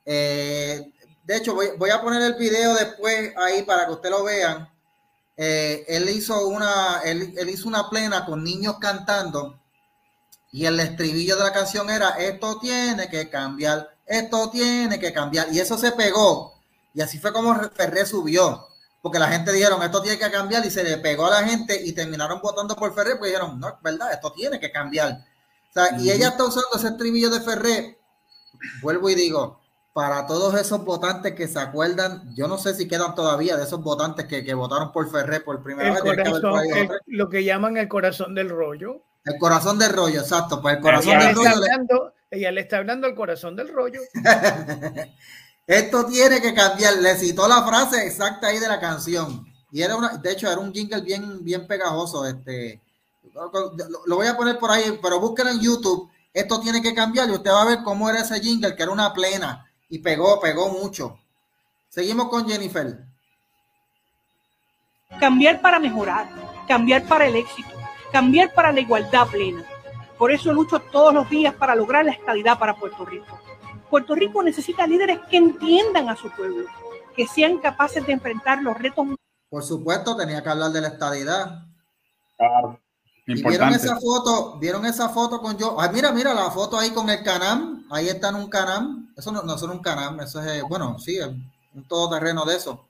eh, 0.06 0.94
de 1.26 1.38
hecho 1.38 1.56
voy, 1.56 1.90
a 1.90 2.02
poner 2.02 2.22
el 2.22 2.36
video 2.36 2.76
después 2.76 3.34
ahí 3.38 3.64
para 3.64 3.86
que 3.86 3.94
ustedes 3.94 4.16
lo 4.16 4.24
vean. 4.24 4.70
él 5.36 6.10
hizo 6.10 6.48
una, 6.48 7.02
él, 7.04 7.34
él 7.38 7.50
hizo 7.50 7.68
una 7.68 7.90
plena 7.90 8.26
con 8.26 8.44
niños 8.44 8.78
cantando 8.80 9.60
y 10.52 10.66
el 10.66 10.80
estribillo 10.80 11.36
de 11.36 11.44
la 11.44 11.52
canción 11.52 11.90
era 11.90 12.12
esto 12.12 12.60
tiene 12.60 13.10
que 13.10 13.30
cambiar, 13.30 13.96
esto 14.06 14.50
tiene 14.50 15.00
que 15.00 15.12
cambiar 15.12 15.52
y 15.52 15.60
eso 15.60 15.78
se 15.78 15.92
pegó 15.92 16.56
y 16.96 17.02
así 17.02 17.20
fue 17.20 17.34
como 17.34 17.54
Ferré 17.72 18.06
subió. 18.06 18.70
Porque 19.02 19.20
la 19.20 19.28
gente 19.28 19.52
dijeron, 19.52 19.84
esto 19.84 20.02
tiene 20.02 20.18
que 20.18 20.32
cambiar 20.32 20.66
y 20.66 20.72
se 20.72 20.84
le 20.84 20.98
pegó 20.98 21.28
a 21.28 21.42
la 21.42 21.48
gente 21.48 21.80
y 21.86 21.92
terminaron 21.92 22.42
votando 22.42 22.76
por 22.76 22.96
Ferré, 22.96 23.18
pues 23.18 23.30
dijeron, 23.30 23.60
no, 23.60 23.68
es 23.68 23.76
verdad, 23.84 24.12
esto 24.14 24.32
tiene 24.32 24.60
que 24.60 24.72
cambiar. 24.72 25.12
O 25.70 25.74
sea, 25.74 26.00
y 26.00 26.10
ella 26.10 26.30
está 26.30 26.46
usando 26.46 26.70
ese 26.74 26.88
estribillo 26.88 27.30
de 27.30 27.42
Ferré. 27.42 28.00
Vuelvo 28.82 29.10
y 29.10 29.16
digo, 29.16 29.60
para 29.96 30.28
todos 30.28 30.54
esos 30.56 30.84
votantes 30.84 31.36
que 31.36 31.48
se 31.48 31.58
acuerdan, 31.58 32.36
yo 32.36 32.50
no 32.50 32.58
sé 32.58 32.76
si 32.76 32.86
quedan 32.86 33.16
todavía 33.16 33.56
de 33.56 33.64
esos 33.64 33.82
votantes 33.82 34.26
que, 34.26 34.54
votaron 34.54 34.92
por 34.92 35.10
Ferré 35.10 35.40
por 35.40 35.64
primera 35.64 35.94
vez. 35.94 36.04
lo 37.06 37.30
que 37.30 37.46
llaman 37.46 37.78
el 37.78 37.88
corazón 37.88 38.36
del 38.36 38.50
rollo. 38.50 39.04
El 39.24 39.40
corazón 39.40 39.80
del 39.80 39.94
rollo, 39.94 40.20
exacto. 40.20 40.62
Pues 40.62 40.76
el 40.76 40.82
corazón 40.82 41.18
del 41.18 41.34
rollo. 41.34 42.14
Ella 42.30 42.52
le 42.52 42.60
está 42.60 42.80
hablando 42.80 43.08
al 43.08 43.16
corazón 43.16 43.56
del 43.56 43.70
rollo. 43.70 44.02
Esto 45.66 46.06
tiene 46.08 46.42
que 46.42 46.54
cambiar. 46.54 46.98
Le 46.98 47.16
citó 47.16 47.48
la 47.48 47.64
frase 47.66 48.06
exacta 48.06 48.48
ahí 48.48 48.60
de 48.60 48.68
la 48.68 48.82
canción. 48.82 49.46
Y 49.72 49.82
era 49.82 49.96
una, 49.96 50.18
de 50.18 50.30
hecho, 50.30 50.52
era 50.52 50.60
un 50.60 50.74
jingle 50.74 51.04
bien, 51.04 51.42
bien 51.42 51.68
pegajoso. 51.68 52.26
Este, 52.26 52.82
lo, 53.34 54.18
voy 54.18 54.28
a 54.28 54.36
poner 54.36 54.60
por 54.60 54.72
ahí, 54.72 55.00
pero 55.02 55.22
búsquenlo 55.22 55.54
en 55.54 55.62
YouTube. 55.62 56.12
Esto 56.34 56.60
tiene 56.60 56.82
que 56.82 56.94
cambiar 56.94 57.30
y 57.30 57.32
usted 57.32 57.50
va 57.50 57.62
a 57.62 57.66
ver 57.66 57.80
cómo 57.82 58.10
era 58.10 58.20
ese 58.20 58.42
jingle, 58.42 58.76
que 58.76 58.84
era 58.84 58.92
una 58.92 59.14
plena 59.14 59.66
y 59.96 60.00
pegó, 60.00 60.42
pegó 60.42 60.68
mucho. 60.68 61.18
Seguimos 61.88 62.28
con 62.28 62.46
Jennifer. 62.46 63.06
Cambiar 65.22 65.62
para 65.62 65.80
mejorar, 65.80 66.28
cambiar 66.68 67.08
para 67.08 67.28
el 67.28 67.38
éxito, 67.38 67.70
cambiar 68.12 68.54
para 68.54 68.74
la 68.74 68.82
igualdad 68.82 69.26
plena. 69.28 69.64
Por 70.18 70.34
eso 70.34 70.52
lucho 70.52 70.80
todos 70.80 71.14
los 71.14 71.30
días 71.30 71.54
para 71.54 71.76
lograr 71.76 72.04
la 72.04 72.12
estabilidad 72.12 72.60
para 72.60 72.76
Puerto 72.76 73.06
Rico. 73.06 73.40
Puerto 73.90 74.16
Rico 74.16 74.44
necesita 74.44 74.86
líderes 74.86 75.20
que 75.30 75.38
entiendan 75.38 76.10
a 76.10 76.18
su 76.18 76.30
pueblo, 76.30 76.66
que 77.16 77.26
sean 77.26 77.60
capaces 77.60 78.06
de 78.06 78.12
enfrentar 78.12 78.62
los 78.62 78.78
retos. 78.78 79.08
Por 79.50 79.64
supuesto, 79.64 80.18
tenía 80.18 80.44
que 80.44 80.50
hablar 80.50 80.72
de 80.72 80.82
la 80.82 80.90
estadidad. 80.90 81.64
Claro. 82.36 82.82
vieron 83.28 83.70
esa 83.70 83.98
foto, 83.98 84.60
vieron 84.60 84.86
esa 84.86 85.08
foto 85.08 85.40
con 85.40 85.58
yo. 85.58 85.80
Ay, 85.80 85.92
mira, 85.94 86.12
mira 86.12 86.34
la 86.34 86.52
foto 86.52 86.78
ahí 86.78 86.90
con 86.90 87.10
el 87.10 87.24
Canam. 87.24 87.88
Ahí 87.90 88.10
está 88.10 88.28
en 88.28 88.36
un 88.36 88.50
Canam. 88.50 89.05
Eso 89.16 89.32
no, 89.32 89.42
no 89.44 89.56
es 89.56 89.62
un 89.62 89.80
Canam, 89.80 90.20
eso 90.20 90.42
es, 90.42 90.64
bueno, 90.64 90.98
sí, 91.00 91.20
un 91.20 91.88
todoterreno 91.88 92.46
de 92.46 92.56
eso. 92.56 92.86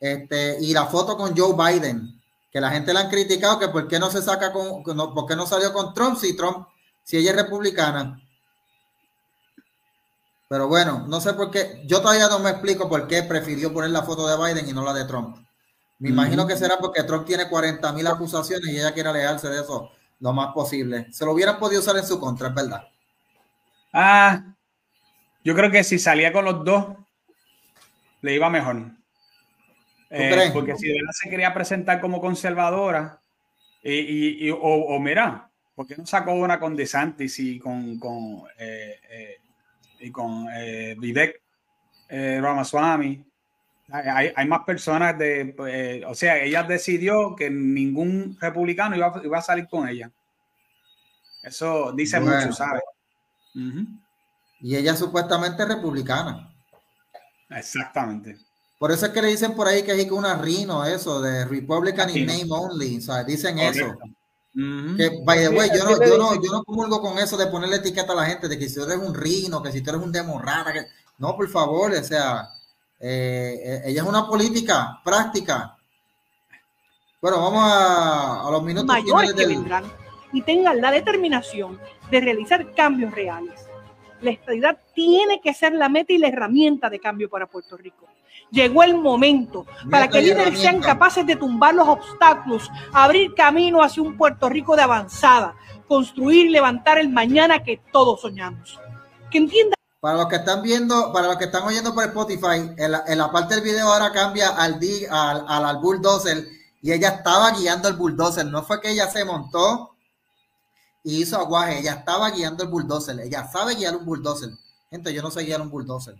Este, 0.00 0.58
y 0.60 0.72
la 0.72 0.86
foto 0.86 1.16
con 1.16 1.36
Joe 1.36 1.54
Biden, 1.54 2.20
que 2.50 2.60
la 2.60 2.70
gente 2.70 2.92
le 2.92 3.00
han 3.00 3.08
criticado 3.08 3.58
que 3.58 3.68
por 3.68 3.86
qué 3.86 3.98
no 3.98 4.10
se 4.10 4.20
saca 4.20 4.52
con, 4.52 4.82
no, 4.96 5.14
por 5.14 5.26
qué 5.26 5.36
no 5.36 5.46
salió 5.46 5.72
con 5.72 5.94
Trump 5.94 6.18
si 6.18 6.36
Trump, 6.36 6.66
si 7.02 7.18
ella 7.18 7.30
es 7.30 7.36
republicana. 7.36 8.20
Pero 10.48 10.68
bueno, 10.68 11.06
no 11.06 11.20
sé 11.20 11.32
por 11.34 11.50
qué, 11.50 11.82
yo 11.86 12.00
todavía 12.02 12.28
no 12.28 12.40
me 12.40 12.50
explico 12.50 12.88
por 12.88 13.06
qué 13.06 13.22
prefirió 13.22 13.72
poner 13.72 13.90
la 13.90 14.02
foto 14.02 14.26
de 14.26 14.36
Biden 14.36 14.68
y 14.68 14.72
no 14.72 14.84
la 14.84 14.92
de 14.92 15.04
Trump. 15.04 15.36
Me 15.98 16.08
imagino 16.08 16.48
que 16.48 16.56
será 16.56 16.78
porque 16.78 17.04
Trump 17.04 17.24
tiene 17.24 17.48
40 17.48 17.92
mil 17.92 18.06
acusaciones 18.08 18.68
y 18.68 18.78
ella 18.78 18.92
quiere 18.92 19.08
alejarse 19.08 19.48
de 19.48 19.60
eso 19.60 19.90
lo 20.18 20.32
más 20.32 20.52
posible. 20.52 21.06
Se 21.12 21.24
lo 21.24 21.32
hubieran 21.32 21.60
podido 21.60 21.80
usar 21.80 21.96
en 21.96 22.04
su 22.04 22.18
contra, 22.18 22.48
es 22.48 22.54
verdad. 22.54 22.82
Ah, 23.92 24.42
yo 25.44 25.54
creo 25.54 25.70
que 25.70 25.84
si 25.84 25.98
salía 25.98 26.32
con 26.32 26.44
los 26.44 26.64
dos, 26.64 26.96
le 28.20 28.34
iba 28.34 28.48
mejor. 28.48 28.82
Eh, 30.10 30.50
porque 30.52 30.76
si 30.76 30.88
de 30.88 30.94
verdad 30.94 31.12
se 31.12 31.30
quería 31.30 31.54
presentar 31.54 32.00
como 32.00 32.20
conservadora, 32.20 33.18
y, 33.82 34.50
o, 34.50 34.98
mira, 35.00 35.50
¿por 35.74 35.86
qué 35.86 35.96
no 35.96 36.06
sacó 36.06 36.32
una 36.34 36.60
con 36.60 36.76
DeSantis 36.76 37.38
y 37.40 37.58
con, 37.58 37.98
con, 37.98 38.44
eh, 38.58 39.00
eh, 39.10 39.36
y 40.00 40.10
con 40.10 40.46
Vivek 40.98 41.40
Ramaswamy? 42.08 43.24
Hay, 43.90 44.32
hay, 44.34 44.46
más 44.46 44.64
personas 44.64 45.18
de, 45.18 46.04
o 46.06 46.14
sea, 46.14 46.38
ella 46.38 46.62
decidió 46.62 47.34
que 47.34 47.50
ningún 47.50 48.38
republicano 48.40 48.96
iba, 48.96 49.20
iba 49.24 49.38
a 49.38 49.42
salir 49.42 49.66
con 49.66 49.88
ella. 49.88 50.10
Eso 51.42 51.92
dice 51.92 52.20
mucho, 52.20 52.52
¿sabes? 52.52 52.82
Y 54.62 54.76
ella 54.76 54.94
supuestamente 54.94 55.64
es 55.64 55.68
republicana. 55.68 56.48
Exactamente. 57.50 58.38
Por 58.78 58.92
eso 58.92 59.06
es 59.06 59.12
que 59.12 59.22
le 59.22 59.28
dicen 59.28 59.54
por 59.54 59.66
ahí 59.66 59.82
que 59.82 59.92
hay 59.92 60.08
una 60.10 60.36
rino, 60.36 60.84
eso, 60.84 61.20
de 61.20 61.44
Republican 61.44 62.16
in 62.16 62.26
name 62.26 62.46
only. 62.48 62.98
O 62.98 63.00
sea, 63.00 63.24
dicen 63.24 63.58
eso. 63.58 63.98
Que, 64.54 65.20
by 65.24 65.38
the 65.38 65.48
way, 65.48 65.70
yo 65.74 65.84
no, 65.84 66.04
yo, 66.04 66.18
no, 66.18 66.34
yo 66.42 66.52
no 66.52 66.62
comulgo 66.62 67.00
con 67.00 67.18
eso 67.18 67.36
de 67.36 67.46
ponerle 67.46 67.76
etiqueta 67.76 68.12
a 68.12 68.16
la 68.16 68.26
gente 68.26 68.48
de 68.48 68.58
que 68.58 68.68
si 68.68 68.76
tú 68.76 68.84
eres 68.84 68.98
un 68.98 69.14
rino, 69.14 69.62
que 69.62 69.72
si 69.72 69.80
tú 69.82 69.90
eres 69.90 70.02
un 70.02 70.12
demorrata, 70.12 70.72
que... 70.72 70.86
no, 71.18 71.36
por 71.36 71.48
favor, 71.48 71.92
o 71.92 72.04
sea, 72.04 72.48
eh, 73.00 73.60
eh, 73.64 73.82
ella 73.86 74.02
es 74.02 74.08
una 74.08 74.26
política 74.26 75.00
práctica. 75.04 75.76
Bueno, 77.20 77.40
vamos 77.40 77.64
a, 77.64 78.46
a 78.46 78.50
los 78.50 78.62
minutos 78.62 78.86
mayores 78.86 79.32
que 79.32 79.46
vendrán 79.46 79.84
y 80.32 80.42
tengan 80.42 80.80
la 80.80 80.90
determinación 80.90 81.80
de 82.10 82.20
realizar 82.20 82.74
cambios 82.74 83.14
reales 83.14 83.71
la 84.22 84.30
estabilidad 84.30 84.78
tiene 84.94 85.40
que 85.40 85.52
ser 85.52 85.72
la 85.72 85.88
meta 85.88 86.12
y 86.12 86.18
la 86.18 86.28
herramienta 86.28 86.88
de 86.88 87.00
cambio 87.00 87.28
para 87.28 87.46
Puerto 87.46 87.76
Rico. 87.76 88.06
Llegó 88.50 88.82
el 88.82 88.96
momento 88.96 89.66
para 89.90 90.08
que 90.08 90.22
líderes 90.22 90.58
sean 90.58 90.80
capaces 90.80 91.26
de 91.26 91.36
tumbar 91.36 91.74
los 91.74 91.88
obstáculos, 91.88 92.70
abrir 92.92 93.34
camino 93.34 93.82
hacia 93.82 94.02
un 94.02 94.16
Puerto 94.16 94.48
Rico 94.48 94.76
de 94.76 94.82
avanzada, 94.82 95.54
construir 95.88 96.46
y 96.46 96.50
levantar 96.50 96.98
el 96.98 97.08
mañana 97.08 97.62
que 97.62 97.80
todos 97.92 98.20
soñamos. 98.20 98.78
Que 99.30 99.38
entienda. 99.38 99.74
Para 100.00 100.16
los 100.18 100.26
que 100.26 100.36
están 100.36 100.62
viendo, 100.62 101.12
para 101.12 101.28
los 101.28 101.36
que 101.36 101.44
están 101.44 101.62
oyendo 101.62 101.94
por 101.94 102.04
Spotify, 102.04 102.74
en 102.76 103.18
la, 103.18 103.30
parte 103.30 103.54
del 103.54 103.64
video 103.64 103.88
ahora 103.88 104.12
cambia 104.12 104.48
al, 104.48 104.78
al, 105.10 105.44
al, 105.48 105.64
al 105.64 105.78
bulldozer 105.78 106.44
y 106.82 106.92
ella 106.92 107.08
estaba 107.10 107.52
guiando 107.52 107.88
el 107.88 107.94
bulldozer. 107.94 108.46
No 108.46 108.62
fue 108.64 108.80
que 108.80 108.90
ella 108.90 109.08
se 109.08 109.24
montó 109.24 109.91
y 111.02 111.22
hizo 111.22 111.38
aguaje. 111.38 111.78
Ella 111.78 111.94
estaba 111.94 112.30
guiando 112.30 112.64
el 112.64 112.70
bulldozer. 112.70 113.20
Ella 113.20 113.48
sabe 113.48 113.74
guiar 113.74 113.96
un 113.96 114.04
bulldozer. 114.04 114.50
Gente, 114.90 115.12
yo 115.12 115.22
no 115.22 115.30
sé 115.30 115.44
guiar 115.44 115.60
un 115.60 115.70
bulldozer. 115.70 116.16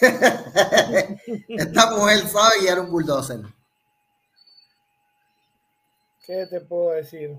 Esta 1.48 1.90
mujer 1.90 2.28
sabe 2.28 2.60
guiar 2.60 2.80
un 2.80 2.90
bulldozer. 2.90 3.40
¿Qué 6.24 6.46
te 6.46 6.60
puedo 6.60 6.92
decir? 6.92 7.36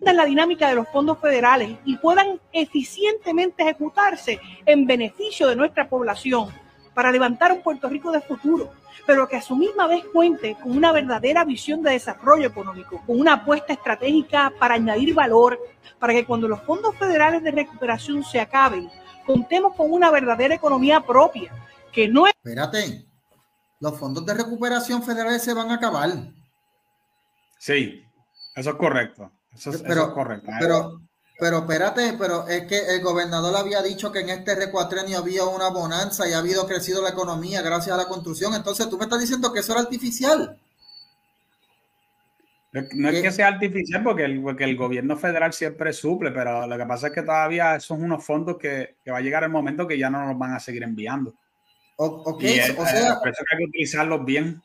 la 0.00 0.24
dinámica 0.24 0.68
de 0.68 0.76
los 0.76 0.88
fondos 0.88 1.18
federales 1.20 1.78
y 1.84 1.96
puedan 1.98 2.40
eficientemente 2.52 3.62
ejecutarse 3.62 4.40
en 4.64 4.86
beneficio 4.86 5.46
de 5.46 5.56
nuestra 5.56 5.88
población 5.88 6.48
para 6.94 7.12
levantar 7.12 7.52
un 7.52 7.62
Puerto 7.62 7.86
Rico 7.88 8.10
de 8.10 8.22
futuro 8.22 8.72
pero 9.06 9.28
que 9.28 9.36
a 9.36 9.42
su 9.42 9.56
misma 9.56 9.86
vez 9.86 10.04
cuente 10.12 10.56
con 10.62 10.76
una 10.76 10.92
verdadera 10.92 11.44
visión 11.44 11.82
de 11.82 11.92
desarrollo 11.92 12.48
económico, 12.48 13.02
con 13.06 13.20
una 13.20 13.34
apuesta 13.34 13.72
estratégica 13.72 14.52
para 14.58 14.74
añadir 14.74 15.14
valor, 15.14 15.58
para 15.98 16.12
que 16.12 16.24
cuando 16.24 16.48
los 16.48 16.62
fondos 16.62 16.96
federales 16.96 17.42
de 17.42 17.50
recuperación 17.50 18.22
se 18.24 18.40
acaben, 18.40 18.90
contemos 19.26 19.74
con 19.74 19.92
una 19.92 20.10
verdadera 20.10 20.54
economía 20.54 21.00
propia, 21.00 21.52
que 21.92 22.08
no 22.08 22.26
es... 22.26 22.32
Espérate, 22.44 23.06
los 23.80 23.98
fondos 23.98 24.24
de 24.26 24.34
recuperación 24.34 25.02
federales 25.02 25.42
se 25.42 25.54
van 25.54 25.70
a 25.70 25.74
acabar. 25.74 26.10
Sí, 27.58 28.04
eso 28.54 28.70
es 28.70 28.76
correcto. 28.76 29.30
Eso 29.52 29.70
es, 29.70 29.82
pero, 29.82 30.12
correcto. 30.14 30.50
Pero, 30.60 31.00
pero 31.38 31.58
espérate, 31.58 32.14
pero 32.18 32.48
es 32.48 32.64
que 32.64 32.78
el 32.78 33.00
gobernador 33.00 33.56
había 33.56 33.80
dicho 33.80 34.10
que 34.10 34.20
en 34.20 34.30
este 34.30 34.56
recuatrenio 34.56 35.18
había 35.18 35.44
una 35.44 35.68
bonanza 35.68 36.28
y 36.28 36.32
ha 36.32 36.38
habido 36.38 36.66
crecido 36.66 37.00
la 37.00 37.10
economía 37.10 37.62
gracias 37.62 37.94
a 37.94 37.96
la 37.96 38.08
construcción. 38.08 38.54
Entonces 38.54 38.88
tú 38.88 38.98
me 38.98 39.04
estás 39.04 39.20
diciendo 39.20 39.52
que 39.52 39.60
eso 39.60 39.72
era 39.72 39.82
artificial. 39.82 40.58
No 42.72 43.08
es 43.08 43.22
que 43.22 43.30
sea 43.30 43.48
artificial 43.48 44.02
porque 44.02 44.24
el, 44.24 44.42
porque 44.42 44.64
el 44.64 44.76
gobierno 44.76 45.16
federal 45.16 45.52
siempre 45.52 45.92
suple, 45.92 46.32
pero 46.32 46.66
lo 46.66 46.76
que 46.76 46.86
pasa 46.86 47.06
es 47.06 47.12
que 47.12 47.22
todavía 47.22 47.78
son 47.78 48.02
unos 48.02 48.24
fondos 48.24 48.58
que, 48.58 48.96
va 49.08 49.18
a 49.18 49.22
llegar 49.22 49.44
el 49.44 49.50
momento 49.50 49.86
que 49.86 49.96
ya 49.96 50.10
no 50.10 50.26
nos 50.26 50.36
van 50.36 50.54
a 50.54 50.60
seguir 50.60 50.82
enviando. 50.82 51.34
ok, 51.96 52.26
o 52.26 52.86
sea, 52.86 53.18
por 53.18 53.28
eso 53.28 53.44
hay 53.52 53.58
que 53.58 53.64
utilizarlos 53.64 54.24
bien. 54.24 54.60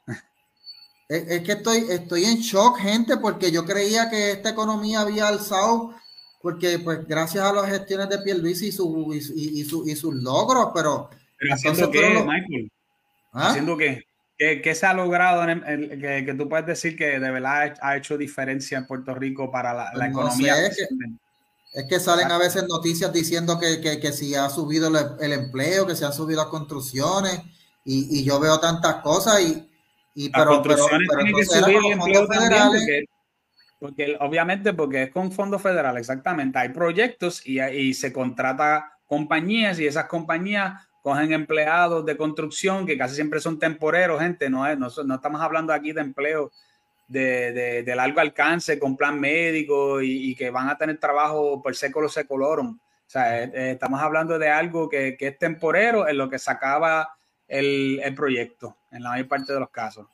Es, 1.08 1.44
que 1.44 1.52
estoy, 1.52 1.86
estoy 1.90 2.26
en 2.26 2.38
shock, 2.38 2.80
gente, 2.80 3.18
porque 3.18 3.52
yo 3.52 3.64
creía 3.64 4.10
que 4.10 4.32
esta 4.32 4.50
economía 4.50 5.02
había 5.02 5.28
alzado 5.28 5.94
porque 6.44 6.78
pues 6.78 7.08
gracias 7.08 7.42
a 7.42 7.54
las 7.54 7.70
gestiones 7.70 8.10
de 8.10 8.20
Pierluisi 8.20 8.68
y, 8.68 8.72
su, 8.74 9.14
y, 9.14 9.62
y, 9.62 9.64
su, 9.64 9.88
y 9.88 9.96
sus 9.96 10.14
logros, 10.14 10.72
pero... 10.74 11.10
pero 11.40 11.54
haciendo 11.54 11.90
qué, 11.90 12.22
Michael, 12.28 12.72
¿Ah? 13.32 13.52
haciendo 13.52 13.78
qué, 13.78 14.04
¿Qué, 14.38 14.76
se 14.76 14.86
ha 14.86 14.94
logrado 14.94 15.48
en 15.48 15.62
que, 16.02 16.26
que, 16.26 16.34
tú 16.34 16.50
puedes 16.50 16.66
decir 16.66 16.98
que 16.98 17.18
de 17.18 17.32
verdad 17.32 17.76
ha 17.82 17.96
hecho 17.96 18.18
diferencia 18.18 18.78
en 18.78 18.86
Puerto 18.86 19.16
Rico 19.16 19.50
para 19.50 19.74
la, 19.74 19.94
la 19.94 20.10
economía? 20.10 20.68
es, 20.68 20.76
que, 21.88 22.00
salen 22.02 22.30
a 22.30 22.38
veces 22.38 22.66
noticias 22.68 23.14
diciendo 23.14 23.58
que, 23.58 23.80
que, 23.80 24.12
si 24.12 24.36
ha 24.36 24.50
subido 24.50 24.90
el, 25.22 25.32
empleo, 25.32 25.88
que 25.88 25.96
se 25.96 26.04
han 26.04 26.12
subido 26.12 26.42
las 26.42 26.50
construcciones, 26.50 27.40
y, 27.86 28.20
y 28.20 28.26
yo 28.26 28.38
veo 28.42 28.60
tantas 28.60 28.96
cosas 28.96 29.40
y... 29.40 29.66
y 30.14 30.30
pero, 30.30 30.62
pero, 30.62 30.88
pero, 30.90 31.38
que 31.38 31.46
subir 31.46 31.78
el 31.78 31.86
empleo 31.94 32.28
también, 32.28 33.06
obviamente, 34.20 34.74
porque 34.74 35.04
es 35.04 35.12
con 35.12 35.32
fondo 35.32 35.60
federal, 35.60 35.98
exactamente. 35.98 36.60
Hay 36.60 36.70
proyectos 36.70 37.42
y, 37.46 37.94
se 37.94 38.14
contrata 38.14 38.98
compañías 39.06 39.80
y 39.80 39.88
esas 39.88 40.06
compañías 40.06 40.88
cogen 41.02 41.34
empleados 41.34 42.06
de 42.06 42.16
construcción 42.16 42.86
que 42.86 42.98
casi 42.98 43.16
siempre 43.16 43.40
son 43.40 43.60
temporeros, 43.60 44.22
gente. 44.22 44.50
No, 44.50 44.64
no, 44.76 45.16
estamos 45.16 45.42
hablando 45.42 45.74
aquí 45.74 45.92
de 45.92 46.02
empleo 46.02 46.52
de, 47.08 47.84
de, 47.84 47.96
largo 47.96 48.22
alcance 48.22 48.80
con 48.80 48.96
plan 48.96 49.20
médico 49.20 50.02
y, 50.02 50.34
que 50.36 50.50
van 50.50 50.70
a 50.70 50.78
tener 50.78 50.98
trabajo 50.98 51.62
por 51.62 51.76
século 51.76 52.08
secolorum. 52.08 52.80
O 52.80 53.10
sea, 53.14 53.44
eh, 53.44 53.52
eh, 53.54 53.72
estamos 53.72 54.02
hablando 54.02 54.40
de 54.40 54.50
algo 54.50 54.90
que, 54.90 55.18
que, 55.18 55.28
es 55.28 55.38
temporero 55.38 56.08
en 56.08 56.18
lo 56.18 56.30
que 56.30 56.40
se 56.40 56.50
acaba 56.50 57.10
el, 57.48 58.00
el 58.02 58.16
proyecto, 58.16 58.78
en 58.92 59.04
la 59.04 59.10
mayor 59.10 59.28
parte 59.28 59.54
de 59.54 59.60
los 59.60 59.70
casos. 59.70 60.08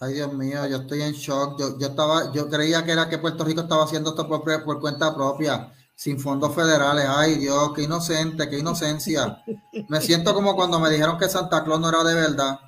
Ay, 0.00 0.14
Dios 0.14 0.32
mío, 0.32 0.66
yo 0.66 0.78
estoy 0.78 1.02
en 1.02 1.12
shock. 1.12 1.58
Yo, 1.60 1.78
yo, 1.78 1.88
estaba, 1.88 2.32
yo 2.32 2.48
creía 2.48 2.82
que 2.84 2.92
era 2.92 3.08
que 3.08 3.18
Puerto 3.18 3.44
Rico 3.44 3.60
estaba 3.60 3.84
haciendo 3.84 4.10
esto 4.10 4.26
por, 4.26 4.42
por 4.64 4.80
cuenta 4.80 5.14
propia. 5.14 5.72
sin 5.94 6.18
fondos 6.18 6.54
federales. 6.54 7.04
Ay, 7.06 7.34
Dios, 7.34 7.72
qué 7.74 7.82
inocente, 7.82 8.48
qué 8.48 8.58
inocencia. 8.58 9.44
Me 9.88 10.00
siento 10.00 10.32
como 10.32 10.56
cuando 10.56 10.80
me 10.80 10.88
dijeron 10.88 11.18
que 11.18 11.28
Santa 11.28 11.62
Claus 11.62 11.78
no 11.78 11.90
era 11.90 12.02
de 12.02 12.14
verdad. 12.14 12.58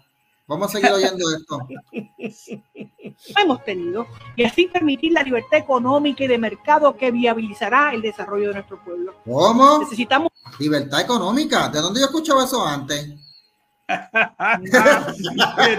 Vamos 0.46 0.68
a 0.68 0.72
seguir 0.72 0.92
oyendo 0.92 1.24
esto. 1.34 1.58
Hemos 3.40 3.64
tenido 3.64 4.06
y 4.36 4.44
así 4.44 4.66
permitir 4.66 5.12
la 5.12 5.22
libertad 5.22 5.58
económica 5.58 6.24
y 6.24 6.26
de 6.26 6.36
mercado 6.36 6.94
que 6.94 7.10
viabilizará 7.10 7.94
el 7.94 8.02
desarrollo 8.02 8.48
de 8.48 8.54
nuestro 8.54 8.84
pueblo. 8.84 9.14
¿Cómo? 9.24 9.78
Necesitamos 9.78 10.30
libertad 10.58 11.00
económica. 11.00 11.70
¿De 11.70 11.80
dónde 11.80 12.00
yo 12.00 12.06
escuchado 12.06 12.42
eso 12.42 12.62
antes? 12.66 13.08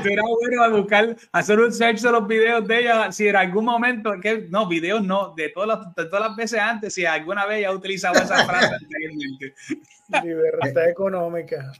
Tú 0.03 0.09
eras 0.09 0.25
bueno 0.41 0.63
a 0.63 0.69
buscar, 0.69 1.15
hacer 1.31 1.59
un 1.59 1.71
search 1.71 2.01
de 2.01 2.11
los 2.11 2.27
videos 2.27 2.67
de 2.67 2.79
ella, 2.79 3.11
si 3.11 3.27
en 3.27 3.35
algún 3.35 3.65
momento, 3.65 4.11
que 4.21 4.47
no, 4.49 4.67
videos 4.67 5.03
no, 5.03 5.33
de 5.35 5.49
todas 5.49 5.67
las, 5.67 5.95
de 5.95 6.05
todas 6.05 6.27
las 6.27 6.35
veces 6.35 6.59
antes, 6.59 6.93
si 6.93 7.05
alguna 7.05 7.45
vez 7.45 7.59
ella 7.59 7.69
ha 7.69 7.73
utilizado 7.73 8.15
esa 8.15 8.45
frase 8.45 8.73
anteriormente. 8.73 9.55
Libertad 10.23 10.89
económica. 10.89 11.71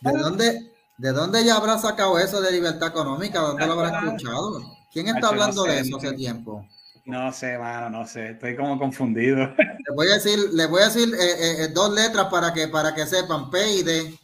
¿De 0.00 0.12
dónde, 0.12 0.72
¿De 0.98 1.12
dónde 1.12 1.40
ella 1.40 1.56
habrá 1.56 1.78
sacado 1.78 2.18
eso 2.18 2.40
de 2.40 2.52
libertad 2.52 2.88
económica? 2.88 3.40
¿Dónde 3.40 3.66
lo 3.66 3.72
habrá 3.72 4.00
escuchado? 4.00 4.60
¿Quién 4.92 5.08
está 5.08 5.28
hablando 5.28 5.64
de 5.64 5.80
eso 5.80 5.96
hace 5.96 6.12
tiempo? 6.12 6.66
No 7.06 7.32
sé, 7.32 7.58
mano, 7.58 7.90
no 7.90 8.06
sé, 8.06 8.30
estoy 8.30 8.54
como 8.56 8.78
confundido. 8.78 9.38
Le 9.56 9.94
voy 9.94 10.08
a 10.08 10.14
decir, 10.14 10.38
le 10.52 10.66
voy 10.66 10.82
a 10.82 10.84
decir 10.84 11.08
eh, 11.14 11.18
eh, 11.18 11.64
eh, 11.64 11.68
dos 11.68 11.92
letras 11.92 12.26
para 12.26 12.52
que, 12.52 12.68
para 12.68 12.94
que 12.94 13.06
sepan, 13.06 13.50
P 13.50 13.76
y 13.78 13.82
D. 13.82 14.18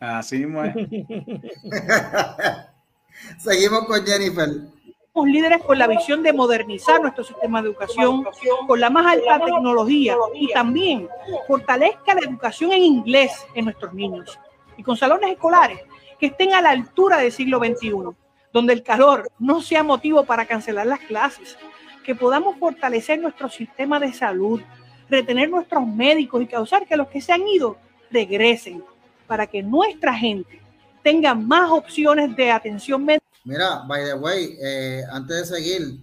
Así 0.00 0.46
mismo 0.46 0.62
Seguimos 3.38 3.84
con 3.86 4.06
Jennifer. 4.06 4.48
Somos 5.12 5.28
líderes 5.28 5.62
con 5.64 5.76
la 5.76 5.88
visión 5.88 6.22
de 6.22 6.32
modernizar 6.32 7.00
nuestro 7.00 7.24
sistema 7.24 7.60
de 7.60 7.70
educación 7.70 8.24
con 8.68 8.78
la 8.78 8.90
más 8.90 9.06
alta 9.06 9.44
tecnología 9.44 10.14
y 10.34 10.52
también 10.52 11.08
fortalezca 11.48 12.14
la 12.14 12.20
educación 12.20 12.72
en 12.72 12.84
inglés 12.84 13.32
en 13.54 13.64
nuestros 13.64 13.92
niños 13.92 14.38
y 14.76 14.84
con 14.84 14.96
salones 14.96 15.32
escolares 15.32 15.80
que 16.20 16.26
estén 16.26 16.54
a 16.54 16.62
la 16.62 16.70
altura 16.70 17.18
del 17.18 17.32
siglo 17.32 17.58
XXI, 17.58 17.92
donde 18.52 18.72
el 18.72 18.84
calor 18.84 19.28
no 19.40 19.60
sea 19.60 19.82
motivo 19.82 20.24
para 20.24 20.46
cancelar 20.46 20.86
las 20.86 21.00
clases, 21.00 21.58
que 22.04 22.14
podamos 22.14 22.56
fortalecer 22.58 23.18
nuestro 23.20 23.48
sistema 23.48 23.98
de 23.98 24.12
salud, 24.12 24.60
retener 25.10 25.50
nuestros 25.50 25.86
médicos 25.86 26.42
y 26.42 26.46
causar 26.46 26.86
que 26.86 26.96
los 26.96 27.08
que 27.08 27.20
se 27.20 27.32
han 27.32 27.46
ido 27.46 27.76
regresen 28.10 28.84
para 29.28 29.46
que 29.46 29.62
nuestra 29.62 30.14
gente 30.14 30.60
tenga 31.04 31.34
más 31.34 31.70
opciones 31.70 32.34
de 32.34 32.50
atención 32.50 33.04
médica. 33.04 33.24
Mira, 33.44 33.82
by 33.86 34.04
the 34.04 34.14
way, 34.14 34.56
eh, 34.60 35.02
antes 35.12 35.48
de 35.48 35.56
seguir, 35.56 36.00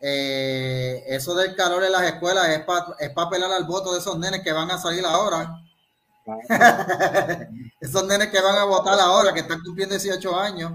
eh, 0.00 1.04
eso 1.08 1.34
del 1.34 1.54
calor 1.54 1.84
en 1.84 1.92
las 1.92 2.02
escuelas 2.04 2.48
es 2.48 2.60
para 2.60 2.86
es 2.98 3.10
pelar 3.30 3.52
al 3.52 3.64
voto 3.64 3.92
de 3.92 3.98
esos 3.98 4.18
nenes 4.18 4.40
que 4.42 4.52
van 4.52 4.70
a 4.70 4.78
salir 4.78 5.04
ahora. 5.04 5.60
esos 7.80 8.06
nenes 8.06 8.28
que 8.28 8.40
van 8.40 8.56
a 8.56 8.64
votar 8.64 8.98
ahora, 8.98 9.32
que 9.34 9.40
están 9.40 9.60
cumpliendo 9.60 9.94
18 9.94 10.40
años. 10.40 10.72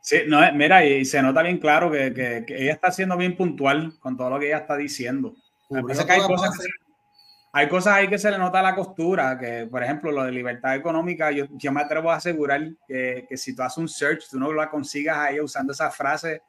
Sí, 0.00 0.22
no, 0.26 0.40
mira, 0.54 0.84
y 0.84 1.04
se 1.04 1.22
nota 1.22 1.42
bien 1.42 1.58
claro 1.58 1.90
que, 1.90 2.12
que, 2.12 2.44
ella 2.48 2.72
está 2.72 2.90
siendo 2.90 3.16
bien 3.16 3.36
puntual 3.36 3.96
con 4.00 4.16
todo 4.16 4.30
lo 4.30 4.40
que 4.40 4.46
ella 4.46 4.58
está 4.58 4.76
diciendo. 4.76 5.34
Me 5.70 5.82
parece 5.82 6.04
que 6.04 6.12
hay 6.12 6.20
cosas 6.22 6.58
hay 7.54 7.68
cosas 7.68 7.94
ahí 7.94 8.08
que 8.08 8.18
se 8.18 8.30
le 8.30 8.38
nota 8.38 8.62
la 8.62 8.74
costura, 8.74 9.38
que 9.38 9.66
por 9.70 9.82
ejemplo 9.82 10.10
lo 10.10 10.24
de 10.24 10.32
libertad 10.32 10.74
económica, 10.74 11.30
yo, 11.30 11.44
yo 11.50 11.70
me 11.70 11.82
atrevo 11.82 12.10
a 12.10 12.16
asegurar 12.16 12.62
que, 12.88 13.26
que, 13.28 13.36
si 13.36 13.54
tú 13.54 13.62
haces 13.62 13.76
un 13.76 13.88
search, 13.88 14.30
tú 14.30 14.38
no 14.38 14.50
la 14.54 14.70
consigas 14.70 15.18
ahí 15.18 15.38
usando 15.38 15.74
esa 15.74 15.90
frase 15.90 16.42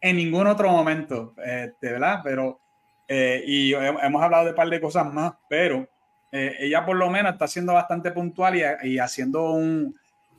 en 0.00 0.16
ningún 0.16 0.48
otro 0.48 0.68
momento, 0.68 1.32
este, 1.36 1.92
¿verdad? 1.92 2.20
Pero, 2.24 2.60
eh, 3.06 3.40
y 3.46 3.72
hemos 3.72 4.20
hablado 4.20 4.44
de 4.44 4.50
un 4.50 4.56
par 4.56 4.68
de 4.68 4.80
cosas 4.80 5.12
más, 5.14 5.34
pero 5.48 5.88
eh, 6.32 6.56
ella 6.58 6.84
por 6.84 6.96
lo 6.96 7.08
menos 7.08 7.34
está 7.34 7.46
siendo 7.46 7.74
bastante 7.74 8.10
puntual 8.10 8.56
y, 8.56 8.88
y 8.88 8.98
haciendo 8.98 9.52
un, 9.52 9.94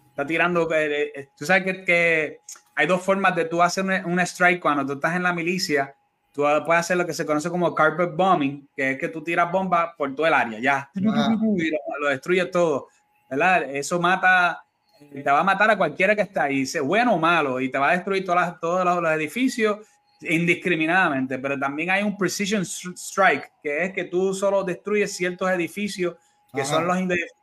está 0.09 0.25
tirando, 0.25 0.67
eh, 0.73 1.29
tú 1.37 1.45
sabes 1.45 1.63
que, 1.63 1.85
que, 1.85 2.39
hay 2.75 2.87
dos 2.87 3.01
formas 3.03 3.35
de 3.35 3.45
tú 3.45 3.61
hacer 3.61 3.85
un, 3.85 3.91
un 4.11 4.19
strike 4.19 4.59
cuando 4.59 4.85
tú 4.85 4.93
estás 4.93 5.15
en 5.15 5.23
la 5.23 5.31
milicia 5.31 5.95
tú 6.33 6.43
puedes 6.65 6.81
hacer 6.81 6.97
lo 6.97 7.05
que 7.05 7.13
se 7.13 7.25
conoce 7.25 7.49
como 7.49 7.73
carpet 7.75 8.15
bombing, 8.15 8.67
que 8.75 8.91
es 8.91 8.97
que 8.97 9.07
tú 9.07 9.23
tiras 9.23 9.51
bombas 9.51 9.91
por 9.95 10.13
todo 10.15 10.25
el 10.25 10.33
área, 10.33 10.59
ya, 10.59 10.89
lo, 10.95 12.09
destruye 12.09 12.45
todo, 12.45 12.87
¿verdad? 13.29 13.63
Eso 13.69 13.99
mata, 13.99 14.65
te 14.99 15.23
va 15.23 15.39
a 15.39 15.43
matar 15.43 15.69
a 15.69 15.77
cualquiera 15.77 16.15
que 16.15 16.23
está 16.23 16.43
ahí, 16.43 16.65
sea 16.65 16.81
bueno 16.81 17.13
o 17.13 17.19
malo, 17.19 17.61
y 17.61 17.69
te 17.69 17.77
va 17.77 17.91
a 17.91 17.93
destruir 17.93 18.25
todas 18.25 18.59
todos 18.59 18.83
los, 18.83 19.11
edificios 19.11 19.77
indiscriminadamente, 20.21 21.37
pero 21.37 21.59
también 21.59 21.91
hay 21.91 22.01
un 22.01 22.17
precision 22.17 22.63
strike, 22.63 23.51
que 23.61 23.85
es 23.85 23.93
que 23.93 24.05
tú 24.05 24.33
solo 24.33 24.63
destruyes 24.63 25.15
ciertos 25.15 25.49
edificios, 25.51 26.15
que 26.51 26.65
son 26.65 26.87
los 26.87 26.97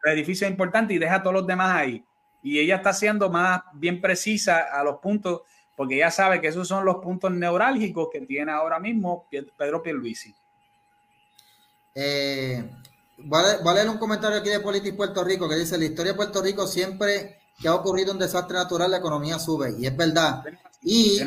edificios 0.05 0.51
importantes, 0.51 0.97
y 0.97 0.99
deja 0.99 1.23
todos 1.23 1.35
los 1.35 1.47
demás 1.47 1.77
ahí. 1.77 2.05
Y 2.43 2.59
ella 2.59 2.77
está 2.77 2.93
siendo 2.93 3.29
más 3.29 3.61
bien 3.75 4.01
precisa 4.01 4.61
a 4.73 4.83
los 4.83 4.99
puntos 4.99 5.43
porque 5.81 5.97
ya 5.97 6.11
sabe 6.11 6.43
que 6.43 6.49
esos 6.49 6.69
son 6.69 6.85
los 6.85 6.97
puntos 6.97 7.31
neurálgicos 7.31 8.11
que 8.13 8.21
tiene 8.21 8.53
ahora 8.53 8.79
mismo 8.79 9.27
Pedro 9.57 9.83
Pierluisi. 9.83 10.35
Eh, 11.95 12.71
voy, 13.17 13.43
a, 13.43 13.73
leer 13.73 13.89
un 13.89 13.97
comentario 13.97 14.41
aquí 14.41 14.51
de 14.51 14.61
Política 14.61 14.95
Puerto 14.95 15.25
Rico 15.25 15.49
que 15.49 15.55
dice, 15.55 15.79
la 15.79 15.87
historia 15.87 16.13
de 16.13 16.17
Puerto 16.19 16.43
Rico 16.43 16.67
siempre 16.67 17.39
que 17.59 17.67
ha 17.67 17.75
ocurrido 17.75 18.13
un 18.13 18.19
desastre 18.19 18.59
natural, 18.59 18.91
la 18.91 18.99
economía 18.99 19.39
sube. 19.39 19.75
Y 19.79 19.87
es 19.87 19.97
verdad. 19.97 20.45
Y 20.83 21.19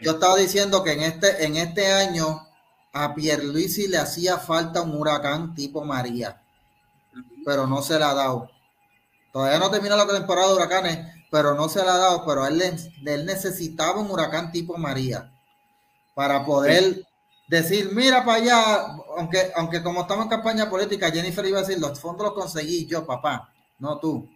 yo 0.00 0.12
estaba 0.12 0.36
diciendo 0.36 0.84
que 0.84 0.92
en 0.92 1.00
este, 1.00 1.44
en 1.44 1.56
este 1.56 1.90
año 1.90 2.46
a 2.92 3.12
Pierluisi 3.12 3.88
le 3.88 3.98
hacía 3.98 4.38
falta 4.38 4.82
un 4.82 4.94
huracán 4.94 5.52
tipo 5.52 5.84
María, 5.84 6.40
pero 7.44 7.66
no 7.66 7.82
se 7.82 7.98
la 7.98 8.10
ha 8.10 8.14
dado. 8.14 8.52
Todavía 9.32 9.58
no 9.58 9.68
termina 9.68 9.96
la 9.96 10.06
temporada 10.06 10.46
de 10.46 10.54
huracanes, 10.54 11.19
pero 11.30 11.54
no 11.54 11.68
se 11.68 11.84
la 11.84 11.94
ha 11.94 11.98
dado, 11.98 12.24
pero 12.26 12.46
él, 12.46 12.60
él 12.60 13.26
necesitaba 13.26 14.00
un 14.00 14.10
huracán 14.10 14.50
tipo 14.50 14.76
María 14.76 15.32
para 16.14 16.44
poder 16.44 17.06
decir, 17.48 17.90
mira 17.92 18.24
para 18.24 18.38
allá, 18.38 18.96
aunque, 19.16 19.52
aunque 19.54 19.82
como 19.82 20.02
estamos 20.02 20.24
en 20.24 20.30
campaña 20.30 20.68
política, 20.68 21.10
Jennifer 21.10 21.46
iba 21.46 21.58
a 21.58 21.62
decir, 21.62 21.78
los 21.78 22.00
fondos 22.00 22.26
los 22.26 22.34
conseguí 22.34 22.86
yo, 22.86 23.06
papá, 23.06 23.48
no 23.78 23.98
tú. 23.98 24.28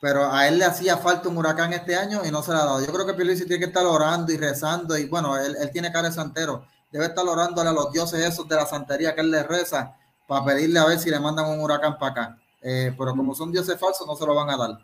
Pero 0.00 0.30
a 0.32 0.46
él 0.48 0.58
le 0.58 0.64
hacía 0.64 0.96
falta 0.96 1.28
un 1.28 1.36
huracán 1.36 1.72
este 1.72 1.96
año 1.96 2.22
y 2.24 2.30
no 2.30 2.42
se 2.42 2.52
la 2.52 2.62
ha 2.62 2.64
dado. 2.64 2.80
Yo 2.84 2.92
creo 2.92 3.04
que 3.04 3.14
Pierluisi 3.14 3.46
tiene 3.46 3.58
que 3.58 3.66
estar 3.66 3.84
orando 3.84 4.32
y 4.32 4.36
rezando 4.36 4.96
y 4.96 5.06
bueno, 5.06 5.36
él, 5.36 5.56
tiene 5.72 5.90
cara 5.90 6.08
de 6.08 6.14
santero. 6.14 6.64
Debe 6.92 7.06
estar 7.06 7.26
orándole 7.26 7.68
a 7.68 7.72
los 7.72 7.92
dioses 7.92 8.24
esos 8.24 8.48
de 8.48 8.54
la 8.54 8.64
santería 8.64 9.14
que 9.14 9.22
él 9.22 9.30
le 9.30 9.42
reza 9.42 9.96
para 10.28 10.44
pedirle 10.44 10.78
a 10.78 10.86
ver 10.86 11.00
si 11.00 11.10
le 11.10 11.18
mandan 11.18 11.46
un 11.46 11.60
huracán 11.60 11.98
para 11.98 12.12
acá. 12.12 12.38
Eh, 12.62 12.94
pero 12.96 13.14
como 13.16 13.34
son 13.34 13.50
dioses 13.50 13.78
falsos, 13.78 14.06
no 14.06 14.14
se 14.14 14.24
lo 14.24 14.34
van 14.34 14.50
a 14.50 14.56
dar 14.56 14.78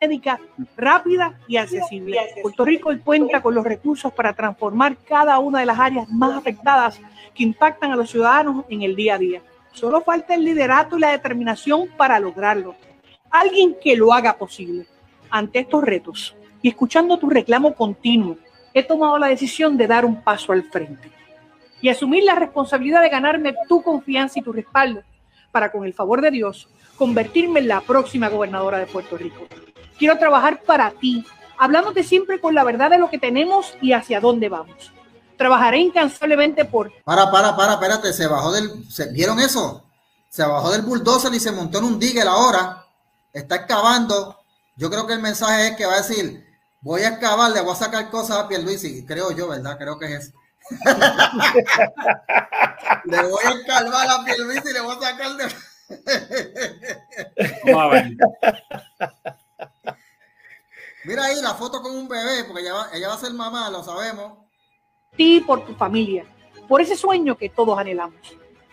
médica 0.00 0.40
rápida 0.78 1.38
y 1.46 1.58
accesible. 1.58 2.18
Puerto 2.40 2.64
Rico 2.64 2.90
cuenta 3.04 3.42
con 3.42 3.54
los 3.54 3.64
recursos 3.64 4.10
para 4.12 4.32
transformar 4.32 4.96
cada 4.96 5.38
una 5.38 5.60
de 5.60 5.66
las 5.66 5.78
áreas 5.78 6.08
más 6.08 6.34
afectadas 6.38 6.98
que 7.34 7.42
impactan 7.42 7.92
a 7.92 7.96
los 7.96 8.10
ciudadanos 8.10 8.64
en 8.70 8.80
el 8.80 8.96
día 8.96 9.16
a 9.16 9.18
día. 9.18 9.42
Solo 9.72 10.00
falta 10.00 10.34
el 10.34 10.44
liderato 10.44 10.96
y 10.96 11.00
la 11.00 11.10
determinación 11.10 11.88
para 11.98 12.18
lograrlo. 12.18 12.74
Alguien 13.30 13.76
que 13.80 13.94
lo 13.94 14.14
haga 14.14 14.38
posible. 14.38 14.86
Ante 15.28 15.60
estos 15.60 15.84
retos 15.84 16.34
y 16.62 16.68
escuchando 16.68 17.18
tu 17.18 17.28
reclamo 17.28 17.74
continuo, 17.74 18.38
he 18.72 18.82
tomado 18.82 19.18
la 19.18 19.28
decisión 19.28 19.76
de 19.76 19.86
dar 19.86 20.06
un 20.06 20.22
paso 20.22 20.52
al 20.52 20.64
frente 20.64 21.10
y 21.82 21.90
asumir 21.90 22.24
la 22.24 22.34
responsabilidad 22.34 23.02
de 23.02 23.10
ganarme 23.10 23.54
tu 23.68 23.82
confianza 23.82 24.38
y 24.38 24.42
tu 24.42 24.52
respaldo 24.52 25.02
para, 25.52 25.70
con 25.70 25.84
el 25.84 25.92
favor 25.92 26.22
de 26.22 26.30
Dios, 26.30 26.68
convertirme 27.00 27.60
en 27.60 27.68
la 27.68 27.80
próxima 27.80 28.28
gobernadora 28.28 28.76
de 28.76 28.84
Puerto 28.84 29.16
Rico. 29.16 29.48
Quiero 29.98 30.18
trabajar 30.18 30.60
para 30.64 30.90
ti, 30.90 31.24
hablándote 31.56 32.04
siempre 32.04 32.42
con 32.42 32.54
la 32.54 32.62
verdad 32.62 32.90
de 32.90 32.98
lo 32.98 33.08
que 33.08 33.18
tenemos 33.18 33.74
y 33.80 33.94
hacia 33.94 34.20
dónde 34.20 34.50
vamos. 34.50 34.92
Trabajaré 35.38 35.78
incansablemente 35.78 36.66
por... 36.66 36.92
Para, 37.02 37.30
para, 37.30 37.56
para, 37.56 37.72
espérate, 37.72 38.12
se 38.12 38.26
bajó 38.26 38.52
del... 38.52 38.84
¿Vieron 39.12 39.40
eso? 39.40 39.82
Se 40.28 40.44
bajó 40.44 40.72
del 40.72 40.82
bulldozer 40.82 41.32
y 41.32 41.40
se 41.40 41.52
montó 41.52 41.78
en 41.78 41.84
un 41.84 41.98
digger 41.98 42.28
ahora. 42.28 42.84
Está 43.32 43.56
excavando. 43.56 44.36
Yo 44.76 44.90
creo 44.90 45.06
que 45.06 45.14
el 45.14 45.22
mensaje 45.22 45.68
es 45.68 45.76
que 45.76 45.86
va 45.86 45.94
a 45.94 46.02
decir, 46.02 46.44
voy 46.82 47.00
a 47.00 47.08
excavar, 47.08 47.50
le 47.52 47.62
voy 47.62 47.72
a 47.72 47.76
sacar 47.76 48.10
cosas 48.10 48.36
a 48.36 48.46
Pierluisi. 48.46 49.06
Creo 49.06 49.30
yo, 49.30 49.48
¿verdad? 49.48 49.78
Creo 49.78 49.98
que 49.98 50.04
es 50.04 50.24
eso. 50.24 50.32
le 53.06 53.22
voy 53.22 53.44
a 53.46 53.50
escarbar 53.52 54.06
a 54.06 54.22
Pierluisi 54.22 54.68
y 54.68 54.72
le 54.74 54.80
voy 54.80 54.96
a 54.96 55.00
sacar 55.00 55.34
de... 55.38 55.69
Vamos 57.64 57.82
a 57.82 57.88
ver. 57.88 58.16
Mira 61.04 61.24
ahí 61.24 61.40
la 61.42 61.54
foto 61.54 61.80
con 61.82 61.92
un 61.96 62.08
bebé, 62.08 62.44
porque 62.44 62.62
ella 62.62 62.74
va, 62.74 62.88
ella 62.92 63.08
va 63.08 63.14
a 63.14 63.18
ser 63.18 63.32
mamá, 63.32 63.70
lo 63.70 63.82
sabemos. 63.82 64.34
Ti 65.16 65.40
por 65.40 65.64
tu 65.64 65.74
familia, 65.74 66.24
por 66.68 66.80
ese 66.80 66.96
sueño 66.96 67.36
que 67.36 67.48
todos 67.48 67.78
anhelamos. 67.78 68.20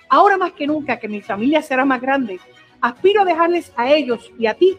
Ahora 0.10 0.38
más 0.38 0.54
que 0.54 0.68
nunca 0.68 1.00
que 1.00 1.08
mi 1.08 1.22
familia 1.22 1.62
será 1.62 1.86
más 1.86 2.02
grande, 2.02 2.40
aspiro 2.82 3.22
a 3.22 3.26
dejarles 3.26 3.72
a 3.76 3.92
ellos 3.92 4.32
y 4.38 4.48
a 4.48 4.54
ti 4.54 4.78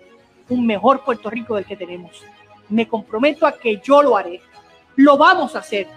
un 0.48 0.66
mejor 0.66 1.04
Puerto 1.04 1.30
Rico 1.30 1.56
del 1.56 1.66
que 1.66 1.76
tenemos. 1.76 2.22
Me 2.68 2.86
comprometo 2.86 3.46
a 3.46 3.52
que 3.52 3.80
yo 3.82 4.02
lo 4.02 4.16
haré. 4.16 4.40
Lo 4.96 5.16
vamos 5.16 5.56
a 5.56 5.60
hacer. 5.60 5.88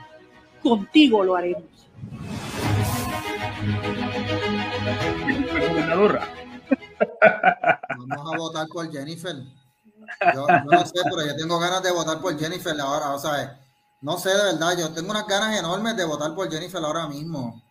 Contigo 0.62 1.24
lo 1.24 1.36
haremos. 1.36 1.64
Zurra. 5.96 6.28
Vamos 7.98 8.34
a 8.34 8.38
votar 8.38 8.68
por 8.68 8.92
Jennifer. 8.92 9.36
Yo, 10.34 10.48
no 10.66 10.86
sé, 10.86 11.00
pero 11.04 11.26
yo 11.26 11.36
tengo 11.36 11.60
ganas 11.60 11.84
de 11.84 11.92
votar 11.92 12.20
por 12.22 12.38
Jennifer 12.38 12.80
ahora. 12.80 13.12
O 13.12 13.20
sea, 13.20 13.60
no 14.02 14.18
sé 14.18 14.30
de 14.30 14.44
verdad, 14.54 14.78
yo 14.78 14.94
tengo 14.94 15.12
unas 15.12 15.28
ganas 15.28 15.58
enormes 15.58 15.96
de 15.96 16.06
votar 16.06 16.34
por 16.36 16.52
Jennifer 16.52 16.84
ahora 16.84 17.08
mismo. 17.08 17.62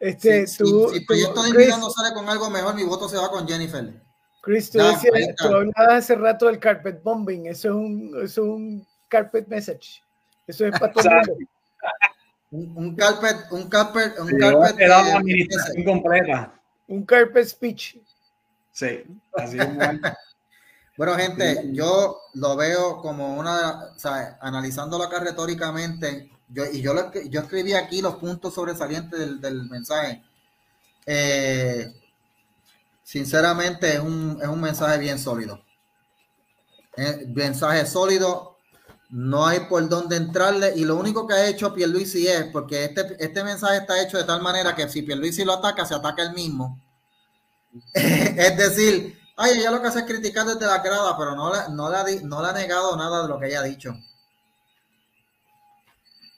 Este, 0.00 0.46
si, 0.46 0.58
tú, 0.58 0.88
si, 0.90 0.98
el 0.98 1.06
proyecto 1.06 1.42
de 1.42 1.56
vida 1.56 1.76
no 1.76 1.90
sale 1.90 2.12
con 2.14 2.28
algo 2.28 2.50
mejor, 2.50 2.74
mi 2.74 2.84
voto 2.84 3.08
se 3.08 3.16
va 3.16 3.30
con 3.30 3.46
Jennifer. 3.46 4.02
Chris, 4.42 4.70
tú, 4.70 4.80
hablabas 4.80 5.72
hace 5.76 6.16
rato 6.16 6.46
del 6.46 6.58
carpet 6.58 7.00
bombing. 7.02 7.46
Eso 7.46 7.68
es 7.68 7.74
un, 7.74 8.08
eso 8.16 8.24
es 8.24 8.38
un 8.38 8.86
carpet 9.08 9.46
message. 9.46 10.02
Eso 10.46 10.66
es 10.66 10.72
para 10.78 10.92
todo 10.92 11.04
el 11.08 11.14
mundo. 11.14 11.36
Un, 12.50 12.96
carpet, 12.96 13.36
un 13.50 13.68
carpet, 13.68 14.18
un 14.18 14.38
carpet. 14.38 14.90
administración 14.90 15.84
completa. 15.84 16.61
Un 16.92 17.06
carpet 17.06 17.46
speech. 17.46 17.96
Sí, 18.70 19.02
así 19.32 19.58
es 19.58 19.66
bueno. 20.98 21.16
Gente, 21.16 21.70
yo 21.72 22.20
lo 22.34 22.54
veo 22.54 23.00
como 23.00 23.38
una, 23.38 23.92
o 23.96 23.98
sea, 23.98 24.38
analizándolo 24.42 25.04
acá 25.04 25.20
retóricamente, 25.20 26.30
yo, 26.48 26.66
y 26.66 26.82
yo, 26.82 26.92
lo, 26.92 27.10
yo 27.30 27.40
escribí 27.40 27.72
aquí 27.72 28.02
los 28.02 28.16
puntos 28.16 28.52
sobresalientes 28.52 29.18
del, 29.18 29.40
del 29.40 29.70
mensaje. 29.70 30.22
Eh, 31.06 31.94
sinceramente, 33.02 33.94
es 33.94 34.00
un, 34.00 34.38
es 34.42 34.48
un 34.48 34.60
mensaje 34.60 34.98
bien 34.98 35.18
sólido. 35.18 35.64
Eh, 36.98 37.24
mensaje 37.26 37.86
sólido, 37.86 38.51
no 39.12 39.46
hay 39.46 39.60
por 39.60 39.88
dónde 39.88 40.16
entrarle, 40.16 40.72
y 40.74 40.84
lo 40.84 40.96
único 40.96 41.26
que 41.26 41.34
ha 41.34 41.46
hecho 41.46 41.72
Pierluisi 41.72 42.26
es, 42.26 42.46
porque 42.46 42.84
este, 42.84 43.16
este 43.20 43.44
mensaje 43.44 43.76
está 43.76 44.02
hecho 44.02 44.18
de 44.18 44.24
tal 44.24 44.42
manera 44.42 44.74
que 44.74 44.88
si 44.88 45.02
Pierluisi 45.02 45.44
lo 45.44 45.52
ataca, 45.52 45.86
se 45.86 45.94
ataca 45.94 46.22
él 46.22 46.32
mismo. 46.32 46.80
es 47.94 48.56
decir, 48.56 49.22
Ay, 49.36 49.58
ella 49.58 49.70
lo 49.70 49.80
que 49.80 49.88
hace 49.88 50.00
es 50.00 50.04
criticar 50.04 50.46
desde 50.46 50.66
la 50.66 50.78
grada, 50.78 51.16
pero 51.16 51.34
no, 51.34 51.50
no, 51.70 51.90
no 51.90 52.42
le 52.42 52.48
ha 52.48 52.52
negado 52.52 52.96
nada 52.96 53.22
de 53.22 53.28
lo 53.28 53.38
que 53.38 53.46
ella 53.46 53.60
ha 53.60 53.64
dicho. 53.64 53.94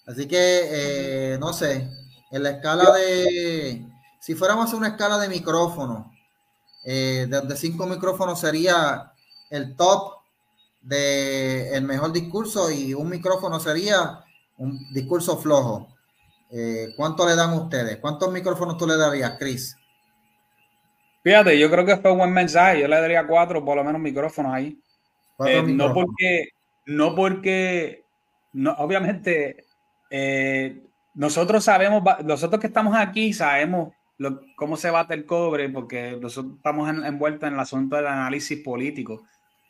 Así 0.07 0.29
que, 0.29 1.33
eh, 1.35 1.39
no 1.39 1.53
sé, 1.53 1.91
en 2.31 2.43
la 2.43 2.51
escala 2.51 2.93
de, 2.93 3.87
si 4.21 4.35
fuéramos 4.35 4.73
a 4.73 4.77
una 4.77 4.89
escala 4.89 5.19
de 5.19 5.29
micrófono, 5.29 6.13
eh, 6.85 7.27
donde 7.29 7.57
cinco 7.57 7.87
micrófonos 7.87 8.39
sería 8.39 9.13
el 9.51 9.77
top 9.77 10.24
de 10.85 11.75
el 11.75 11.85
mejor 11.85 12.13
discurso 12.13 12.71
y 12.71 12.95
un 12.95 13.09
micrófono 13.09 13.59
sería 13.59 14.21
un 14.59 14.93
discurso 14.93 15.39
flojo. 15.39 15.89
Eh, 16.51 16.89
¿Cuánto 16.97 17.27
le 17.27 17.35
dan 17.35 17.55
ustedes? 17.55 17.97
¿Cuántos 17.99 18.31
micrófonos 18.31 18.77
tú 18.77 18.87
le 18.87 18.97
darías, 18.97 19.37
Chris? 19.39 19.77
Fíjate, 21.23 21.59
yo 21.59 21.71
creo 21.71 21.87
que 21.87 21.97
fue 21.97 22.13
un 22.13 22.19
buen 22.19 22.33
mensaje. 22.33 22.81
Yo 22.81 22.87
le 22.87 23.01
daría 23.01 23.27
cuatro, 23.27 23.65
por 23.65 23.77
lo 23.77 23.83
menos, 23.83 24.01
micrófonos 24.01 24.53
ahí. 24.53 24.79
Eh, 25.47 25.63
no 25.63 25.93
porque, 25.93 26.51
no 26.87 27.15
porque, 27.15 28.05
no, 28.53 28.73
obviamente, 28.75 29.65
eh, 30.11 30.83
nosotros 31.15 31.65
sabemos, 31.65 32.03
nosotros 32.23 32.61
que 32.61 32.67
estamos 32.67 32.95
aquí 32.95 33.33
sabemos 33.33 33.95
cómo 34.55 34.77
se 34.77 34.91
bate 34.91 35.15
el 35.15 35.25
cobre, 35.25 35.71
porque 35.71 36.19
nosotros 36.21 36.57
estamos 36.57 36.89
envueltos 36.89 37.49
en 37.49 37.55
el 37.55 37.61
asunto 37.61 37.97
del 37.97 38.07
análisis 38.07 38.63
político. 38.63 39.23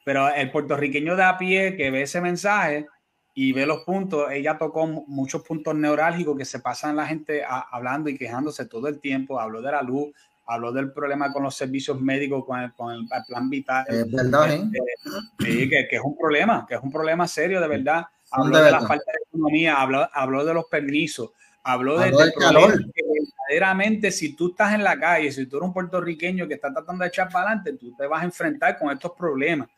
Pero 0.05 0.33
el 0.33 0.51
puertorriqueño 0.51 1.17
de 1.17 1.25
a 1.25 1.39
pie 1.39 1.77
que 1.77 1.91
ve 1.91 2.03
ese 2.03 2.21
mensaje 2.21 2.87
y 3.35 3.53
ve 3.53 3.67
los 3.67 3.81
puntos, 3.81 4.31
ella 4.31 4.59
tocó 4.59 4.87
muchos 4.87 5.43
puntos 5.43 5.75
neurálgicos 5.75 6.37
que 6.39 6.45
se 6.45 6.61
pasan 6.61 6.97
la 6.97 7.07
gente 7.07 7.43
hablando 7.45 8.09
y 8.09 8.17
quejándose 8.17 8.67
todo 8.67 8.87
el 8.87 9.01
tiempo. 9.01 9.41
Habló 9.41 9.61
de 9.61 9.73
la 9.73 9.83
luz, 9.83 10.13
habló 10.47 10.73
del 10.73 10.93
problema 10.93 11.33
con 11.33 11.43
los 11.43 11.57
servicios 11.57 12.01
médicos, 12.01 12.45
con 12.45 12.61
el, 12.61 12.73
con 12.75 12.93
el, 12.93 13.09
plan 13.27 13.51
vital. 13.51 13.85
Es 13.89 14.11
verdad, 14.11 14.53
¿eh? 14.53 14.71
Sí, 15.41 15.69
que, 15.69 15.89
que, 15.89 15.97
es 15.97 16.03
un 16.03 16.17
problema, 16.17 16.65
que 16.69 16.75
es 16.75 16.81
un 16.81 16.93
problema 16.93 17.27
serio, 17.27 17.61
de 17.61 17.69
verdad. 17.69 18.07
Habló 18.31 18.59
de, 18.59 18.71
la 18.71 18.81
falta 18.81 19.13
de 19.13 19.19
economía, 19.29 19.81
habló, 19.81 20.09
habló 20.13 20.45
de 20.45 20.55
los 20.55 20.65
permisos, 20.67 21.31
habló, 21.63 21.99
de, 21.99 22.11
del 22.11 22.33
calor. 22.35 22.73
Que 22.93 23.03
verdaderamente, 23.49 24.11
si 24.11 24.35
tú 24.35 24.51
estás 24.51 24.75
en 24.75 24.85
la 24.85 24.99
calle, 24.99 25.31
si 25.31 25.47
tú 25.47 25.57
eres 25.57 25.69
un 25.69 25.73
puertorriqueño 25.73 26.49
que 26.49 26.55
está 26.55 26.73
tratando 26.73 27.03
de 27.03 27.09
echar 27.09 27.29
para 27.31 27.47
adelante, 27.47 27.75
tú 27.75 27.95
te 27.97 28.07
vas 28.07 28.23
a 28.23 28.25
enfrentar 28.25 28.79
con 28.79 28.91
estos 28.91 29.13
problemas. 29.13 29.69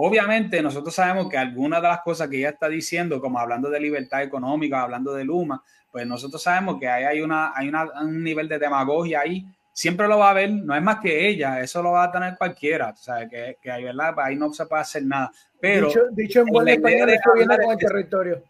Obviamente, 0.00 0.62
nosotros 0.62 0.94
sabemos 0.94 1.28
que 1.28 1.36
algunas 1.36 1.82
de 1.82 1.88
las 1.88 2.02
cosas 2.02 2.28
que 2.28 2.38
ella 2.38 2.50
está 2.50 2.68
diciendo, 2.68 3.20
como 3.20 3.38
hablando 3.38 3.68
de 3.68 3.80
libertad 3.80 4.22
económica, 4.22 4.82
hablando 4.82 5.12
de 5.12 5.24
Luma, 5.24 5.62
pues 5.90 6.06
nosotros 6.06 6.42
sabemos 6.42 6.78
que 6.78 6.88
hay, 6.88 7.04
hay, 7.04 7.20
una, 7.20 7.52
hay 7.54 7.68
una, 7.68 7.84
un 8.02 8.22
nivel 8.22 8.48
de 8.48 8.58
demagogia 8.58 9.20
ahí 9.20 9.44
siempre 9.78 10.08
lo 10.08 10.18
va 10.18 10.30
a 10.30 10.34
ver, 10.34 10.50
no 10.50 10.74
es 10.74 10.82
más 10.82 10.98
que 10.98 11.28
ella, 11.28 11.60
eso 11.60 11.80
lo 11.80 11.92
va 11.92 12.02
a 12.02 12.10
tener 12.10 12.36
cualquiera, 12.36 12.88
o 12.90 12.96
sea, 12.96 13.28
que, 13.28 13.58
que 13.62 13.70
ahí, 13.70 13.84
¿verdad? 13.84 14.12
Ahí 14.18 14.34
no 14.34 14.52
se 14.52 14.66
puede 14.66 14.82
hacer 14.82 15.04
nada. 15.04 15.30
Pero, 15.60 15.86
dicho, 15.86 16.00
dicho 16.10 16.40
en 16.40 16.46
buen 16.46 16.66
español, 16.66 17.08
eso 17.10 17.32
viene 17.32 17.56
con 17.56 17.70
el 17.70 17.78
territorio. 17.78 18.42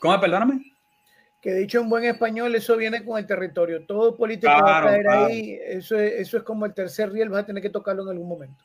¿Cómo? 0.00 0.18
Perdóname. 0.18 0.62
Que 1.42 1.52
dicho 1.52 1.82
en 1.82 1.90
buen 1.90 2.04
español, 2.04 2.54
eso 2.54 2.74
viene 2.78 3.04
con 3.04 3.18
el 3.18 3.26
territorio. 3.26 3.84
Todo 3.84 4.16
político 4.16 4.50
va 4.50 4.78
a 4.78 4.82
caer 4.84 5.08
ahí, 5.10 5.58
eso 5.62 5.98
es, 5.98 6.20
eso 6.20 6.38
es 6.38 6.42
como 6.42 6.64
el 6.64 6.72
tercer 6.72 7.12
riel, 7.12 7.28
vas 7.28 7.42
a 7.42 7.46
tener 7.46 7.62
que 7.62 7.68
tocarlo 7.68 8.04
en 8.04 8.08
algún 8.08 8.28
momento. 8.28 8.64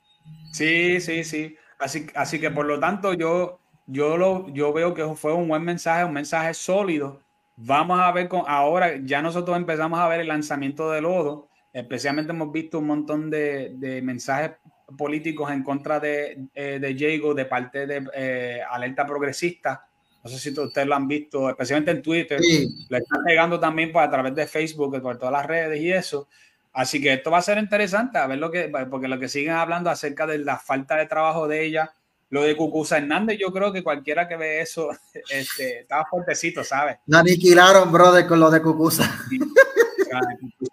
Sí, 0.54 1.02
sí, 1.02 1.26
sí. 1.26 1.58
Así, 1.82 2.08
así 2.16 2.40
que 2.40 2.52
por 2.52 2.66
lo 2.66 2.80
tanto, 2.80 3.14
yo, 3.14 3.60
yo, 3.88 4.18
lo, 4.18 4.48
yo 4.50 4.72
veo 4.72 4.94
que 4.94 5.04
fue 5.16 5.34
un 5.34 5.48
buen 5.48 5.64
mensaje, 5.64 6.06
un 6.06 6.14
mensaje 6.14 6.54
sólido. 6.54 7.20
Vamos 7.58 8.00
a 8.00 8.12
ver 8.12 8.30
con 8.30 8.44
ahora, 8.48 8.98
ya 9.04 9.22
nosotros 9.22 9.58
empezamos 9.58 10.00
a 10.00 10.08
ver 10.08 10.22
el 10.22 10.28
lanzamiento 10.28 10.90
de 10.92 11.02
lodo 11.02 11.50
Especialmente 11.74 12.34
hemos 12.34 12.52
visto 12.52 12.80
un 12.80 12.88
montón 12.88 13.30
de, 13.30 13.74
de 13.76 14.02
mensajes 14.02 14.52
políticos 14.98 15.50
en 15.52 15.64
contra 15.64 16.00
de, 16.00 16.48
eh, 16.54 16.80
de 16.82 16.94
Diego 16.94 17.34
de 17.34 17.46
parte 17.46 17.88
de 17.88 18.06
eh, 18.14 18.60
Alerta 18.70 19.06
Progresista. 19.06 19.88
No 20.22 20.30
sé 20.30 20.38
si 20.38 20.60
ustedes 20.60 20.86
lo 20.86 20.96
han 20.96 21.08
visto, 21.08 21.50
especialmente 21.50 21.92
en 21.92 22.02
Twitter. 22.02 22.40
Le 22.42 22.98
están 22.98 23.24
llegando 23.26 23.60
también 23.60 23.92
pues, 23.92 24.06
a 24.06 24.12
través 24.12 24.36
de 24.36 24.46
Facebook, 24.48 25.02
por 25.02 25.18
todas 25.18 25.32
las 25.32 25.46
redes 25.46 25.80
y 25.80 25.92
eso. 25.92 26.28
Así 26.74 27.02
que 27.02 27.14
esto 27.14 27.32
va 27.32 27.40
a 27.40 27.44
ser 27.44 27.58
interesante 27.58 28.18
a 28.18 28.28
ver 28.28 28.40
lo 28.40 28.50
que, 28.50 28.72
porque 28.90 29.08
lo 29.08 29.20
que 29.20 29.28
siguen 29.28 29.52
hablando 29.54 29.90
acerca 29.90 30.26
de 30.26 30.38
la 30.40 30.58
falta 30.58 30.96
de 30.96 31.06
trabajo 31.06 31.48
de 31.48 31.66
ella, 31.66 31.92
lo 32.30 32.44
de 32.44 32.56
Cucusa 32.56 32.98
Hernández, 32.98 33.38
yo 33.40 33.52
creo 33.52 33.74
que 33.74 33.84
cualquiera 33.84 34.28
que 34.28 34.38
ve 34.38 34.62
eso 34.62 34.90
este, 35.30 35.82
estaba 35.82 36.06
fuertecito, 36.06 36.64
¿sabes? 36.64 36.98
La 37.08 37.20
aniquilaron, 37.20 37.92
brother, 37.92 38.26
con 38.26 38.40
lo 38.40 38.50
de 38.50 38.62
Cucusa 38.62 39.12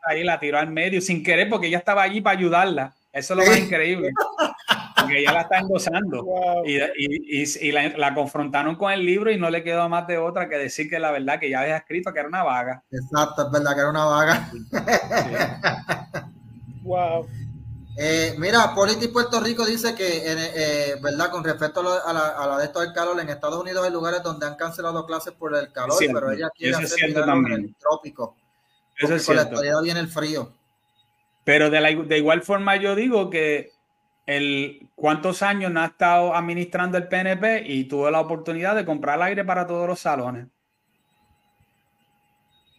ahí 0.09 0.25
la 0.25 0.41
tiró 0.41 0.59
al 0.59 0.71
medio 0.71 1.01
sin 1.01 1.23
querer 1.23 1.49
porque 1.49 1.67
ella 1.67 1.79
estaba 1.79 2.03
allí 2.03 2.21
para 2.21 2.39
ayudarla. 2.39 2.95
Eso 3.13 3.35
es 3.35 3.41
lo 3.41 3.47
más 3.47 3.59
increíble. 3.59 4.13
Porque 5.09 5.21
ella 5.21 5.33
la 5.33 5.41
está 5.43 5.59
endosando. 5.59 6.27
Y, 6.65 7.69
y, 7.69 7.73
la, 7.73 8.15
confrontaron 8.15 8.77
con 8.77 8.93
el 8.93 9.05
libro 9.05 9.31
y 9.31 9.39
no 9.39 9.49
le 9.51 9.63
quedó 9.63 9.89
más 9.89 10.07
de 10.07 10.19
otra 10.19 10.49
que 10.49 10.57
decir 10.57 10.91
que 10.91 10.99
la 10.99 11.11
verdad 11.11 11.39
que 11.39 11.51
ya 11.51 11.61
había 11.61 11.77
escrito 11.77 12.13
que 12.13 12.21
era 12.21 12.29
una 12.29 12.43
vaga. 12.43 12.83
Exacto, 12.91 13.47
es 13.47 13.51
verdad 13.53 13.75
que 13.75 13.81
era 13.81 13.91
una 13.91 14.05
vaga. 14.05 14.51
Wow. 16.83 17.29
Eh, 17.99 18.35
mira, 18.39 18.75
Politi 18.75 19.09
Puerto 19.09 19.41
Rico 19.41 19.67
dice 19.67 19.95
que, 19.95 20.23
eh, 20.25 20.97
¿verdad? 21.03 21.31
Con 21.31 21.45
respecto 21.45 21.81
a 21.81 22.13
la, 22.13 22.29
a 22.29 22.47
la, 22.47 22.59
de 22.59 22.65
esto 22.65 22.81
del 22.81 22.95
calor, 22.95 23.21
en 23.21 23.29
Estados 23.29 23.61
Unidos 23.61 23.85
hay 23.85 23.93
lugares 23.93 24.23
donde 24.23 24.47
han 24.47 24.55
cancelado 24.55 25.05
clases 25.05 25.35
por 25.35 25.55
el 25.55 25.71
calor, 25.71 25.99
pero 25.99 26.31
ella 26.31 26.49
quiere 26.57 26.77
hacer 26.77 27.11
en 27.11 27.53
el 27.53 27.75
trópico. 27.77 28.37
Eso 28.97 29.17
es 29.17 29.25
cierto. 29.27 29.61
viene 29.83 30.01
el 30.01 30.09
frío. 30.09 30.53
Pero 31.45 31.71
de, 31.71 31.81
la, 31.81 31.91
de 31.91 32.19
igual 32.19 32.43
forma 32.43 32.77
yo 32.77 32.95
digo 32.95 33.31
que 33.31 33.73
el 34.29 34.91
cuántos 34.95 35.43
años 35.43 35.73
no 35.73 35.81
ha 35.81 35.87
estado 35.87 36.37
administrando 36.37 36.99
el 36.99 37.09
PNP 37.09 37.63
y 37.67 37.85
tuvo 37.85 38.11
la 38.11 38.21
oportunidad 38.21 38.77
de 38.77 38.85
comprar 38.85 39.23
aire 39.23 39.43
para 39.43 39.67
todos 39.67 39.89
los 39.89 40.01
salones. 40.01 40.49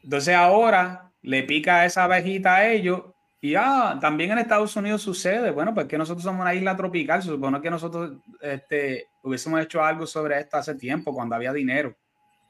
Entonces 0.03 0.35
ahora 0.35 1.11
le 1.23 1.41
pica 1.41 1.85
esa 1.85 2.03
abejita 2.03 2.57
a 2.57 2.69
ellos 2.69 3.01
y 3.41 3.55
ah, 3.55 3.97
también 3.99 4.29
en 4.29 4.37
Estados 4.37 4.75
Unidos 4.75 5.01
sucede. 5.01 5.49
Bueno, 5.49 5.73
pues 5.73 5.87
que 5.87 5.97
nosotros 5.97 6.23
somos 6.23 6.39
una 6.39 6.53
isla 6.53 6.77
tropical, 6.77 7.23
se 7.23 7.29
supone 7.29 7.59
que 7.61 7.71
nosotros 7.71 8.11
este, 8.41 9.07
hubiésemos 9.23 9.59
hecho 9.61 9.83
algo 9.83 10.05
sobre 10.05 10.39
esto 10.39 10.57
hace 10.57 10.75
tiempo, 10.75 11.15
cuando 11.15 11.33
había 11.33 11.51
dinero. 11.51 11.95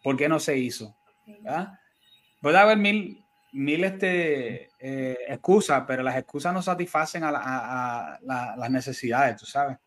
¿Por 0.04 0.18
qué 0.18 0.28
no 0.28 0.42
se 0.42 0.58
hizo? 0.58 0.94
Puede 2.42 2.58
haber 2.58 2.78
mil, 2.78 3.24
mil 3.54 3.82
este, 3.86 4.69
eh, 4.80 5.18
excusas, 5.28 5.84
pero 5.86 6.02
las 6.04 6.16
excusas 6.16 6.54
no 6.54 6.62
satisfacen 6.62 7.24
a, 7.26 8.20
las 8.22 8.72
necesidades, 8.72 9.38
tú 9.38 9.46
sabes. 9.46 9.78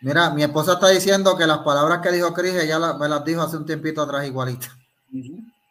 Mira, 0.00 0.30
mi 0.30 0.42
esposa 0.42 0.74
está 0.74 0.88
diciendo 0.88 1.36
que 1.36 1.46
las 1.46 1.58
palabras 1.58 2.00
que 2.00 2.12
dijo 2.12 2.32
Chris, 2.32 2.54
ella 2.54 2.94
me 2.94 3.08
las 3.08 3.24
dijo 3.24 3.42
hace 3.42 3.56
un 3.56 3.66
tiempito 3.66 4.02
atrás 4.02 4.26
igualita. 4.26 4.68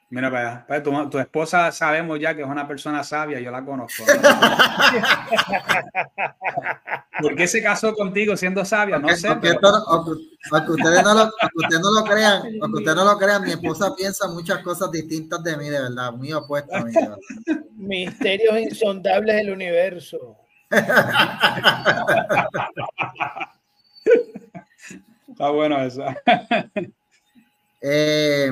Mira 0.10 0.32
para 0.32 0.66
pues, 0.66 0.82
tu, 0.84 1.10
tu, 1.10 1.20
esposa 1.20 1.70
sabemos 1.74 2.18
ya 2.18 2.34
que 2.34 2.42
es 2.42 2.48
una 2.48 2.66
persona 2.66 3.04
sabia, 3.04 3.42
yo 3.42 3.52
la 3.52 3.66
conozco. 3.66 4.06
¿Por 7.22 7.36
qué 7.36 7.46
se 7.46 7.62
casó 7.62 7.94
contigo 7.94 8.38
siendo 8.38 8.64
sabia? 8.64 9.00
No 9.00 9.10
sé. 9.10 9.28
Aunque, 9.28 9.52
ustedes 9.52 11.04
no 11.04 11.14
lo, 11.14 11.30
ustedes 11.56 11.82
no 11.82 11.92
lo 11.92 12.06
crean, 12.06 12.42
aunque 12.62 12.78
ustedes 12.78 12.96
no 12.96 13.04
lo 13.04 13.18
crean, 13.18 13.44
mi 13.44 13.52
esposa 13.52 13.94
piensa 13.98 14.30
muchas 14.30 14.64
cosas 14.64 14.90
distintas 14.92 15.44
de 15.44 15.58
mí, 15.58 15.68
de 15.68 15.82
verdad, 15.82 16.14
muy 16.14 16.30
mí. 16.30 16.94
Misterios 17.76 18.58
insondables 18.60 19.36
del 19.36 19.52
universo. 19.52 20.38
Está 25.28 25.50
bueno 25.50 25.84
eso. 25.84 26.06
Eh, 27.82 28.52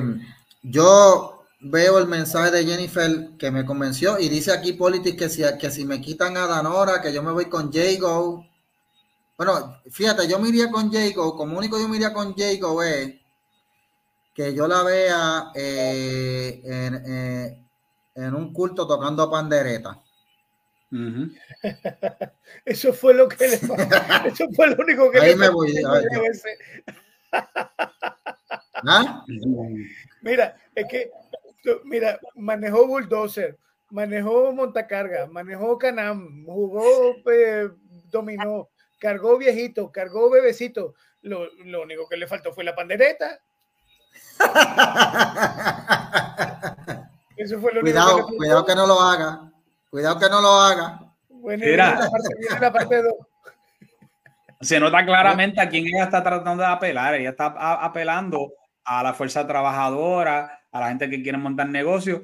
yo 0.62 1.35
veo 1.70 1.98
el 1.98 2.06
mensaje 2.06 2.50
de 2.50 2.64
Jennifer 2.64 3.30
que 3.38 3.50
me 3.50 3.64
convenció 3.64 4.18
y 4.18 4.28
dice 4.28 4.52
aquí 4.52 4.72
Politics 4.72 5.16
que 5.16 5.28
si, 5.28 5.42
que 5.58 5.70
si 5.70 5.84
me 5.84 6.00
quitan 6.00 6.36
a 6.36 6.46
Danora, 6.46 7.00
que 7.00 7.12
yo 7.12 7.22
me 7.22 7.32
voy 7.32 7.46
con 7.46 7.72
Jago. 7.72 8.46
Bueno, 9.36 9.80
fíjate, 9.90 10.28
yo 10.28 10.38
me 10.38 10.48
iría 10.48 10.70
con 10.70 10.92
Jago, 10.92 11.36
como 11.36 11.58
único 11.58 11.78
yo 11.78 11.88
me 11.88 11.96
iría 11.96 12.12
con 12.12 12.34
Jago 12.34 12.82
es 12.82 13.14
que 14.34 14.54
yo 14.54 14.68
la 14.68 14.82
vea 14.82 15.50
eh, 15.54 16.60
eh, 16.62 17.58
en, 18.14 18.34
un 18.34 18.52
culto 18.52 18.86
tocando 18.86 19.30
pandereta. 19.30 19.98
eso 22.64 22.92
fue 22.92 23.14
lo 23.14 23.26
que 23.28 23.48
le 23.48 23.54
eso 24.28 24.46
fue 24.54 24.68
lo 24.68 24.76
único 24.82 25.10
que 25.10 25.20
Ahí 25.20 25.34
me 25.34 25.48
voy. 25.48 25.74
¿Ah? 28.86 29.24
Mira, 30.20 30.56
es 30.74 30.86
que 30.88 31.10
mira, 31.84 32.18
manejó 32.34 32.86
bulldozer, 32.86 33.58
manejó 33.90 34.52
montacarga, 34.52 35.26
manejó 35.26 35.78
canam, 35.78 36.44
jugó, 36.44 37.14
eh, 37.32 37.70
dominó, 38.10 38.68
cargó 38.98 39.38
viejito, 39.38 39.90
cargó 39.90 40.30
bebecito. 40.30 40.94
Lo, 41.22 41.46
lo, 41.64 41.82
único 41.82 42.08
que 42.08 42.16
le 42.16 42.26
faltó 42.26 42.52
fue 42.52 42.64
la 42.64 42.74
pandereta. 42.74 43.40
Eso 47.36 47.60
fue 47.60 47.72
lo 47.72 47.80
cuidado, 47.80 48.14
único 48.14 48.30
que 48.30 48.36
cuidado 48.36 48.64
que 48.64 48.74
no 48.74 48.86
lo 48.86 49.00
haga. 49.00 49.52
Cuidado 49.90 50.18
que 50.18 50.28
no 50.28 50.40
lo 50.40 50.52
haga. 50.52 51.00
Bueno, 51.28 51.64
Mira. 51.64 52.00
La 52.60 52.72
parte, 52.72 53.02
Se 54.60 54.80
nota 54.80 55.04
claramente 55.04 55.60
a 55.60 55.68
quién 55.68 55.86
ella 55.86 56.04
está 56.04 56.22
tratando 56.22 56.62
de 56.62 56.68
apelar. 56.68 57.14
Ella 57.14 57.30
está 57.30 57.46
apelando 57.84 58.52
a 58.84 59.02
la 59.02 59.14
fuerza 59.14 59.46
trabajadora, 59.46 60.60
a 60.76 60.80
la 60.80 60.88
gente 60.88 61.10
que 61.10 61.22
quiere 61.22 61.38
montar 61.38 61.68
negocios. 61.68 62.22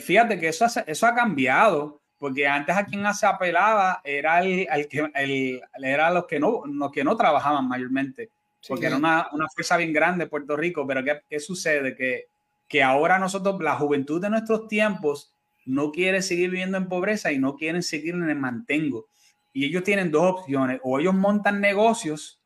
fíjate 0.00 0.38
que 0.38 0.48
eso, 0.48 0.66
eso 0.86 1.06
ha 1.06 1.14
cambiado, 1.14 2.00
porque 2.18 2.46
antes 2.46 2.76
a 2.76 2.84
quien 2.84 3.02
se 3.14 3.26
apelaba 3.26 4.00
era, 4.04 4.40
el, 4.40 4.88
que, 4.88 5.10
el, 5.14 5.62
era 5.82 6.10
los, 6.10 6.26
que 6.26 6.38
no, 6.38 6.62
los 6.66 6.92
que 6.92 7.04
no 7.04 7.16
trabajaban 7.16 7.66
mayormente, 7.66 8.30
porque 8.68 8.86
era 8.86 8.96
una, 8.96 9.28
una, 9.32 9.48
fuerza 9.48 9.78
bien 9.78 9.92
grande 9.92 10.26
Puerto 10.26 10.56
Rico, 10.56 10.86
pero 10.86 11.02
¿qué, 11.02 11.22
qué 11.28 11.40
sucede? 11.40 11.96
Que, 11.96 12.28
que 12.68 12.82
ahora 12.82 13.18
nosotros, 13.18 13.60
la 13.60 13.74
juventud 13.76 14.20
de 14.20 14.30
nuestros 14.30 14.68
tiempos, 14.68 15.32
no 15.64 15.92
quiere 15.92 16.22
seguir 16.22 16.50
viviendo 16.50 16.78
en 16.78 16.88
pobreza 16.88 17.32
y 17.32 17.38
no 17.38 17.56
quieren 17.56 17.82
seguir 17.82 18.14
en 18.14 18.28
el 18.28 18.36
mantengo. 18.36 19.06
Y 19.52 19.64
ellos 19.64 19.82
tienen 19.82 20.10
dos 20.10 20.40
opciones, 20.40 20.80
o 20.82 21.00
ellos 21.00 21.14
montan 21.14 21.60
negocios, 21.60 22.40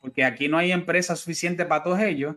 porque 0.00 0.24
aquí 0.24 0.48
no 0.48 0.58
hay 0.58 0.72
empresa 0.72 1.16
suficiente 1.16 1.66
para 1.66 1.82
todos 1.82 2.00
ellos, 2.00 2.36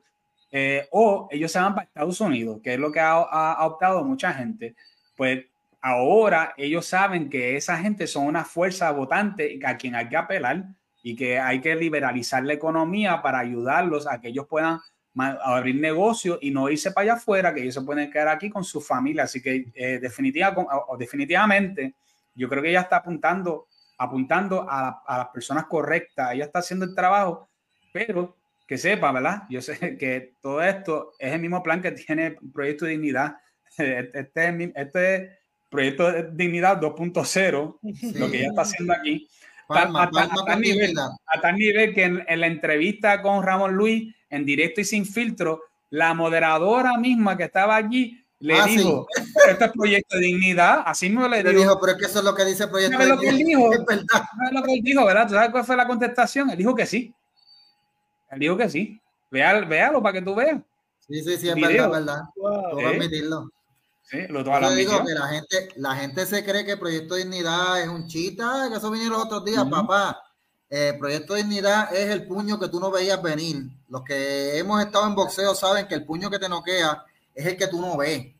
eh, 0.52 0.88
o 0.92 1.30
ellos 1.32 1.52
se 1.52 1.60
van 1.60 1.74
para 1.74 1.88
Estados 1.88 2.20
Unidos, 2.20 2.60
que 2.62 2.74
es 2.74 2.80
lo 2.80 2.92
que 2.92 3.00
ha, 3.00 3.66
optado 3.66 4.04
mucha 4.04 4.34
gente. 4.34 4.76
Pues 5.16 5.46
ahora 5.82 6.54
ellos 6.58 6.86
saben 6.86 7.30
que 7.30 7.56
esa 7.56 7.78
gente 7.78 8.06
son 8.06 8.28
una 8.28 8.44
fuerza 8.44 8.92
votante 8.92 9.60
a 9.64 9.78
quien 9.78 9.96
hay 9.96 10.10
que 10.10 10.18
apelar 10.18 10.66
y 11.02 11.16
que 11.16 11.40
hay 11.40 11.62
que 11.62 11.76
liberalizar 11.76 12.44
la 12.44 12.54
economía 12.54 13.22
para 13.22 13.40
ayudarlos 13.40 14.08
a 14.08 14.20
que 14.20 14.28
ellos 14.28 14.46
puedan 14.48 14.80
abrir 15.16 15.76
negocios 15.76 16.38
y 16.42 16.52
no 16.52 16.70
irse 16.70 16.92
para 16.92 17.04
allá 17.04 17.14
afuera, 17.14 17.54
que 17.54 17.62
ellos 17.62 17.74
se 17.74 17.82
pueden 17.82 18.12
quedar 18.12 18.28
aquí 18.28 18.50
con 18.50 18.64
su 18.64 18.82
familia. 18.82 19.24
Así 19.24 19.42
que 19.42 19.72
eh, 19.74 20.00
definitiva, 20.00 20.54
definitivamente 21.00 21.96
yo 22.36 22.50
creo 22.50 22.62
que 22.62 22.70
ella 22.70 22.82
está 22.82 22.98
apuntando, 22.98 23.68
apuntando 23.98 24.66
a, 24.70 25.02
a 25.06 25.18
las 25.18 25.28
personas 25.30 25.66
correctas, 25.66 26.34
ella 26.34 26.46
está 26.46 26.60
haciendo 26.60 26.86
el 26.86 26.94
trabajo, 26.94 27.50
pero 27.92 28.41
que 28.72 28.78
sepa, 28.78 29.12
¿verdad? 29.12 29.44
Yo 29.50 29.62
sé 29.62 29.78
que 30.00 30.36
todo 30.40 30.64
esto 30.64 31.12
es 31.20 31.34
el 31.34 31.42
mismo 31.42 31.62
plan 31.62 31.82
que 31.82 31.92
tiene 31.92 32.38
Proyecto 32.54 32.86
de 32.86 32.92
Dignidad. 32.92 33.36
Este, 33.78 34.72
este 34.76 35.40
Proyecto 35.70 36.10
de 36.10 36.30
Dignidad 36.32 36.80
2.0, 36.80 37.80
lo 38.18 38.32
que 38.32 38.38
ella 38.38 38.48
está 38.48 38.62
haciendo 38.62 38.94
aquí. 38.94 39.28
a, 39.68 40.10
tal 40.10 40.62
nivel, 41.58 41.94
que 41.94 42.04
en, 42.04 42.40
la 42.40 42.48
entrevista 42.48 43.22
con 43.22 43.44
Ramón 43.44 43.74
Luis, 43.74 44.16
en 44.30 44.46
directo 44.46 44.80
y 44.80 44.86
sin 44.86 45.06
filtro, 45.06 45.64
la 45.90 46.14
moderadora 46.14 46.98
misma 46.98 47.36
que 47.36 47.44
estaba 47.44 47.76
allí 47.76 48.24
le 48.40 48.58
ah, 48.58 48.66
dijo, 48.66 49.06
este 49.50 49.66
es 49.66 49.72
proyecto 49.72 50.16
de 50.16 50.26
dignidad, 50.28 50.84
así 50.86 51.10
me 51.10 51.28
le, 51.28 51.44
le 51.44 51.54
dijo, 51.54 51.78
pero 51.80 51.94
es 51.94 51.98
que 52.00 52.06
eso 52.06 52.20
es 52.20 52.26
lo 52.26 52.34
que 52.34 52.46
dice 52.46 52.68
proyecto 52.68 52.98
de 52.98 53.06
dignidad. 53.06 53.36
Dijo? 53.36 53.74
Es 53.74 53.86
verdad. 53.86 54.26
lo 54.54 54.64
que 54.64 54.74
él 54.74 54.82
dijo, 54.82 55.06
¿verdad? 55.06 55.28
¿Tú 55.28 55.34
sabes 55.34 55.50
cuál 55.50 55.66
fue 55.66 55.76
la 55.76 55.88
contestación? 55.88 56.50
Él 56.50 56.58
dijo 56.58 56.74
que 56.74 56.86
sí. 56.86 57.14
Él 58.32 58.40
dijo 58.40 58.58
que 58.58 58.70
sí. 58.70 59.00
Véalo, 59.30 59.68
véalo 59.68 60.02
para 60.02 60.14
que 60.14 60.26
tú 60.26 60.36
veas. 60.36 60.62
Sí, 61.08 61.22
sí, 61.24 61.38
sí, 61.38 61.50
es 61.50 61.56
verdad, 61.56 61.90
verdad. 61.90 62.22
Wow. 62.36 62.86
a 62.86 62.90
admitirlo. 62.90 63.50
Sí, 64.04 64.28
lo 64.28 64.44
Yo 64.44 64.72
digo 64.72 65.06
que 65.06 65.14
la 65.14 65.28
gente, 65.28 65.70
la 65.76 65.96
gente 65.96 66.26
se 66.26 66.44
cree 66.44 66.66
que 66.66 66.76
Proyecto 66.76 67.16
Dignidad 67.16 67.82
es 67.82 67.88
un 67.88 68.08
chita, 68.08 68.68
que 68.70 68.78
eso 68.78 68.92
vinieron 68.92 69.18
los 69.18 69.26
otros 69.26 69.46
días, 69.46 69.66
papá. 69.70 70.22
Eh, 70.70 70.96
Proyecto 71.00 71.36
Dignidad 71.36 71.94
es 71.94 72.10
el 72.10 72.28
puño 72.28 72.60
que 72.60 72.68
tú 72.68 72.80
no 72.80 72.92
veías 72.92 73.22
venir. 73.22 73.70
Los 73.88 74.04
que 74.04 74.58
hemos 74.58 74.82
estado 74.82 75.08
en 75.08 75.16
boxeo 75.16 75.54
saben 75.56 75.88
que 75.88 75.96
el 75.96 76.06
puño 76.06 76.30
que 76.30 76.40
te 76.40 76.50
noquea 76.50 77.06
es 77.34 77.46
el 77.46 77.58
que 77.58 77.68
tú 77.68 77.80
no 77.80 77.98
ves. 77.98 78.34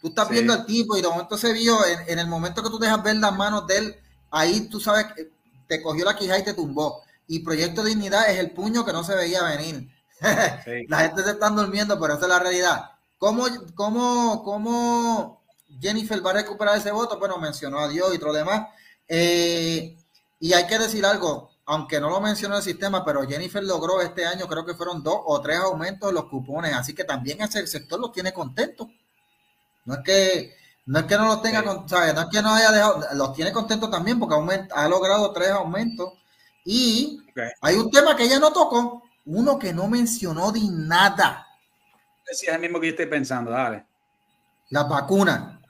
Tú 0.00 0.08
estás 0.08 0.28
viendo 0.28 0.52
al 0.52 0.66
tipo 0.66 0.96
y 0.96 1.02
de 1.02 1.08
momento 1.08 1.36
se 1.36 1.52
vio, 1.52 1.76
en, 1.86 2.08
en, 2.08 2.18
el 2.18 2.26
momento 2.26 2.62
que 2.62 2.70
tú 2.70 2.78
dejas 2.78 3.02
ver 3.02 3.16
las 3.16 3.36
manos 3.36 3.66
de 3.66 3.78
él, 3.78 3.96
ahí 4.30 4.68
tú 4.68 4.78
sabes 4.78 5.06
que 5.14 5.30
te 5.66 5.82
cogió 5.82 6.04
la 6.04 6.16
quija 6.16 6.38
y 6.38 6.44
te 6.44 6.54
tumbó 6.54 7.02
y 7.26 7.40
Proyecto 7.40 7.82
Dignidad 7.82 8.30
es 8.30 8.38
el 8.38 8.52
puño 8.52 8.84
que 8.84 8.92
no 8.92 9.02
se 9.04 9.14
veía 9.14 9.42
venir. 9.42 9.90
la 10.88 11.00
gente 11.00 11.22
se 11.22 11.30
está 11.30 11.50
durmiendo, 11.50 11.98
pero 12.00 12.14
esa 12.14 12.24
es 12.24 12.28
la 12.28 12.38
realidad. 12.38 12.90
¿Cómo, 13.18 13.46
cómo, 13.74 14.42
cómo 14.44 15.42
Jennifer 15.80 16.24
va 16.24 16.30
a 16.30 16.34
recuperar 16.34 16.76
ese 16.76 16.90
voto? 16.90 17.18
Bueno, 17.18 17.38
mencionó 17.38 17.80
a 17.80 17.88
Dios 17.88 18.14
y 18.14 18.18
todo 18.18 18.28
lo 18.28 18.38
demás. 18.38 18.68
Eh, 19.08 19.96
y 20.38 20.52
hay 20.52 20.66
que 20.66 20.78
decir 20.78 21.04
algo, 21.04 21.50
aunque 21.64 22.00
no 22.00 22.10
lo 22.10 22.20
mencionó 22.20 22.56
el 22.56 22.62
sistema, 22.62 23.04
pero 23.04 23.26
Jennifer 23.26 23.62
logró 23.62 24.00
este 24.00 24.26
año, 24.26 24.46
creo 24.46 24.64
que 24.64 24.74
fueron 24.74 25.02
dos 25.02 25.20
o 25.24 25.40
tres 25.40 25.58
aumentos 25.58 26.10
de 26.10 26.14
los 26.14 26.26
cupones, 26.26 26.74
así 26.74 26.94
que 26.94 27.04
también 27.04 27.40
ese 27.40 27.66
sector 27.66 27.98
los 27.98 28.12
tiene 28.12 28.32
contentos. 28.32 28.88
No 29.84 29.94
es 29.94 30.00
que 30.04 30.56
no 30.86 31.00
es 31.00 31.04
que 31.06 31.16
no 31.16 31.26
los 31.26 31.42
tenga, 31.42 31.62
no 31.62 31.84
es 31.84 32.26
que 32.30 32.42
no 32.42 32.54
haya 32.54 32.70
dejado, 32.70 33.00
los 33.14 33.32
tiene 33.32 33.52
contentos 33.52 33.90
también 33.90 34.20
porque 34.20 34.68
ha 34.72 34.88
logrado 34.88 35.32
tres 35.32 35.50
aumentos 35.50 36.12
y 36.68 37.22
hay 37.60 37.76
un 37.76 37.90
tema 37.92 38.16
que 38.16 38.24
ella 38.24 38.40
no 38.40 38.52
tocó, 38.52 39.04
uno 39.26 39.56
que 39.56 39.72
no 39.72 39.86
mencionó 39.86 40.50
de 40.50 40.62
nada. 40.68 41.46
Sí, 42.24 42.46
es 42.46 42.54
el 42.54 42.60
mismo 42.60 42.80
que 42.80 42.88
yo 42.88 42.90
estoy 42.90 43.06
pensando, 43.06 43.52
dale. 43.52 43.86
La 44.70 44.82
vacuna. 44.82 45.60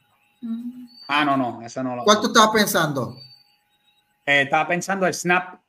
Ah, 1.07 1.23
no, 1.23 1.37
no, 1.37 1.61
esa 1.61 1.83
no. 1.83 2.03
¿Cuál 2.03 2.21
tú 2.23 2.29
estabas 2.29 2.49
pensando? 2.51 3.15
Eh, 4.25 4.43
estaba 4.43 4.67
pensando 4.67 5.07
el 5.07 5.13
SNAP 5.13 5.61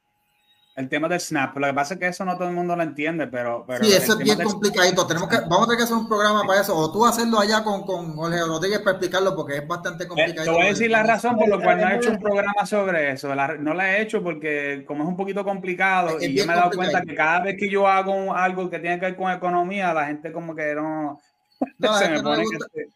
el 0.77 0.89
tema 0.89 1.09
del 1.09 1.19
snap. 1.19 1.57
Lo 1.57 1.65
que 1.65 1.73
pasa 1.73 1.95
es 1.95 1.99
que 1.99 2.07
eso 2.07 2.23
no 2.23 2.37
todo 2.37 2.47
el 2.47 2.53
mundo 2.53 2.75
lo 2.75 2.83
entiende, 2.83 3.25
pero. 3.25 3.65
pero 3.67 3.83
sí, 3.83 3.93
eso 3.93 4.13
es 4.13 4.19
bien 4.19 4.39
complicadito. 4.39 5.07
Tenemos 5.07 5.27
que, 5.27 5.37
vamos 5.39 5.63
a 5.63 5.65
tener 5.65 5.77
que 5.79 5.83
hacer 5.85 5.97
un 5.97 6.07
programa 6.07 6.43
para 6.45 6.61
eso. 6.61 6.77
O 6.77 6.91
tú 6.91 7.03
hacerlo 7.03 7.39
allá 7.39 7.63
con, 7.63 7.81
con 7.81 8.15
Jorge 8.15 8.39
Rodríguez 8.41 8.79
para 8.79 8.91
explicarlo, 8.91 9.35
porque 9.35 9.57
es 9.57 9.67
bastante 9.67 10.03
eh, 10.03 10.07
complicado. 10.07 10.45
te 10.45 10.51
voy 10.51 10.61
a 10.61 10.69
decir 10.69 10.91
la 10.91 11.01
razón 11.01 11.35
por 11.35 11.49
la 11.49 11.59
cual 11.59 11.81
no 11.81 11.89
he 11.89 11.95
hecho 11.95 12.11
un 12.11 12.19
programa 12.21 12.63
sobre 12.67 13.11
eso. 13.11 13.33
no 13.33 13.73
la 13.73 13.97
he 13.97 14.03
hecho 14.03 14.23
porque, 14.23 14.85
como 14.87 15.03
es 15.03 15.09
un 15.09 15.17
poquito 15.17 15.43
complicado, 15.43 16.21
y 16.21 16.35
yo 16.35 16.45
me 16.45 16.53
he 16.53 16.55
dado 16.55 16.69
cuenta 16.69 17.01
que 17.01 17.15
cada 17.15 17.39
vez 17.39 17.55
que 17.57 17.71
yo 17.71 17.87
hago 17.87 18.35
algo 18.35 18.69
que 18.69 18.77
tiene 18.77 18.99
que 18.99 19.07
ver 19.07 19.15
con 19.15 19.31
economía, 19.31 19.91
la 19.95 20.05
gente 20.05 20.31
como 20.31 20.55
que 20.55 20.75
no. 20.75 21.19
No, 21.79 21.93
se 21.97 22.07
me 22.07 22.21
pone 22.21 22.43
que, 22.43 22.87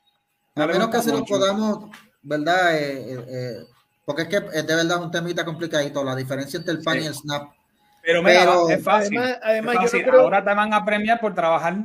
a 0.61 0.67
menos 0.67 0.89
que 0.89 1.01
se 1.01 1.11
lo 1.11 1.25
podamos, 1.25 1.89
¿verdad? 2.21 2.77
Eh, 2.77 3.25
eh, 3.27 3.57
porque 4.05 4.21
es 4.23 4.27
que 4.27 4.35
es 4.53 4.67
de 4.67 4.75
verdad 4.75 5.01
un 5.01 5.09
temita 5.09 5.43
complicadito. 5.43 6.03
La 6.03 6.15
diferencia 6.15 6.57
entre 6.57 6.73
el 6.73 6.83
pan 6.83 7.01
y 7.01 7.07
el 7.07 7.15
snap 7.15 7.53
pero 8.01 8.23
mira, 8.23 8.45
es 8.69 8.83
fácil. 8.83 9.19
Además, 9.41 9.77
ahora 10.13 10.43
te 10.43 10.53
van 10.53 10.73
a 10.73 10.83
premiar 10.85 11.19
por 11.19 11.33
trabajar. 11.33 11.77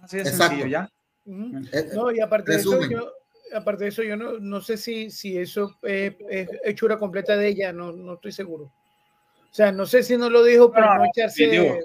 Así 0.00 0.18
de 0.18 0.24
sencillo, 0.24 0.66
ya. 0.66 0.90
Eh, 1.26 1.90
no, 1.94 2.10
y 2.10 2.20
aparte 2.20 2.52
de 2.52 2.58
eso, 2.58 2.80
yo, 2.88 3.12
aparte 3.54 3.84
de 3.84 3.90
eso, 3.90 4.02
yo 4.02 4.16
no, 4.16 4.38
no 4.38 4.60
sé 4.60 4.76
si, 4.76 5.10
si 5.10 5.38
eso 5.38 5.76
es, 5.82 6.14
hechura 6.64 6.98
completa 6.98 7.36
de 7.36 7.48
ella, 7.48 7.72
no, 7.72 7.92
no 7.92 8.14
estoy 8.14 8.32
seguro. 8.32 8.64
O 8.64 9.54
sea, 9.54 9.70
no 9.70 9.86
sé 9.86 10.02
si 10.02 10.16
no 10.16 10.30
lo 10.30 10.42
dijo 10.42 10.72
para 10.72 10.98
no, 10.98 11.04
echarse. 11.04 11.80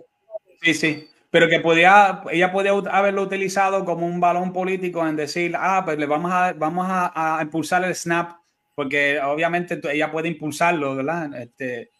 Sí, 0.61 0.73
sí, 0.73 1.09
pero 1.29 1.49
que 1.49 1.59
podía, 1.59 2.23
ella 2.31 2.51
podía 2.51 2.71
haberlo 2.71 3.21
utilizado 3.21 3.85
como 3.85 4.07
un 4.07 4.19
balón 4.19 4.53
político 4.53 5.05
en 5.05 5.15
decir, 5.15 5.53
ah, 5.55 5.83
pues 5.85 5.97
le 5.97 6.05
vamos 6.05 6.31
a, 6.31 6.53
vamos 6.53 6.87
a, 6.89 7.39
impulsar 7.41 7.83
el 7.83 7.93
snap, 7.93 8.37
porque 8.73 9.19
obviamente 9.19 9.79
ella 9.91 10.11
puede 10.11 10.29
impulsarlo, 10.29 10.95
¿verdad? 10.95 11.35
Este, 11.35 11.91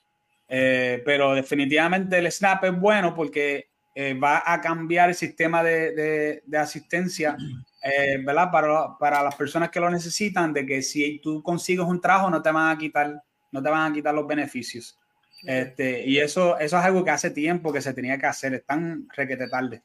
eh, 0.48 1.02
pero 1.06 1.34
definitivamente 1.34 2.18
el 2.18 2.32
snap 2.32 2.64
es 2.64 2.80
bueno 2.80 3.14
porque 3.14 3.70
eh, 3.94 4.14
va 4.14 4.44
a 4.46 4.62
cambiar 4.62 5.10
el 5.10 5.16
sistema 5.16 5.64
de, 5.64 6.44
de, 6.46 6.58
asistencia, 6.58 7.36
eh, 7.84 8.18
¿verdad? 8.24 8.52
Para, 8.52 8.98
para 8.98 9.24
las 9.24 9.36
personas 9.36 9.70
que 9.70 9.80
lo 9.80 9.90
necesitan, 9.90 10.54
de 10.54 10.66
que 10.66 10.82
si 10.82 11.20
tú 11.20 11.42
consigues 11.42 11.86
un 11.86 12.00
trabajo 12.00 12.30
no 12.30 12.42
te 12.42 12.52
van 12.52 12.70
a 12.70 12.78
quitar, 12.78 13.22
no 13.52 13.64
te 13.64 13.70
van 13.70 13.92
a 13.92 13.94
quitar 13.96 14.14
los 14.14 14.28
beneficios. 14.28 14.98
Este, 15.44 16.06
y 16.06 16.18
eso, 16.18 16.58
eso 16.58 16.78
es 16.78 16.86
algo 16.86 17.04
que 17.04 17.12
hace 17.12 17.32
tiempo 17.32 17.72
que 17.72 17.82
se 17.82 17.94
tenía 17.94 18.18
que 18.18 18.26
hacer, 18.26 18.54
es 18.54 18.66
tan 18.66 19.08
requete 19.16 19.48
tarde. 19.48 19.82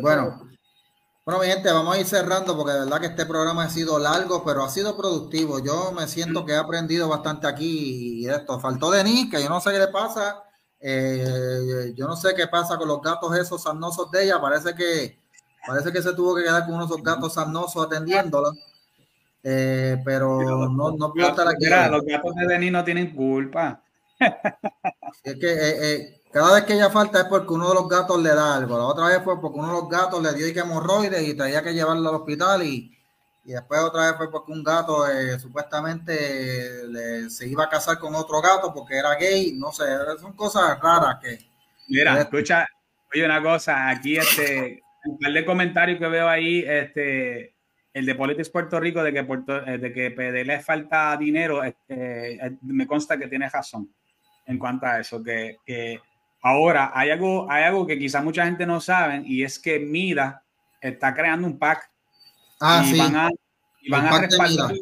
Bueno, 0.00 0.48
bueno, 1.30 1.44
mi 1.44 1.52
gente, 1.52 1.70
vamos 1.70 1.94
a 1.94 2.00
ir 2.00 2.06
cerrando 2.06 2.56
porque 2.56 2.72
de 2.72 2.80
verdad 2.80 3.00
que 3.00 3.06
este 3.06 3.24
programa 3.24 3.62
ha 3.62 3.70
sido 3.70 4.00
largo, 4.00 4.44
pero 4.44 4.64
ha 4.64 4.68
sido 4.68 4.96
productivo. 4.96 5.60
Yo 5.60 5.92
me 5.92 6.08
siento 6.08 6.44
que 6.44 6.54
he 6.54 6.56
aprendido 6.56 7.08
bastante 7.08 7.46
aquí 7.46 8.24
y 8.24 8.28
esto. 8.28 8.58
Faltó 8.58 8.90
Denise, 8.90 9.30
que 9.30 9.40
yo 9.40 9.48
no 9.48 9.60
sé 9.60 9.70
qué 9.70 9.78
le 9.78 9.86
pasa. 9.88 10.42
Eh, 10.80 11.92
yo 11.94 12.08
no 12.08 12.16
sé 12.16 12.34
qué 12.34 12.48
pasa 12.48 12.76
con 12.76 12.88
los 12.88 13.00
gatos 13.00 13.36
esos 13.36 13.62
sarnosos 13.62 14.10
de 14.10 14.24
ella. 14.24 14.40
Parece 14.40 14.74
que 14.74 15.20
parece 15.64 15.92
que 15.92 16.02
se 16.02 16.14
tuvo 16.14 16.34
que 16.34 16.42
quedar 16.42 16.66
con 16.66 16.74
unos 16.74 16.90
gatos 17.00 17.34
sarnosos 17.34 17.86
atendiéndola. 17.86 18.50
Eh, 19.44 20.02
pero 20.04 20.68
no, 20.68 20.90
no 20.90 21.12
puedo 21.12 21.28
estar 21.28 21.46
aquí. 21.46 21.66
los 21.92 22.04
gatos 22.06 22.34
de 22.34 22.46
Denis 22.48 22.72
no 22.72 22.82
tienen 22.82 23.14
culpa. 23.14 23.80
Es 25.22 25.34
que 25.38 25.52
eh, 25.52 26.19
cada 26.32 26.54
vez 26.54 26.64
que 26.64 26.74
ella 26.74 26.90
falta 26.90 27.20
es 27.20 27.24
porque 27.26 27.52
uno 27.52 27.68
de 27.68 27.74
los 27.74 27.88
gatos 27.88 28.20
le 28.20 28.30
da 28.30 28.56
algo. 28.56 28.78
La 28.78 28.84
otra 28.84 29.06
vez 29.06 29.22
fue 29.22 29.40
porque 29.40 29.58
uno 29.58 29.68
de 29.68 29.80
los 29.80 29.88
gatos 29.88 30.22
le 30.22 30.32
dio 30.34 30.48
y 30.48 30.52
que 30.52 30.60
hemorroides 30.60 31.22
y 31.26 31.36
tenía 31.36 31.62
que 31.62 31.74
llevarlo 31.74 32.08
al 32.08 32.14
hospital 32.16 32.62
y, 32.62 32.96
y 33.44 33.52
después 33.52 33.80
otra 33.80 34.06
vez 34.06 34.16
fue 34.16 34.30
porque 34.30 34.52
un 34.52 34.62
gato 34.62 35.04
supuestamente 35.38 37.28
se 37.30 37.48
iba 37.48 37.64
a 37.64 37.68
casar 37.68 37.98
con 37.98 38.14
otro 38.14 38.40
gato 38.40 38.72
porque 38.72 38.96
era 38.96 39.14
gay. 39.16 39.52
No 39.58 39.72
sé, 39.72 39.84
son 40.20 40.34
cosas 40.34 40.78
raras 40.80 41.18
que... 41.22 41.38
Mira, 41.88 42.20
escucha, 42.20 42.66
oye 43.12 43.24
una 43.24 43.42
cosa, 43.42 43.88
aquí 43.88 44.16
este, 44.16 44.80
un 45.04 45.18
par 45.18 45.32
de 45.32 45.44
comentarios 45.44 45.98
que 45.98 46.06
veo 46.06 46.28
ahí, 46.28 46.64
este 46.66 47.54
el 47.92 48.06
de 48.06 48.14
Politics 48.14 48.50
Puerto 48.50 48.78
Rico 48.78 49.02
de 49.02 49.12
que, 49.12 49.24
Puerto, 49.24 49.66
eh, 49.66 49.78
de 49.78 49.92
que 49.92 50.10
PDL 50.10 50.62
falta 50.62 51.16
dinero, 51.16 51.64
eh, 51.64 51.74
eh, 51.88 52.56
me 52.62 52.86
consta 52.86 53.18
que 53.18 53.28
tiene 53.28 53.48
razón 53.48 53.92
en 54.46 54.58
cuanto 54.58 54.86
a 54.86 55.00
eso, 55.00 55.22
que, 55.22 55.58
que, 55.64 56.00
ahora 56.42 56.92
hay 56.94 57.10
algo, 57.10 57.50
hay 57.50 57.64
algo 57.64 57.86
que 57.86 57.98
quizá 57.98 58.22
mucha 58.22 58.44
gente 58.44 58.66
no 58.66 58.80
sabe 58.80 59.22
y 59.24 59.42
es 59.42 59.58
que 59.58 59.78
Mida 59.78 60.42
está 60.80 61.14
creando 61.14 61.46
un 61.46 61.58
pack 61.58 61.90
ah, 62.60 62.82
y, 62.84 62.92
sí. 62.92 62.98
van 62.98 63.16
a, 63.16 63.30
y 63.82 63.90
van, 63.90 64.06
a 64.06 64.18
respaldar, 64.18 64.74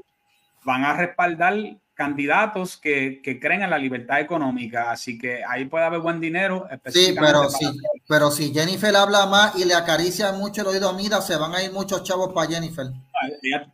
van 0.65 0.85
a 0.85 0.93
respaldar 0.95 1.55
candidatos 1.95 2.77
que, 2.77 3.21
que, 3.25 3.41
creen 3.41 3.63
en 3.63 3.71
la 3.71 3.79
libertad 3.79 4.21
económica, 4.21 4.93
así 4.93 5.19
que 5.19 5.43
ahí 5.45 5.65
puede 5.65 5.85
haber 5.85 5.99
buen 5.99 6.21
dinero. 6.21 6.69
Sí, 6.87 7.13
pero 7.19 7.51
sí, 7.51 7.67
pero 8.07 8.31
si 8.31 8.55
Jennifer 8.55 8.95
habla 8.95 9.27
más 9.27 9.57
y 9.57 9.65
le 9.65 9.75
acaricia 9.75 10.31
mucho 10.31 10.61
el 10.61 10.69
oído 10.69 10.89
a 10.89 10.93
Mida, 10.93 11.21
se 11.21 11.37
van 11.37 11.53
a 11.55 11.63
ir 11.65 11.73
muchos 11.73 12.05
chavos 12.05 12.33
para 12.33 12.49
Jennifer. 12.49 12.87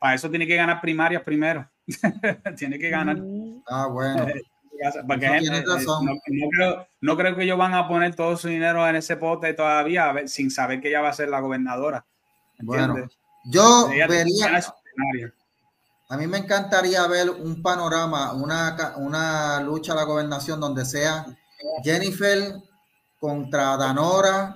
Para, 0.00 0.14
eso 0.14 0.30
tiene 0.30 0.46
que 0.46 0.56
ganar 0.56 0.80
primarias 0.80 1.22
primero. 1.22 1.68
tiene 2.56 2.78
que 2.78 2.88
ganar. 2.88 3.18
Ah, 3.66 3.88
bueno. 3.88 4.26
No, 4.82 6.48
creo, 6.50 6.86
no, 7.00 7.16
creo, 7.16 7.36
que 7.36 7.44
ellos 7.44 7.58
van 7.58 7.74
a 7.74 7.88
poner 7.88 8.14
todo 8.14 8.36
su 8.36 8.48
dinero 8.48 8.86
en 8.88 8.96
ese 8.96 9.16
pote 9.16 9.54
todavía 9.54 10.14
sin 10.26 10.50
saber 10.50 10.80
que 10.80 10.88
ella 10.88 11.00
va 11.00 11.10
a 11.10 11.14
ser 11.14 11.28
la 11.28 11.40
gobernadora. 11.40 12.04
Bueno, 12.60 13.08
yo 13.44 13.88
vería 14.08 14.62
a 16.08 16.16
mí 16.16 16.26
me 16.26 16.38
encantaría 16.38 17.06
ver 17.06 17.30
un 17.30 17.62
panorama, 17.62 18.34
una, 18.34 18.94
una 18.98 19.60
lucha 19.60 19.92
a 19.92 19.96
la 19.96 20.04
gobernación 20.04 20.60
donde 20.60 20.84
sea 20.84 21.26
Jennifer 21.82 22.54
contra 23.18 23.76
Danora, 23.76 24.54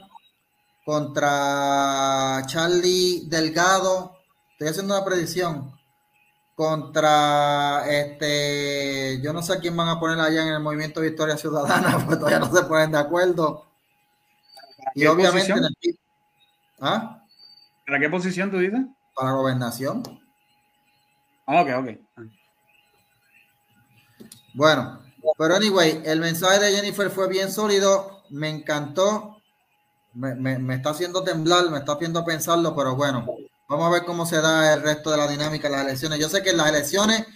contra 0.85 2.43
Charlie 2.47 3.25
Delgado. 3.29 4.19
Estoy 4.53 4.69
haciendo 4.69 4.95
una 4.95 5.05
predicción. 5.05 5.78
Contra 6.59 7.85
este, 7.89 9.21
yo 9.23 9.33
no 9.33 9.43
sé 9.43 9.61
quién 9.61 9.77
van 9.77 9.91
a 9.91 10.01
poner 10.01 10.19
allá 10.19 10.43
en 10.43 10.55
el 10.55 10.61
movimiento 10.61 11.01
Victoria 11.01 11.37
Ciudadana, 11.37 11.97
porque 12.05 12.17
todavía 12.17 12.41
no 12.41 12.53
se 12.53 12.65
ponen 12.65 12.91
de 12.91 12.99
acuerdo. 12.99 13.65
Y 14.93 15.07
obviamente. 15.07 15.55
¿Ah? 16.81 17.23
¿Para 17.87 18.01
qué 18.01 18.11
posición 18.11 18.51
tú 18.51 18.59
dices? 18.59 18.81
Para 19.15 19.35
gobernación. 19.35 20.03
Ok, 21.47 21.69
ok. 21.77 22.27
Bueno, 24.53 24.99
pero 25.39 25.55
anyway, 25.55 26.03
el 26.07 26.19
mensaje 26.19 26.59
de 26.59 26.73
Jennifer 26.73 27.09
fue 27.09 27.29
bien 27.29 27.53
sólido, 27.53 28.25
me 28.31 28.49
encantó, 28.49 29.41
me, 30.13 30.75
está 30.75 30.91
haciendo 30.91 31.23
temblar, 31.23 31.71
me 31.71 31.79
está 31.79 31.93
haciendo 31.93 32.25
pensarlo, 32.25 32.75
pero 32.75 32.97
bueno, 32.97 33.25
vamos 33.69 33.87
a 33.87 33.91
ver 33.91 34.05
cómo 34.05 34.25
se 34.25 34.41
da 34.41 34.73
el 34.73 34.83
resto 34.83 35.11
de 35.11 35.19
la 35.19 35.29
dinámica 35.29 35.69
de 35.69 35.77
las 35.77 35.85
elecciones. 35.85 36.19
Yo 36.19 36.29
sé 36.29 36.43
que 36.43 36.51
en 36.51 36.57
las 36.57 36.69
elecciones 36.69 37.27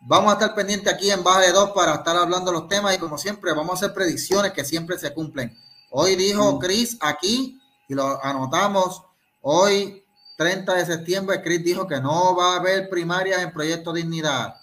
vamos 0.00 0.30
a 0.30 0.34
estar 0.34 0.54
pendientes 0.54 0.92
aquí 0.92 1.10
en 1.10 1.22
Baja 1.22 1.40
de 1.40 1.52
Dos 1.52 1.72
para 1.72 1.96
estar 1.96 2.16
hablando 2.16 2.50
los 2.50 2.68
temas 2.68 2.94
y 2.94 2.98
como 2.98 3.18
siempre 3.18 3.52
vamos 3.52 3.70
a 3.70 3.84
hacer 3.84 3.94
predicciones 3.94 4.52
que 4.52 4.64
siempre 4.64 4.98
se 4.98 5.12
cumplen. 5.12 5.56
Hoy 5.90 6.16
dijo 6.16 6.58
Chris 6.58 6.96
aquí 7.00 7.60
y 7.86 7.94
lo 7.94 8.22
anotamos, 8.24 9.02
hoy 9.42 10.02
30 10.38 10.74
de 10.74 10.86
septiembre, 10.86 11.42
Chris 11.42 11.62
dijo 11.62 11.86
que 11.86 12.00
no 12.00 12.34
va 12.34 12.54
a 12.54 12.56
haber 12.56 12.88
primarias 12.88 13.42
en 13.42 13.52
Proyecto 13.52 13.92
Dignidad. 13.92 14.56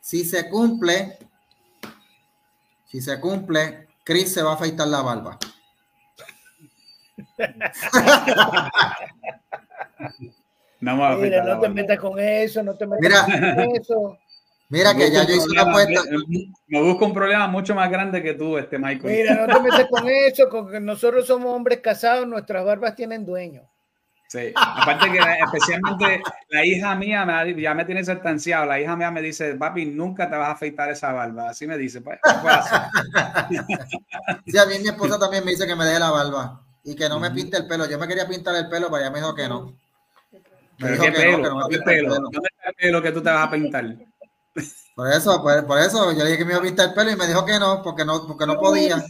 Si 0.00 0.24
se 0.24 0.48
cumple, 0.50 1.18
si 2.86 3.00
se 3.00 3.18
cumple, 3.18 3.88
Chris 4.04 4.34
se 4.34 4.42
va 4.42 4.52
a 4.52 4.54
afeitar 4.54 4.88
la 4.88 5.00
barba. 5.00 5.38
no, 10.80 11.16
Mira, 11.18 11.44
no 11.44 11.60
te 11.60 11.68
metas 11.68 11.98
con 11.98 12.18
eso, 12.18 12.62
no 12.62 12.74
te 12.74 12.86
metas 12.86 13.24
con 13.24 13.76
eso. 13.76 14.18
Mira 14.68 14.94
que 14.94 15.10
ya 15.10 15.26
yo 15.26 15.34
hice 15.34 15.50
una 15.50 15.62
apuesta. 15.62 16.02
Me 16.66 16.82
busco 16.82 17.04
un 17.04 17.12
problema 17.12 17.46
mucho 17.46 17.74
más 17.74 17.90
grande 17.90 18.22
que 18.22 18.34
tú, 18.34 18.56
este 18.56 18.78
Michael. 18.78 19.14
Mira, 19.14 19.46
no 19.46 19.54
te 19.54 19.60
metas 19.60 19.86
con 19.90 20.08
eso, 20.08 20.48
porque 20.50 20.80
nosotros 20.80 21.26
somos 21.26 21.54
hombres 21.54 21.80
casados, 21.80 22.26
nuestras 22.26 22.64
barbas 22.64 22.96
tienen 22.96 23.26
dueño. 23.26 23.68
Sí, 24.32 24.50
aparte 24.56 25.12
que 25.12 25.18
especialmente 25.18 26.22
la 26.48 26.64
hija 26.64 26.94
mía 26.94 27.26
me, 27.26 27.60
ya 27.60 27.74
me 27.74 27.84
tiene 27.84 28.02
sentenciado, 28.02 28.64
la 28.64 28.80
hija 28.80 28.96
mía 28.96 29.10
me 29.10 29.20
dice, 29.20 29.56
papi, 29.56 29.84
nunca 29.84 30.30
te 30.30 30.36
vas 30.36 30.48
a 30.48 30.52
afeitar 30.52 30.88
esa 30.88 31.12
barba, 31.12 31.50
así 31.50 31.66
me 31.66 31.76
dice, 31.76 32.00
pues, 32.00 32.18
Sí, 34.46 34.56
a 34.56 34.64
mí 34.64 34.78
mi 34.80 34.88
esposa 34.88 35.18
también 35.18 35.44
me 35.44 35.50
dice 35.50 35.66
que 35.66 35.76
me 35.76 35.84
deje 35.84 35.98
la 35.98 36.10
barba 36.10 36.62
y 36.82 36.96
que 36.96 37.10
no 37.10 37.20
me 37.20 37.30
pinte 37.30 37.58
el 37.58 37.66
pelo, 37.66 37.86
yo 37.86 37.98
me 37.98 38.08
quería 38.08 38.26
pintar 38.26 38.56
el 38.56 38.70
pelo, 38.70 38.86
pero 38.90 39.02
ella 39.02 39.10
me 39.10 39.18
dijo 39.18 39.34
que 39.34 39.50
no. 39.50 39.76
Dijo 40.90 41.04
que 41.04 41.12
pelo? 41.12 41.38
no, 41.38 41.68
me 41.68 41.78
pelo? 41.78 41.78
El 41.78 41.82
pelo. 41.82 42.14
¿Dónde 42.14 42.48
está 42.54 42.68
el 42.68 42.74
pelo 42.74 43.02
que 43.02 43.12
tú 43.12 43.22
te 43.22 43.30
vas 43.30 43.46
a 43.46 43.50
pintar? 43.50 43.96
Por 44.94 45.10
eso, 45.10 45.42
por, 45.42 45.66
por, 45.66 45.78
eso, 45.78 46.12
yo 46.12 46.18
le 46.18 46.26
dije 46.26 46.38
que 46.38 46.44
me 46.44 46.52
iba 46.52 46.60
a 46.60 46.64
pintar 46.64 46.88
el 46.88 46.94
pelo 46.94 47.10
y 47.10 47.16
me 47.16 47.26
dijo 47.26 47.44
que 47.44 47.58
no, 47.58 47.82
porque 47.82 48.04
no, 48.04 48.26
porque 48.26 48.46
no 48.46 48.58
podía. 48.58 49.02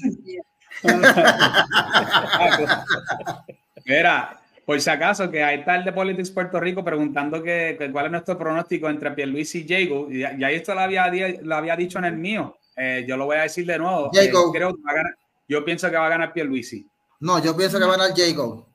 Mira, 3.84 4.40
por 4.64 4.80
si 4.80 4.90
acaso, 4.90 5.30
que 5.30 5.42
ahí 5.42 5.58
está 5.58 5.76
el 5.76 5.84
de 5.84 5.92
Politics 5.92 6.30
Puerto 6.30 6.60
Rico 6.60 6.84
preguntando 6.84 7.42
que, 7.42 7.90
cuál 7.92 8.06
es 8.06 8.12
nuestro 8.12 8.38
pronóstico 8.38 8.88
entre 8.88 9.10
Pierluisi 9.10 9.66
y 9.66 9.68
Jago. 9.68 10.08
Y 10.10 10.20
ya, 10.20 10.50
esto 10.50 10.74
lo 10.74 10.80
había, 10.80 11.10
lo 11.42 11.56
había 11.56 11.76
dicho 11.76 11.98
en 11.98 12.04
el 12.04 12.16
mío. 12.16 12.56
Eh, 12.76 13.04
yo 13.06 13.16
lo 13.16 13.26
voy 13.26 13.38
a 13.38 13.42
decir 13.42 13.66
de 13.66 13.78
nuevo. 13.78 14.10
Eh, 14.14 14.30
creo 14.30 14.52
que 14.52 14.60
va 14.60 14.92
a 14.92 14.94
ganar, 14.94 15.18
yo 15.48 15.64
pienso 15.64 15.90
que 15.90 15.96
va 15.96 16.06
a 16.06 16.10
ganar 16.10 16.32
Pierluisi. 16.32 16.86
No, 17.20 17.42
yo 17.42 17.56
pienso 17.56 17.78
que 17.78 17.84
va 17.84 17.94
a 17.94 17.98
ganar 17.98 18.16
Jago. 18.16 18.68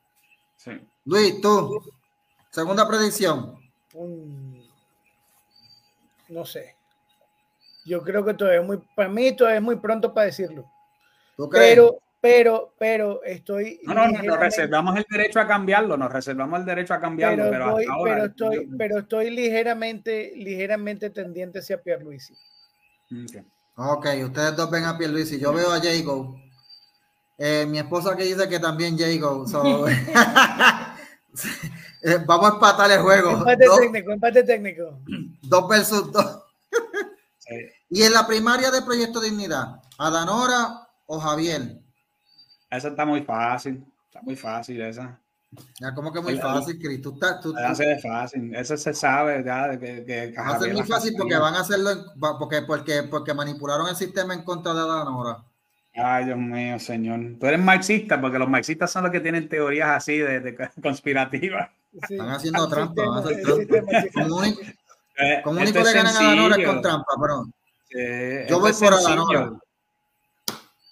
Sí. 0.56 0.72
Luis, 1.04 1.40
tú. 1.40 1.80
Segunda 2.58 2.88
predicción. 2.88 3.54
no 6.28 6.44
sé. 6.44 6.74
Yo 7.84 8.02
creo 8.02 8.24
que 8.24 8.34
todavía 8.34 8.62
es 8.62 8.66
muy, 8.66 8.78
para 8.96 9.08
mí 9.08 9.36
todavía 9.36 9.58
es 9.58 9.62
muy 9.62 9.76
pronto 9.76 10.12
para 10.12 10.26
decirlo. 10.26 10.68
¿Tú 11.36 11.48
crees? 11.48 11.68
Pero, 11.68 11.98
pero, 12.20 12.74
pero 12.76 13.22
estoy. 13.22 13.78
No, 13.84 13.94
no, 13.94 14.08
nos 14.08 14.40
reservamos 14.40 14.96
el 14.96 15.06
derecho 15.08 15.38
a 15.38 15.46
cambiarlo, 15.46 15.96
nos 15.96 16.12
reservamos 16.12 16.58
el 16.58 16.66
derecho 16.66 16.94
a 16.94 17.00
cambiarlo, 17.00 17.48
pero, 17.48 17.76
pero, 18.02 18.24
estoy, 18.24 18.68
pero 18.76 18.98
estoy 18.98 19.30
ligeramente, 19.30 20.32
ligeramente 20.34 21.10
tendiente 21.10 21.60
hacia 21.60 21.80
Pierluisi. 21.80 22.34
Okay. 23.24 23.44
ok, 23.76 24.06
ustedes 24.24 24.56
dos 24.56 24.68
ven 24.68 24.84
a 24.84 24.98
Pierluisi, 24.98 25.38
yo 25.38 25.52
veo 25.52 25.70
a 25.70 25.80
Jago. 25.80 26.42
Eh, 27.38 27.66
mi 27.68 27.78
esposa 27.78 28.16
que 28.16 28.24
dice 28.24 28.48
que 28.48 28.58
también 28.58 28.98
Jago. 28.98 29.46
Eh, 32.02 32.18
vamos 32.26 32.50
a 32.50 32.54
empatar 32.54 32.90
el 32.90 33.00
juego. 33.00 33.30
Empate 33.32 33.66
técnico, 33.80 34.12
empate 34.12 34.42
técnico. 34.44 34.98
Dos 35.42 35.68
versus 35.68 36.12
dos. 36.12 36.44
Y 37.90 38.02
en 38.02 38.12
la 38.12 38.26
primaria 38.26 38.70
de 38.70 38.82
Proyecto 38.82 39.22
Dignidad, 39.22 39.80
Adanora 39.96 40.86
o 41.06 41.18
Javier. 41.18 41.80
Esa 42.70 42.88
está 42.88 43.06
muy 43.06 43.22
fácil. 43.22 43.82
Está 44.06 44.20
muy 44.20 44.36
fácil 44.36 44.82
esa. 44.82 45.18
Ya, 45.80 45.94
como 45.94 46.12
que 46.12 46.20
muy 46.20 46.36
fácil, 46.36 46.78
Cris. 46.78 47.00
Tú 47.00 47.14
estás. 47.14 47.40
Tú, 47.40 47.54
fácil. 48.02 48.54
Eso 48.54 48.76
se 48.76 48.92
sabe 48.92 49.42
ya. 49.42 49.78
Que, 49.78 50.04
que 50.04 50.34
va 50.38 50.56
a 50.56 50.60
ser 50.60 50.74
muy 50.74 50.82
fácil 50.82 51.14
porque 51.16 51.36
van 51.36 51.54
a 51.54 51.60
hacerlo. 51.60 51.90
porque, 52.38 52.62
porque, 52.62 53.04
porque 53.04 53.32
manipularon 53.32 53.88
el 53.88 53.96
sistema 53.96 54.34
en 54.34 54.42
contra 54.42 54.74
de 54.74 54.80
Adanora. 54.80 55.44
Ay, 55.94 56.26
Dios 56.26 56.38
mío, 56.38 56.78
señor. 56.78 57.38
Tú 57.40 57.46
eres 57.46 57.60
marxista 57.60 58.20
porque 58.20 58.38
los 58.38 58.48
marxistas 58.48 58.90
son 58.90 59.04
los 59.04 59.12
que 59.12 59.20
tienen 59.20 59.48
teorías 59.48 59.88
así 59.88 60.18
de, 60.18 60.40
de 60.40 60.70
conspirativas. 60.82 61.70
Están 62.02 62.28
haciendo 62.30 62.68
trampa. 62.68 63.02
Van 63.04 63.18
a 63.18 63.20
hacer 63.20 63.42
trampa. 63.42 64.04
Como 64.14 64.36
único, 64.36 64.60
eh, 65.18 65.40
como 65.42 65.60
único 65.60 65.78
le 65.80 65.92
ganan 65.92 66.16
a 66.16 66.18
Adanora 66.18 66.56
es 66.56 66.66
con 66.66 66.82
trampa, 66.82 67.12
pero. 67.20 68.46
yo 68.48 68.60
voy 68.60 68.72
por 68.72 68.94
Adanora. 68.94 69.58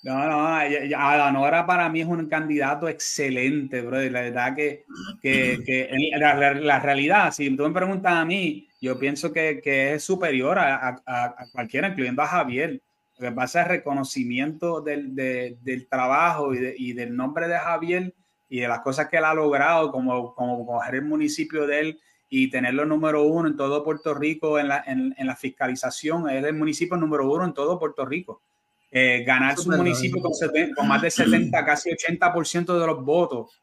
No, 0.02 0.24
no, 0.24 0.46
Adanora 0.46 1.66
para 1.66 1.88
mí 1.88 2.00
es 2.00 2.06
un 2.06 2.28
candidato 2.28 2.88
excelente, 2.88 3.80
bro. 3.80 4.00
La 4.02 4.20
verdad 4.20 4.54
que, 4.54 4.84
que, 5.20 5.60
que 5.66 5.90
la, 6.16 6.54
la, 6.54 6.78
realidad, 6.78 7.32
si 7.32 7.56
tú 7.56 7.64
me 7.64 7.72
preguntas 7.72 8.12
a 8.12 8.24
mí, 8.24 8.68
yo 8.80 8.98
pienso 9.00 9.32
que, 9.32 9.60
que 9.60 9.94
es 9.94 10.04
superior 10.04 10.60
a, 10.60 10.76
a, 10.88 11.00
a, 11.06 11.34
cualquiera, 11.50 11.88
incluyendo 11.88 12.22
a 12.22 12.28
Javier. 12.28 12.80
Lo 13.18 13.28
que 13.28 13.34
pasa 13.34 13.62
es 13.62 13.68
reconocimiento 13.68 14.80
del, 14.80 15.12
de, 15.14 15.58
del 15.62 15.88
trabajo 15.88 16.54
y, 16.54 16.58
de, 16.58 16.74
y, 16.78 16.92
del 16.92 17.16
nombre 17.16 17.48
de 17.48 17.58
Javier 17.58 18.14
y 18.48 18.60
de 18.60 18.68
las 18.68 18.80
cosas 18.80 19.08
que 19.08 19.16
él 19.16 19.24
ha 19.24 19.34
logrado, 19.34 19.90
como, 19.90 20.34
como 20.34 20.66
coger 20.66 20.96
el 20.96 21.04
municipio 21.04 21.66
de 21.66 21.80
él 21.80 22.00
y 22.28 22.50
tenerlo 22.50 22.84
número 22.84 23.22
uno 23.22 23.48
en 23.48 23.56
todo 23.56 23.84
Puerto 23.84 24.14
Rico 24.14 24.58
en 24.58 24.68
la, 24.68 24.82
en, 24.86 25.14
en 25.16 25.26
la 25.26 25.36
fiscalización. 25.36 26.28
Es 26.28 26.44
el 26.44 26.54
municipio 26.54 26.96
número 26.96 27.30
uno 27.30 27.44
en 27.44 27.54
todo 27.54 27.78
Puerto 27.78 28.04
Rico. 28.04 28.42
Eh, 28.90 29.24
ganar 29.24 29.56
su 29.58 29.70
municipio 29.70 30.22
con, 30.22 30.32
con, 30.74 30.88
más 30.88 31.02
de 31.02 31.10
70, 31.10 31.64
casi 31.64 31.90
80% 31.90 32.78
de 32.78 32.86
los 32.86 33.04
votos, 33.04 33.60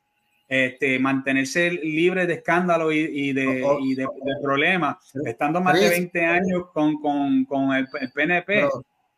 este, 0.47 0.99
mantenerse 0.99 1.71
libre 1.71 2.27
de 2.27 2.35
escándalo 2.35 2.91
y, 2.91 3.31
de, 3.31 3.65
y 3.81 3.95
de, 3.95 4.07
problemas, 4.43 4.97
estando 5.25 5.61
más 5.61 5.79
de 5.79 5.89
20 5.89 6.25
años 6.25 6.65
con, 6.73 7.01
con, 7.01 7.45
con 7.45 7.73
el, 7.73 7.87
PNP, 8.13 8.67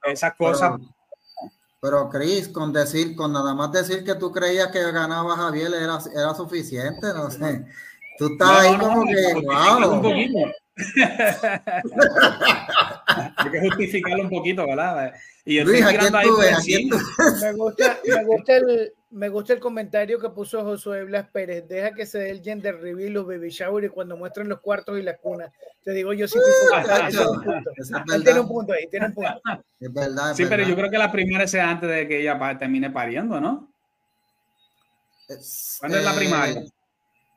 esas 0.05 0.35
cosas. 0.35 0.75
Pero, 0.77 0.94
Cris, 2.11 2.47
con 2.47 2.73
decir, 2.73 3.15
con 3.15 3.31
nada 3.31 3.53
más 3.53 3.71
decir 3.71 4.03
que 4.03 4.15
tú 4.15 4.31
creías 4.31 4.71
que 4.71 4.91
ganaba 4.91 5.35
Javier 5.35 5.71
era, 5.73 5.99
era 6.13 6.33
suficiente, 6.33 7.13
no 7.13 7.29
sé. 7.29 7.63
Tú 8.17 8.31
estás 8.31 8.49
ahí 8.49 8.75
como 8.77 9.05
que, 9.05 9.33
wow. 9.33 9.93
Un 9.93 10.01
poquito. 10.01 10.39
Hay 13.37 13.51
que 13.51 13.61
justificarlo 13.61 14.23
un 14.23 14.29
poquito, 14.29 14.65
¿verdad? 14.65 15.13
Y 15.45 15.63
Me 15.63 15.81
gusta, 17.53 17.97
me, 18.05 18.25
gusta 18.25 18.57
el, 18.57 18.93
me 19.15 19.29
gusta 19.29 19.53
el 19.53 19.61
comentario 19.61 20.19
que 20.19 20.29
puso 20.29 20.61
Josué 20.61 21.05
Blas 21.05 21.29
Pérez. 21.31 21.65
Deja 21.69 21.93
que 21.93 22.05
se 22.05 22.19
dé 22.19 22.31
el 22.31 22.43
gender 22.43 22.81
reveal, 22.81 23.13
los 23.13 23.25
baby 23.25 23.49
shower 23.49 23.85
y 23.85 23.89
cuando 23.89 24.17
muestren 24.17 24.49
los 24.49 24.59
cuartos 24.59 24.99
y 24.99 25.03
las 25.03 25.17
cunas. 25.19 25.53
Te 25.85 25.91
digo, 25.91 26.11
yo 26.11 26.27
sí. 26.27 26.37
tiene 28.23 28.39
un 28.41 28.47
punto 28.47 28.73
ahí, 28.73 28.87
tiene 28.89 29.05
un 29.05 29.13
punto. 29.13 29.31
Es 29.79 29.93
verdad, 29.93 30.33
sí, 30.35 30.45
pero 30.49 30.63
yo 30.63 30.75
creo 30.75 30.89
que 30.91 30.97
la 30.97 31.13
primera 31.13 31.47
sea 31.47 31.69
antes 31.69 31.89
de 31.89 32.07
que 32.09 32.19
ella 32.19 32.57
termine 32.59 32.89
pariendo, 32.91 33.39
¿no? 33.39 33.71
¿Cuándo 35.79 35.97
es 35.97 36.03
la 36.03 36.13
primaria? 36.13 36.59
Eh, 36.59 36.69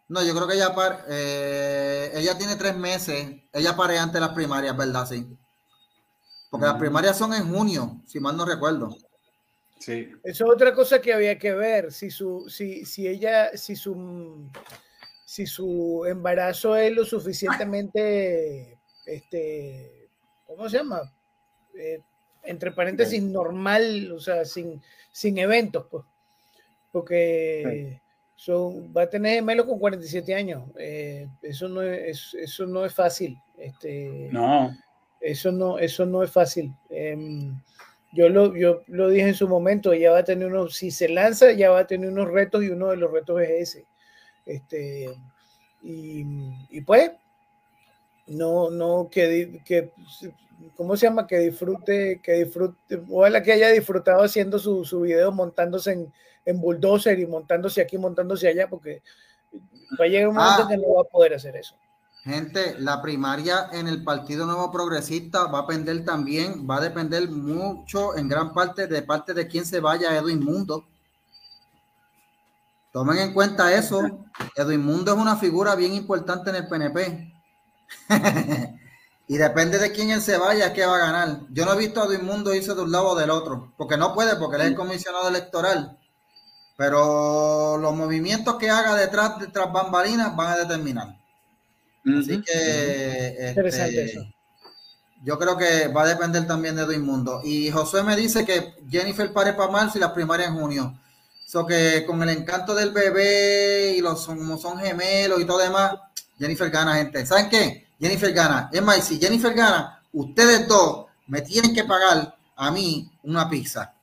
no, 0.08 0.24
yo 0.24 0.34
creo 0.34 0.48
que 0.48 0.54
ella, 0.54 0.74
eh, 1.08 2.10
ella 2.14 2.36
tiene 2.36 2.56
tres 2.56 2.76
meses. 2.76 3.40
Ella 3.52 3.76
pare 3.76 3.98
antes 3.98 4.14
de 4.14 4.20
las 4.20 4.30
primarias, 4.30 4.76
¿verdad? 4.76 5.06
Sí. 5.06 5.28
Porque 6.50 6.66
las 6.66 6.76
primarias 6.76 7.16
son 7.16 7.34
en 7.34 7.48
junio, 7.48 8.02
si 8.04 8.18
mal 8.18 8.36
no 8.36 8.44
recuerdo. 8.44 8.96
Sí. 9.78 10.10
Eso 10.24 10.44
es 10.44 10.50
otra 10.50 10.74
cosa 10.74 11.00
que 11.00 11.12
había 11.12 11.38
que 11.38 11.52
ver. 11.54 11.92
Si 11.92 12.10
su, 12.10 12.48
si, 12.48 12.84
si 12.84 13.06
ella, 13.06 13.56
si 13.56 13.76
su, 13.76 14.50
si 15.24 15.46
su 15.46 16.04
embarazo 16.06 16.76
es 16.76 16.92
lo 16.92 17.04
suficientemente, 17.04 18.78
este, 19.06 20.08
¿cómo 20.46 20.68
se 20.68 20.78
llama? 20.78 21.02
Eh, 21.78 22.00
entre 22.42 22.72
paréntesis, 22.72 23.22
normal, 23.22 24.10
o 24.12 24.20
sea, 24.20 24.44
sin, 24.44 24.82
sin 25.12 25.38
eventos, 25.38 25.86
pues. 25.90 26.04
Porque 26.90 28.00
son, 28.34 28.92
va 28.96 29.02
a 29.02 29.10
tener 29.10 29.34
gemelo 29.34 29.66
con 29.66 29.78
47 29.78 30.34
años. 30.34 30.64
Eh, 30.78 31.28
eso, 31.42 31.68
no 31.68 31.82
es, 31.82 32.34
eso 32.34 32.66
no 32.66 32.84
es 32.84 32.94
fácil. 32.94 33.38
Este, 33.56 34.28
no. 34.32 34.74
Eso 35.20 35.50
no, 35.52 35.78
eso 35.78 36.06
no 36.06 36.22
es 36.22 36.30
fácil. 36.30 36.72
Em, 36.88 37.60
yo, 38.12 38.28
lo, 38.28 38.56
yo 38.56 38.82
lo 38.86 39.08
dije 39.08 39.28
en 39.28 39.34
su 39.34 39.48
momento, 39.48 39.92
ella 39.92 40.12
va 40.12 40.18
a 40.18 40.24
tener 40.24 40.48
unos, 40.48 40.76
si 40.76 40.90
se 40.90 41.08
lanza, 41.08 41.52
ya 41.52 41.70
va 41.70 41.80
a 41.80 41.86
tener 41.86 42.10
unos 42.10 42.28
retos 42.28 42.64
y 42.64 42.70
uno 42.70 42.88
de 42.88 42.96
los 42.96 43.10
retos 43.10 43.40
es 43.42 43.50
ese. 43.50 43.86
Este, 44.46 45.14
y, 45.82 46.24
y 46.70 46.80
pues, 46.80 47.12
no, 48.26 48.70
no, 48.70 49.08
que, 49.10 49.60
que, 49.64 49.90
¿cómo 50.76 50.96
se 50.96 51.06
llama? 51.06 51.26
Que 51.26 51.38
disfrute, 51.38 52.20
que 52.22 52.44
disfrute, 52.44 53.02
ojalá 53.10 53.42
que 53.42 53.52
haya 53.52 53.70
disfrutado 53.70 54.22
haciendo 54.22 54.58
su, 54.58 54.84
su 54.84 55.02
video 55.02 55.32
montándose 55.32 55.92
en, 55.92 56.12
en 56.44 56.60
bulldozer 56.60 57.18
y 57.18 57.26
montándose 57.26 57.80
aquí, 57.80 57.98
montándose 57.98 58.48
allá, 58.48 58.68
porque 58.68 59.02
va 60.00 60.04
a 60.04 60.08
llegar 60.08 60.28
un 60.28 60.36
momento 60.36 60.62
ah. 60.64 60.68
que 60.68 60.76
no 60.76 60.94
va 60.94 61.02
a 61.02 61.04
poder 61.04 61.34
hacer 61.34 61.56
eso. 61.56 61.76
Gente, 62.24 62.76
la 62.78 63.00
primaria 63.00 63.70
en 63.72 63.88
el 63.88 64.02
Partido 64.04 64.44
Nuevo 64.44 64.70
Progresista 64.70 65.44
va 65.46 65.60
a 65.60 65.62
depender 65.62 66.04
también, 66.04 66.68
va 66.68 66.76
a 66.76 66.80
depender 66.80 67.30
mucho 67.30 68.16
en 68.16 68.28
gran 68.28 68.52
parte 68.52 68.86
de 68.86 69.02
parte 69.02 69.34
de 69.34 69.46
quién 69.46 69.64
se 69.64 69.80
vaya 69.80 70.16
Edwin 70.16 70.44
Mundo. 70.44 70.84
Tomen 72.92 73.18
en 73.18 73.32
cuenta 73.32 73.72
eso. 73.72 74.26
Edwin 74.56 74.84
Mundo 74.84 75.12
es 75.12 75.18
una 75.18 75.36
figura 75.36 75.74
bien 75.74 75.94
importante 75.94 76.50
en 76.50 76.56
el 76.56 76.68
PNP. 76.68 77.32
y 79.28 79.36
depende 79.36 79.78
de 79.78 79.92
quién 79.92 80.10
él 80.10 80.20
se 80.20 80.36
vaya, 80.36 80.72
que 80.72 80.84
va 80.84 80.96
a 80.96 80.98
ganar. 80.98 81.40
Yo 81.50 81.64
no 81.64 81.74
he 81.74 81.78
visto 81.78 82.02
a 82.02 82.06
Edwin 82.06 82.24
Mundo 82.24 82.54
irse 82.54 82.74
de 82.74 82.82
un 82.82 82.90
lado 82.90 83.10
o 83.10 83.14
del 83.16 83.30
otro, 83.30 83.72
porque 83.76 83.96
no 83.96 84.14
puede, 84.14 84.36
porque 84.36 84.56
él 84.56 84.62
es 84.62 84.68
el 84.68 84.74
comisionado 84.74 85.28
electoral. 85.28 85.98
Pero 86.76 87.78
los 87.78 87.94
movimientos 87.94 88.56
que 88.56 88.70
haga 88.70 88.94
detrás, 88.94 89.38
detrás 89.38 89.72
bambalinas 89.72 90.34
van 90.34 90.52
a 90.52 90.56
determinar. 90.56 91.18
Así 92.16 92.40
que 92.42 93.50
este, 93.50 94.32
yo 95.24 95.38
creo 95.38 95.56
que 95.56 95.88
va 95.88 96.02
a 96.02 96.08
depender 96.08 96.46
también 96.46 96.76
de 96.76 96.82
Edwin 96.82 97.02
Mundo. 97.02 97.40
Y 97.44 97.70
José 97.70 98.02
me 98.02 98.16
dice 98.16 98.44
que 98.44 98.74
Jennifer 98.88 99.32
pare 99.32 99.52
para 99.52 99.70
marzo 99.70 99.98
y 99.98 100.00
las 100.00 100.12
primarias 100.12 100.48
en 100.48 100.56
junio. 100.56 100.98
So 101.46 101.66
que 101.66 102.04
con 102.06 102.22
el 102.22 102.28
encanto 102.28 102.74
del 102.74 102.92
bebé 102.92 103.94
y 103.96 104.00
los 104.00 104.22
son, 104.22 104.58
son 104.58 104.78
gemelos 104.78 105.40
y 105.40 105.46
todo 105.46 105.58
demás, 105.58 105.94
Jennifer 106.38 106.70
gana, 106.70 106.96
gente. 106.96 107.24
¿Saben 107.26 107.48
qué? 107.48 107.88
Jennifer 107.98 108.32
gana. 108.32 108.68
Es 108.72 108.82
más, 108.82 109.04
si 109.04 109.18
Jennifer 109.18 109.54
gana, 109.54 110.02
ustedes 110.12 110.68
dos 110.68 111.06
me 111.26 111.42
tienen 111.42 111.74
que 111.74 111.84
pagar 111.84 112.36
a 112.56 112.70
mí 112.70 113.10
una 113.22 113.48
pizza. 113.48 113.94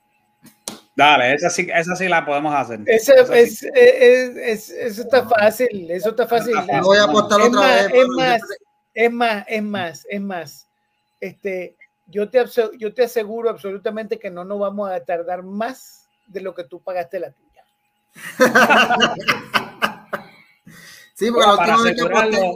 Dale, 0.96 1.34
esa 1.34 1.50
sí, 1.50 1.68
esa 1.72 1.94
sí 1.94 2.08
la 2.08 2.24
podemos 2.24 2.54
hacer. 2.54 2.80
Eso, 2.86 3.12
es, 3.34 3.62
es, 3.62 4.70
eso 4.70 5.02
está 5.02 5.28
fácil, 5.28 5.90
eso 5.90 6.08
está 6.08 6.26
fácil. 6.26 6.54
Voy 6.82 6.96
a 6.96 7.04
apostar 7.04 7.38
otra 7.42 7.60
más, 7.60 7.84
vez. 7.84 7.92
Es 7.94 8.08
más, 8.08 8.40
es 8.94 9.12
más, 9.12 9.44
es 9.46 9.62
más, 9.62 10.06
es 10.08 10.20
más. 10.22 10.66
Este, 11.20 11.76
yo 12.06 12.30
te, 12.30 12.42
yo 12.78 12.94
te 12.94 13.04
aseguro 13.04 13.50
absolutamente 13.50 14.18
que 14.18 14.30
no 14.30 14.44
nos 14.44 14.58
vamos 14.58 14.90
a 14.90 14.98
tardar 15.04 15.42
más 15.42 16.08
de 16.28 16.40
lo 16.40 16.54
que 16.54 16.64
tú 16.64 16.80
pagaste 16.80 17.20
la 17.20 17.30
tuya. 17.30 17.62
sí, 21.14 21.30
porque 21.30 21.46
la 21.46 21.56
última 21.56 21.82
vez 21.82 21.94
que 21.94 22.02
aposté, 22.06 22.54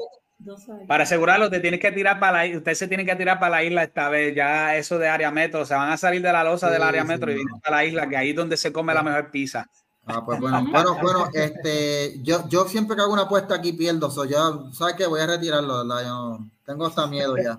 para 0.86 1.04
asegurarlo, 1.04 1.50
te 1.50 1.60
tienes 1.60 1.80
que 1.80 1.92
tirar 1.92 2.18
para 2.18 2.46
la 2.46 2.58
usted 2.58 2.74
se 2.74 2.88
tiene 2.88 3.04
que 3.04 3.14
tirar 3.16 3.38
para 3.38 3.56
la 3.56 3.64
isla 3.64 3.82
esta 3.82 4.08
vez, 4.08 4.34
ya 4.34 4.76
eso 4.76 4.98
de 4.98 5.08
área 5.08 5.30
metro, 5.30 5.64
se 5.64 5.74
van 5.74 5.90
a 5.90 5.96
salir 5.96 6.22
de 6.22 6.32
la 6.32 6.44
losa 6.44 6.70
del 6.70 6.82
área 6.82 7.04
metro 7.04 7.30
y 7.30 7.36
vienen 7.36 7.60
para 7.60 7.76
la 7.76 7.84
isla, 7.84 8.08
que 8.08 8.16
ahí 8.16 8.30
es 8.30 8.36
donde 8.36 8.56
se 8.56 8.72
come 8.72 8.94
la 8.94 9.02
mejor 9.02 9.30
pizza. 9.30 9.68
Ah, 10.06 10.24
pues 10.24 10.40
bueno, 10.40 10.66
bueno, 10.70 10.98
bueno, 11.00 11.28
este, 11.32 12.20
yo, 12.22 12.48
yo 12.48 12.66
siempre 12.66 12.96
que 12.96 13.02
hago 13.02 13.12
una 13.12 13.22
apuesta 13.22 13.54
aquí 13.54 13.72
pierdo, 13.72 14.10
so 14.10 14.24
ya, 14.24 14.40
¿sabes 14.72 14.94
qué? 14.94 15.06
Voy 15.06 15.20
a 15.20 15.26
retirarlo, 15.26 15.86
¿verdad? 15.86 16.04
Yo 16.04 16.38
tengo 16.64 16.86
hasta 16.86 17.06
miedo 17.06 17.36
ya. 17.36 17.56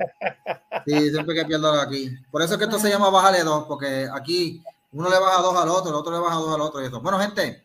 Sí, 0.86 1.12
siempre 1.12 1.36
que 1.36 1.46
pierdo 1.46 1.72
aquí. 1.80 2.12
Por 2.30 2.42
eso 2.42 2.54
es 2.54 2.58
que 2.58 2.66
esto 2.66 2.80
se 2.80 2.90
llama 2.90 3.10
bájale 3.10 3.44
dos, 3.44 3.66
porque 3.68 4.08
aquí 4.14 4.62
uno 4.92 5.10
le 5.10 5.20
baja 5.20 5.42
dos 5.42 5.56
al 5.56 5.70
otro, 5.70 5.92
el 5.92 5.96
otro 5.96 6.12
le 6.12 6.20
baja 6.20 6.36
dos 6.36 6.54
al 6.54 6.62
otro 6.62 6.82
y 6.82 6.88
eso. 6.88 7.00
Bueno, 7.00 7.20
gente, 7.20 7.64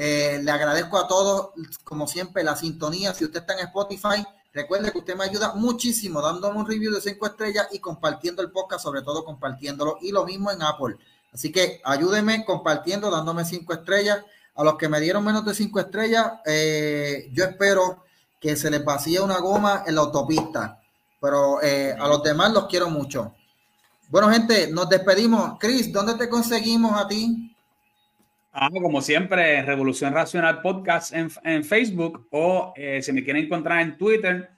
eh, 0.00 0.38
le 0.44 0.52
agradezco 0.52 0.96
a 0.96 1.08
todos, 1.08 1.50
como 1.82 2.06
siempre, 2.06 2.44
la 2.44 2.54
sintonía. 2.54 3.12
Si 3.14 3.24
usted 3.24 3.40
está 3.40 3.54
en 3.54 3.66
Spotify, 3.66 4.24
recuerde 4.52 4.92
que 4.92 4.98
usted 4.98 5.16
me 5.16 5.24
ayuda 5.24 5.54
muchísimo 5.54 6.22
dándome 6.22 6.60
un 6.60 6.68
review 6.68 6.94
de 6.94 7.00
5 7.00 7.26
estrellas 7.26 7.66
y 7.72 7.80
compartiendo 7.80 8.40
el 8.40 8.52
podcast, 8.52 8.84
sobre 8.84 9.02
todo 9.02 9.24
compartiéndolo. 9.24 9.98
Y 10.00 10.12
lo 10.12 10.24
mismo 10.24 10.52
en 10.52 10.62
Apple. 10.62 10.98
Así 11.32 11.50
que 11.50 11.80
ayúdeme 11.84 12.44
compartiendo, 12.44 13.10
dándome 13.10 13.44
5 13.44 13.72
estrellas. 13.72 14.20
A 14.54 14.62
los 14.62 14.76
que 14.76 14.88
me 14.88 15.00
dieron 15.00 15.24
menos 15.24 15.44
de 15.44 15.52
5 15.52 15.80
estrellas, 15.80 16.30
eh, 16.46 17.28
yo 17.32 17.42
espero 17.42 18.04
que 18.40 18.54
se 18.54 18.70
les 18.70 18.84
vacíe 18.84 19.18
una 19.18 19.40
goma 19.40 19.82
en 19.84 19.96
la 19.96 20.02
autopista. 20.02 20.80
Pero 21.20 21.60
eh, 21.60 21.92
a 21.98 22.06
los 22.06 22.22
demás 22.22 22.52
los 22.52 22.66
quiero 22.66 22.88
mucho. 22.88 23.34
Bueno, 24.10 24.30
gente, 24.30 24.68
nos 24.70 24.88
despedimos. 24.88 25.58
Chris, 25.58 25.92
¿dónde 25.92 26.14
te 26.14 26.28
conseguimos 26.28 26.92
a 27.00 27.08
ti? 27.08 27.47
Ah, 28.60 28.70
como 28.72 29.00
siempre, 29.00 29.62
Revolución 29.62 30.12
Racional 30.12 30.60
Podcast 30.60 31.12
en, 31.14 31.64
Facebook 31.64 32.26
o 32.32 32.72
eh, 32.74 33.00
si 33.02 33.12
me 33.12 33.22
quieren 33.22 33.44
encontrar 33.44 33.82
en 33.82 33.96
Twitter, 33.96 34.50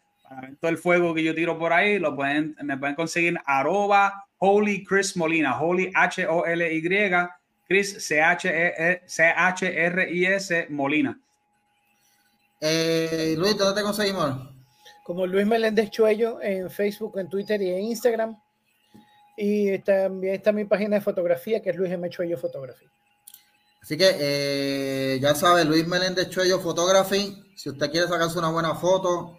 todo 0.59 0.71
el 0.71 0.79
fuego 0.79 1.13
que 1.13 1.23
yo 1.23 1.35
tiro 1.35 1.59
por 1.59 1.75
ahí, 1.75 1.99
lo 1.99 2.17
pueden, 2.17 2.57
me 2.63 2.79
pueden 2.79 2.95
conseguir 2.95 3.39
arroba 3.45 4.25
Holy 4.39 4.85
Chris 4.85 5.19
Molina, 5.19 5.61
Holy 5.61 5.93
H-O-L-Y, 5.95 6.83
Chris 7.69 8.03
C-H-R-I-S 9.07 9.07
e, 10.59 10.67
Molina. 10.71 11.21
Eh, 12.59 13.35
Luis, 13.37 13.55
¿dónde 13.59 13.83
te 13.83 13.85
conseguimos? 13.85 14.49
Como 15.05 15.27
Luis 15.27 15.47
Meléndez 15.47 15.91
Chuello 15.91 16.41
en 16.41 16.71
Facebook, 16.71 17.19
en 17.19 17.29
Twitter 17.29 17.61
y 17.61 17.69
en 17.69 17.81
Instagram. 17.81 18.35
Y 19.37 19.79
también 19.81 20.37
está 20.37 20.53
mi 20.53 20.65
página 20.65 20.97
de 20.97 21.03
fotografía, 21.03 21.61
que 21.61 21.69
es 21.69 21.77
Luis 21.77 21.93
M. 21.93 22.09
Chuello 22.09 22.39
Fotografía. 22.39 22.89
Así 23.83 23.97
que 23.97 24.17
eh, 24.19 25.19
ya 25.21 25.35
sabe, 25.35 25.65
Luis 25.65 25.87
Meléndez 25.87 26.29
Chuello 26.29 26.61
Photography, 26.61 27.43
si 27.57 27.71
usted 27.71 27.91
quiere 27.91 28.09
sacarse 28.09 28.39
una 28.39 28.51
buena 28.51 28.75
foto 28.75 29.37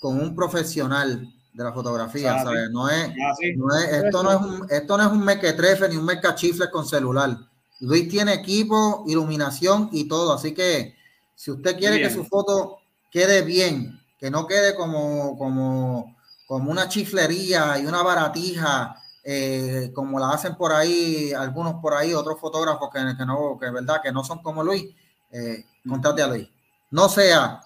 con 0.00 0.20
un 0.20 0.34
profesional 0.34 1.32
de 1.52 1.64
la 1.64 1.72
fotografía, 1.72 2.42
¿sabes? 2.42 2.70
No 2.70 2.88
es, 2.88 3.08
no 3.56 3.74
es, 3.74 3.92
esto, 3.92 4.22
no 4.22 4.32
es 4.32 4.40
un, 4.40 4.66
esto 4.70 4.96
no 4.96 5.04
es 5.04 5.10
un 5.10 5.24
mequetrefe 5.24 5.88
ni 5.88 5.96
un 5.96 6.04
mecachifle 6.04 6.70
con 6.70 6.86
celular. 6.86 7.36
Luis 7.80 8.08
tiene 8.08 8.34
equipo, 8.34 9.04
iluminación 9.06 9.88
y 9.92 10.08
todo, 10.08 10.32
así 10.32 10.52
que 10.52 10.96
si 11.34 11.50
usted 11.50 11.78
quiere 11.78 12.00
que 12.00 12.10
su 12.10 12.24
foto 12.24 12.78
quede 13.10 13.42
bien, 13.42 14.00
que 14.18 14.30
no 14.30 14.46
quede 14.46 14.74
como, 14.74 15.36
como, 15.38 16.16
como 16.46 16.70
una 16.70 16.88
chiflería 16.88 17.78
y 17.78 17.86
una 17.86 18.02
baratija 18.02 19.02
eh, 19.28 19.90
como 19.92 20.20
la 20.20 20.30
hacen 20.30 20.54
por 20.54 20.72
ahí, 20.72 21.32
algunos 21.32 21.82
por 21.82 21.94
ahí, 21.94 22.14
otros 22.14 22.38
fotógrafos 22.38 22.88
que, 22.92 23.00
que 23.18 23.26
no, 23.26 23.58
que 23.60 23.72
verdad, 23.72 24.00
que 24.00 24.12
no 24.12 24.22
son 24.22 24.40
como 24.40 24.62
Luis, 24.62 24.84
eh, 25.32 25.64
comprate 25.86 26.22
a 26.22 26.28
Luis. 26.28 26.48
No 26.92 27.08
sea, 27.08 27.60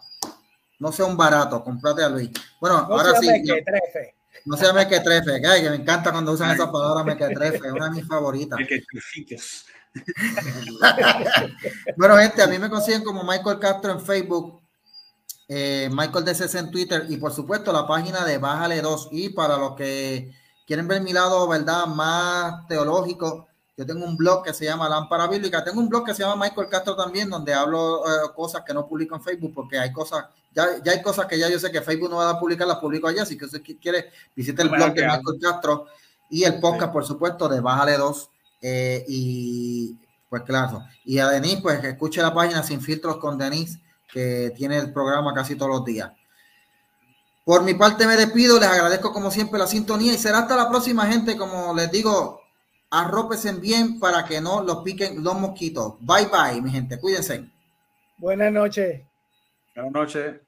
no 0.78 0.90
sea 0.90 1.04
un 1.04 1.18
barato, 1.18 1.62
comprate 1.62 2.02
a 2.02 2.08
Luis. 2.08 2.30
Bueno, 2.58 2.86
no 2.88 2.94
ahora 2.94 3.12
sí. 3.20 3.28
no 4.46 4.56
se 4.56 4.64
llame 4.64 4.88
que 4.88 5.02
que, 5.02 5.68
me 5.68 5.76
encanta 5.76 6.10
cuando 6.10 6.32
usan 6.32 6.50
esa 6.50 6.72
palabra 6.72 7.04
mequetrefe, 7.04 7.58
es 7.58 7.72
una 7.72 7.90
de 7.90 7.96
mis 7.96 8.08
favoritas. 8.08 8.58
bueno, 11.98 12.16
gente, 12.16 12.42
a 12.42 12.46
mí 12.46 12.58
me 12.58 12.70
consiguen 12.70 13.04
como 13.04 13.22
Michael 13.22 13.58
Castro 13.58 13.92
en 13.92 14.00
Facebook, 14.00 14.62
eh, 15.46 15.90
Michael 15.92 16.24
DCC 16.24 16.54
en 16.54 16.70
Twitter 16.70 17.04
y 17.10 17.18
por 17.18 17.34
supuesto 17.34 17.70
la 17.70 17.86
página 17.86 18.24
de 18.24 18.38
Bájale 18.38 18.80
2 18.80 19.08
y 19.12 19.28
para 19.28 19.58
los 19.58 19.74
que 19.74 20.39
quieren 20.70 20.86
ver 20.86 21.02
mi 21.02 21.12
lado, 21.12 21.48
¿verdad? 21.48 21.84
Más 21.88 22.64
teológico. 22.68 23.48
Yo 23.76 23.84
tengo 23.84 24.04
un 24.04 24.16
blog 24.16 24.44
que 24.44 24.54
se 24.54 24.66
llama 24.66 24.88
Lámpara 24.88 25.26
Bíblica. 25.26 25.64
Tengo 25.64 25.80
un 25.80 25.88
blog 25.88 26.06
que 26.06 26.14
se 26.14 26.22
llama 26.22 26.44
Michael 26.44 26.68
Castro 26.68 26.94
también, 26.94 27.28
donde 27.28 27.52
hablo 27.52 28.06
eh, 28.06 28.30
cosas 28.36 28.62
que 28.64 28.72
no 28.72 28.86
publico 28.86 29.16
en 29.16 29.20
Facebook, 29.20 29.52
porque 29.52 29.80
hay 29.80 29.92
cosas, 29.92 30.26
ya, 30.54 30.80
ya 30.84 30.92
hay 30.92 31.02
cosas 31.02 31.26
que 31.26 31.36
ya 31.36 31.48
yo 31.48 31.58
sé 31.58 31.72
que 31.72 31.80
Facebook 31.80 32.08
no 32.08 32.18
va 32.18 32.30
a 32.30 32.38
publicar, 32.38 32.68
las 32.68 32.78
publico 32.78 33.08
allá. 33.08 33.24
Así 33.24 33.36
que 33.36 33.48
si 33.48 33.60
quiere, 33.78 34.12
visite 34.36 34.62
el 34.62 34.68
blog 34.68 34.94
de 34.94 35.06
Michael 35.06 35.40
Castro 35.42 35.86
y 36.30 36.44
el 36.44 36.60
podcast, 36.60 36.92
por 36.92 37.04
supuesto, 37.04 37.48
de 37.48 37.58
Bájale 37.58 37.96
2. 37.96 38.30
Eh, 38.62 39.04
y 39.08 39.96
pues 40.28 40.42
claro. 40.42 40.84
Y 41.04 41.18
a 41.18 41.26
Denise, 41.30 41.62
pues 41.62 41.82
escuche 41.82 42.22
la 42.22 42.32
página 42.32 42.62
Sin 42.62 42.80
Filtros 42.80 43.16
con 43.16 43.36
Denise, 43.36 43.80
que 44.06 44.52
tiene 44.56 44.78
el 44.78 44.92
programa 44.92 45.34
casi 45.34 45.56
todos 45.56 45.72
los 45.72 45.84
días. 45.84 46.12
Por 47.50 47.64
mi 47.64 47.74
parte 47.74 48.06
me 48.06 48.16
despido, 48.16 48.60
les 48.60 48.68
agradezco 48.68 49.12
como 49.12 49.28
siempre 49.28 49.58
la 49.58 49.66
sintonía 49.66 50.12
y 50.12 50.18
será 50.18 50.38
hasta 50.38 50.54
la 50.54 50.68
próxima 50.68 51.06
gente, 51.06 51.36
como 51.36 51.74
les 51.74 51.90
digo, 51.90 52.42
arrópesen 52.90 53.60
bien 53.60 53.98
para 53.98 54.24
que 54.24 54.40
no 54.40 54.62
los 54.62 54.84
piquen 54.84 55.24
los 55.24 55.34
mosquitos. 55.34 55.94
Bye 55.98 56.26
bye, 56.26 56.62
mi 56.62 56.70
gente, 56.70 57.00
cuídense. 57.00 57.50
Buenas 58.18 58.52
noches. 58.52 59.02
Buenas 59.74 59.92
noches. 59.92 60.40